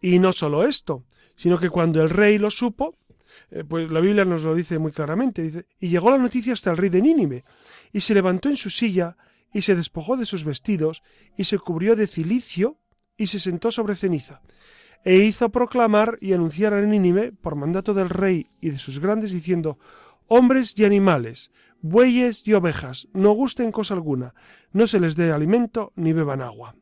Y 0.00 0.18
no 0.18 0.32
solo 0.32 0.64
esto, 0.66 1.04
sino 1.36 1.58
que 1.58 1.70
cuando 1.70 2.02
el 2.02 2.10
rey 2.10 2.38
lo 2.38 2.50
supo, 2.50 2.96
eh, 3.50 3.64
pues 3.64 3.90
la 3.90 4.00
Biblia 4.00 4.24
nos 4.24 4.44
lo 4.44 4.54
dice 4.54 4.78
muy 4.78 4.92
claramente, 4.92 5.42
dice, 5.42 5.66
y 5.78 5.88
llegó 5.88 6.10
la 6.10 6.18
noticia 6.18 6.52
hasta 6.52 6.70
el 6.70 6.76
rey 6.76 6.90
de 6.90 7.02
Nínive, 7.02 7.44
y 7.92 8.00
se 8.00 8.14
levantó 8.14 8.48
en 8.48 8.56
su 8.56 8.70
silla, 8.70 9.16
y 9.52 9.62
se 9.62 9.74
despojó 9.74 10.16
de 10.16 10.26
sus 10.26 10.44
vestidos, 10.44 11.02
y 11.36 11.44
se 11.44 11.58
cubrió 11.58 11.96
de 11.96 12.06
cilicio, 12.06 12.78
y 13.16 13.28
se 13.28 13.40
sentó 13.40 13.70
sobre 13.70 13.96
ceniza, 13.96 14.42
e 15.04 15.16
hizo 15.16 15.50
proclamar 15.50 16.18
y 16.20 16.32
anunciar 16.32 16.74
a 16.74 16.80
Nínive, 16.80 17.32
por 17.32 17.56
mandato 17.56 17.94
del 17.94 18.10
rey 18.10 18.46
y 18.60 18.70
de 18.70 18.78
sus 18.78 18.98
grandes, 18.98 19.30
diciendo, 19.30 19.78
Hombres 20.28 20.74
y 20.76 20.84
animales, 20.84 21.52
bueyes 21.80 22.42
y 22.44 22.54
ovejas, 22.54 23.08
no 23.12 23.30
gusten 23.30 23.70
cosa 23.70 23.94
alguna, 23.94 24.34
no 24.72 24.86
se 24.86 24.98
les 24.98 25.14
dé 25.14 25.30
alimento 25.30 25.92
ni 25.94 26.12
beban 26.12 26.42
agua. 26.42 26.74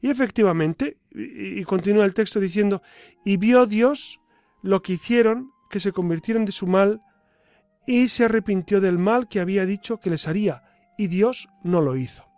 Y 0.00 0.10
efectivamente, 0.10 0.96
y, 1.10 1.62
continúa 1.64 2.04
el 2.04 2.14
texto 2.14 2.40
diciendo, 2.40 2.82
y 3.24 3.36
vio 3.36 3.66
Dios 3.66 4.20
lo 4.62 4.80
que 4.80 4.94
hicieron, 4.94 5.50
que 5.70 5.80
se 5.80 5.92
convirtieron 5.92 6.44
de 6.44 6.52
su 6.52 6.66
mal, 6.66 7.02
y 7.86 8.08
se 8.08 8.24
arrepintió 8.24 8.80
del 8.80 8.98
mal 8.98 9.28
que 9.28 9.40
había 9.40 9.66
dicho 9.66 9.98
que 9.98 10.10
les 10.10 10.26
haría, 10.28 10.62
y 10.98 11.06
Dios 11.06 11.48
no 11.62 11.80
lo 11.80 11.96
hizo. 11.96 12.28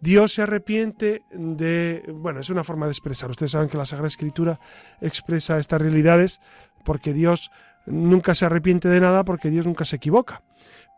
Dios 0.00 0.32
se 0.32 0.42
arrepiente 0.42 1.22
de... 1.32 2.02
Bueno, 2.12 2.40
es 2.40 2.50
una 2.50 2.64
forma 2.64 2.86
de 2.86 2.92
expresar. 2.92 3.30
Ustedes 3.30 3.52
saben 3.52 3.68
que 3.68 3.76
la 3.76 3.86
Sagrada 3.86 4.08
Escritura 4.08 4.58
expresa 5.00 5.58
estas 5.58 5.80
realidades 5.80 6.40
porque 6.84 7.12
Dios 7.12 7.52
nunca 7.86 8.34
se 8.34 8.44
arrepiente 8.44 8.88
de 8.88 9.00
nada, 9.00 9.24
porque 9.24 9.50
Dios 9.50 9.64
nunca 9.64 9.84
se 9.84 9.96
equivoca. 9.96 10.42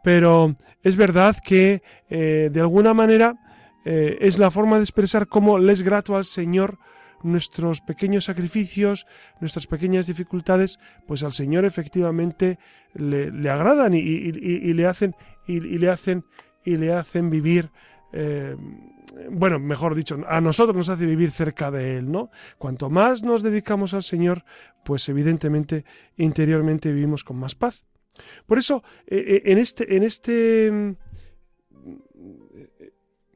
Pero 0.02 0.56
es 0.82 0.96
verdad 0.96 1.36
que 1.44 1.82
eh, 2.08 2.48
de 2.50 2.60
alguna 2.60 2.94
manera 2.94 3.36
eh, 3.84 4.16
es 4.20 4.38
la 4.38 4.50
forma 4.50 4.76
de 4.76 4.84
expresar 4.84 5.28
cómo 5.28 5.58
le 5.58 5.72
es 5.72 5.82
grato 5.82 6.16
al 6.16 6.24
Señor 6.24 6.78
nuestros 7.22 7.80
pequeños 7.80 8.26
sacrificios, 8.26 9.06
nuestras 9.40 9.66
pequeñas 9.66 10.06
dificultades, 10.06 10.78
pues 11.06 11.22
al 11.22 11.32
Señor 11.32 11.64
efectivamente 11.64 12.58
le, 12.92 13.50
agradan 13.50 13.94
y, 13.94 14.30
le 14.30 14.86
hacen 14.86 15.16
y, 15.46 15.60
le 15.60 15.90
hacen 15.90 16.24
y 16.64 16.76
le 16.76 16.92
hacen 16.92 17.30
vivir 17.30 17.70
eh, 18.12 18.56
bueno, 19.30 19.58
mejor 19.58 19.94
dicho, 19.94 20.18
a 20.26 20.40
nosotros 20.40 20.76
nos 20.76 20.88
hace 20.88 21.06
vivir 21.06 21.30
cerca 21.30 21.70
de 21.70 21.98
Él, 21.98 22.10
¿no? 22.10 22.30
Cuanto 22.58 22.90
más 22.90 23.22
nos 23.22 23.42
dedicamos 23.42 23.94
al 23.94 24.02
Señor, 24.02 24.44
pues 24.84 25.08
evidentemente 25.08 25.84
interiormente 26.16 26.92
vivimos 26.92 27.24
con 27.24 27.38
más 27.38 27.54
paz. 27.54 27.84
Por 28.46 28.58
eso, 28.58 28.82
eh, 29.06 29.24
eh, 29.26 29.42
en 29.46 29.58
este, 29.58 29.96
en 29.96 30.02
este, 30.02 30.66
en 30.66 30.96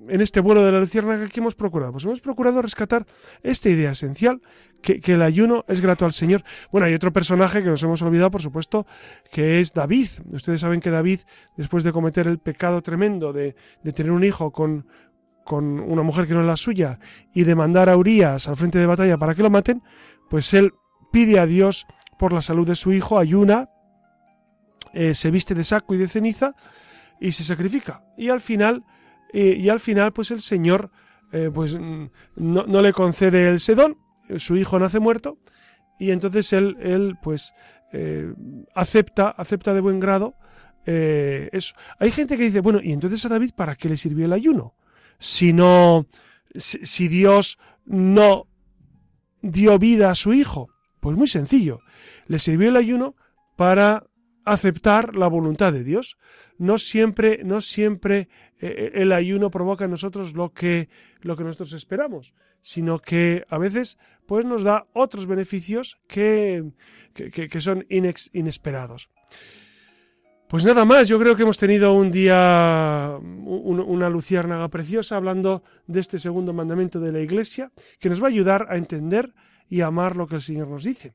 este 0.09 0.41
vuelo 0.41 0.65
de 0.65 0.73
la 0.73 0.81
luciérnaga 0.81 1.29
que 1.29 1.41
hemos 1.41 1.55
procurado, 1.55 1.93
pues 1.93 2.05
hemos 2.05 2.21
procurado 2.21 2.63
rescatar 2.63 3.07
esta 3.43 3.69
idea 3.69 3.91
esencial, 3.91 4.41
que, 4.83 5.01
el 5.13 5.23
ayuno 5.23 5.65
es 5.69 5.81
grato 5.81 6.05
al 6.05 6.13
Señor. 6.13 6.45
Bueno, 6.71 6.87
hay 6.87 6.95
otro 6.95 7.13
personaje 7.13 7.63
que 7.63 7.69
nos 7.69 7.83
hemos 7.83 8.03
olvidado, 8.03 8.31
por 8.31 8.43
supuesto, 8.43 8.87
que 9.33 9.61
es 9.61 9.73
David. 9.73 10.09
Ustedes 10.33 10.61
saben 10.61 10.81
que 10.81 10.91
David, 10.91 11.21
después 11.57 11.85
de 11.85 11.93
cometer 11.93 12.27
el 12.27 12.39
pecado 12.39 12.83
tremendo 12.83 13.33
de, 13.33 13.57
de 13.83 13.93
tener 13.93 14.13
un 14.13 14.25
hijo 14.25 14.53
con, 14.53 14.87
con 15.45 15.81
una 15.81 16.03
mujer 16.03 16.27
que 16.27 16.35
no 16.35 16.41
es 16.41 16.47
la 16.47 16.57
suya 16.57 16.99
y 17.33 17.45
de 17.45 17.55
mandar 17.55 17.89
a 17.89 17.97
Urias 17.97 18.49
al 18.49 18.57
frente 18.57 18.79
de 18.79 18.87
batalla 18.87 19.17
para 19.17 19.35
que 19.35 19.43
lo 19.43 19.51
maten, 19.51 19.83
pues 20.29 20.53
él 20.55 20.73
pide 21.11 21.39
a 21.39 21.47
Dios 21.47 21.87
por 22.19 22.33
la 22.33 22.43
salud 22.43 22.67
de 22.67 22.77
su 22.77 22.93
hijo, 22.93 23.19
ayuna, 23.19 23.71
eh, 24.93 25.15
se 25.15 25.31
viste 25.31 25.55
de 25.55 25.65
saco 25.65 25.95
y 25.95 25.99
de 25.99 26.09
ceniza 26.09 26.55
y 27.21 27.33
se 27.33 27.45
sacrifica. 27.45 28.05
Y 28.17 28.29
al 28.29 28.41
final, 28.41 28.85
eh, 29.33 29.57
y 29.59 29.69
al 29.69 29.81
final 29.81 30.13
pues 30.13 30.31
el 30.31 30.41
Señor 30.41 30.91
eh, 31.33 31.51
pues 31.53 31.77
mm, 31.79 32.07
no, 32.37 32.83
le 32.83 32.93
concede 32.93 33.49
el 33.49 33.61
sedón, 33.61 33.97
su 34.37 34.57
hijo 34.57 34.79
nace 34.79 35.01
muerto 35.01 35.39
y 35.99 36.11
entonces 36.11 36.53
él, 36.53 36.77
él 36.81 37.17
pues 37.23 37.53
acepta, 38.75 39.31
acepta 39.31 39.75
de 39.75 39.81
buen 39.81 39.99
grado 39.99 40.35
eso. 40.85 41.75
Hay 41.99 42.11
gente 42.11 42.37
que 42.37 42.45
dice, 42.45 42.61
bueno, 42.61 42.81
¿y 42.83 42.93
entonces 42.93 43.25
a 43.25 43.29
David 43.29 43.53
para 43.55 43.77
qué 43.77 43.89
le 43.89 43.97
sirvió 43.97 44.25
el 44.25 44.33
ayuno? 44.33 44.75
si 45.19 45.53
no, 45.53 46.07
si, 46.55 47.09
Dios 47.09 47.59
no 47.85 48.47
dio 49.43 49.79
vida 49.79 50.11
a 50.11 50.15
su 50.15 50.33
hijo? 50.33 50.69
Pues 51.01 51.17
muy 51.17 51.29
sencillo. 51.29 51.81
Le 52.27 52.39
sirvió 52.39 52.69
el 52.69 52.77
ayuno 52.77 53.17
para 53.57 54.08
aceptar 54.53 55.17
la 55.17 55.29
voluntad 55.29 55.73
de 55.73 55.85
Dios. 55.85 56.19
No 56.59 56.79
siempre, 56.79 57.41
no 57.45 57.61
siempre 57.61 58.29
eh, 58.61 58.67
eh, 58.67 58.91
el 58.95 59.13
ayuno 59.13 59.51
provoca 59.51 59.85
en 59.85 59.91
nosotros 59.91 60.35
lo 60.35 60.53
que, 60.53 60.89
lo 61.21 61.37
que 61.37 61.45
nosotros 61.45 61.73
esperamos, 61.73 62.35
sino 62.61 62.99
que 62.99 63.45
a 63.49 63.59
veces 63.59 63.99
pues 64.27 64.45
nos 64.45 64.63
da 64.63 64.87
otros 64.93 65.27
beneficios 65.27 65.99
que, 66.07 66.65
que, 67.15 67.61
son 67.61 67.87
inesperados. 67.89 69.09
Pues 70.49 70.65
nada 70.65 70.85
más, 70.85 71.09
yo 71.09 71.19
creo 71.19 71.37
que 71.37 71.43
hemos 71.43 71.59
tenido 71.59 71.93
un 71.93 72.11
día, 72.11 73.19
una 73.21 74.09
luciérnaga 74.09 74.69
preciosa 74.69 75.17
hablando 75.17 75.63
de 75.87 76.01
este 76.01 76.19
segundo 76.19 76.53
mandamiento 76.53 77.01
de 77.01 77.13
la 77.13 77.21
Iglesia, 77.21 77.71
que 77.99 78.09
nos 78.09 78.23
va 78.23 78.27
a 78.27 78.31
ayudar 78.31 78.67
a 78.71 78.77
entender 78.77 79.35
y 79.69 79.83
amar 79.83 80.17
lo 80.17 80.27
que 80.27 80.37
el 80.37 80.43
Señor 80.43 80.69
nos 80.69 80.85
dice. 80.85 81.15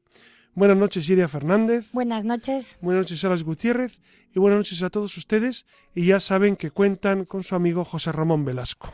Buenas 0.55 0.77
noches, 0.77 1.09
Iria 1.09 1.27
Fernández. 1.27 1.91
Buenas 1.93 2.25
noches. 2.25 2.77
Buenas 2.79 3.05
noches, 3.05 3.21
Salas 3.21 3.43
Gutiérrez. 3.43 3.99
Y 4.35 4.39
buenas 4.39 4.57
noches 4.57 4.83
a 4.83 4.91
todos 4.91 5.17
ustedes. 5.17 5.65
Y 5.95 6.05
ya 6.05 6.19
saben 6.19 6.57
que 6.57 6.69
cuentan 6.69 7.25
con 7.25 7.41
su 7.41 7.55
amigo 7.55 7.83
José 7.83 8.11
Ramón 8.11 8.45
Velasco. 8.45 8.93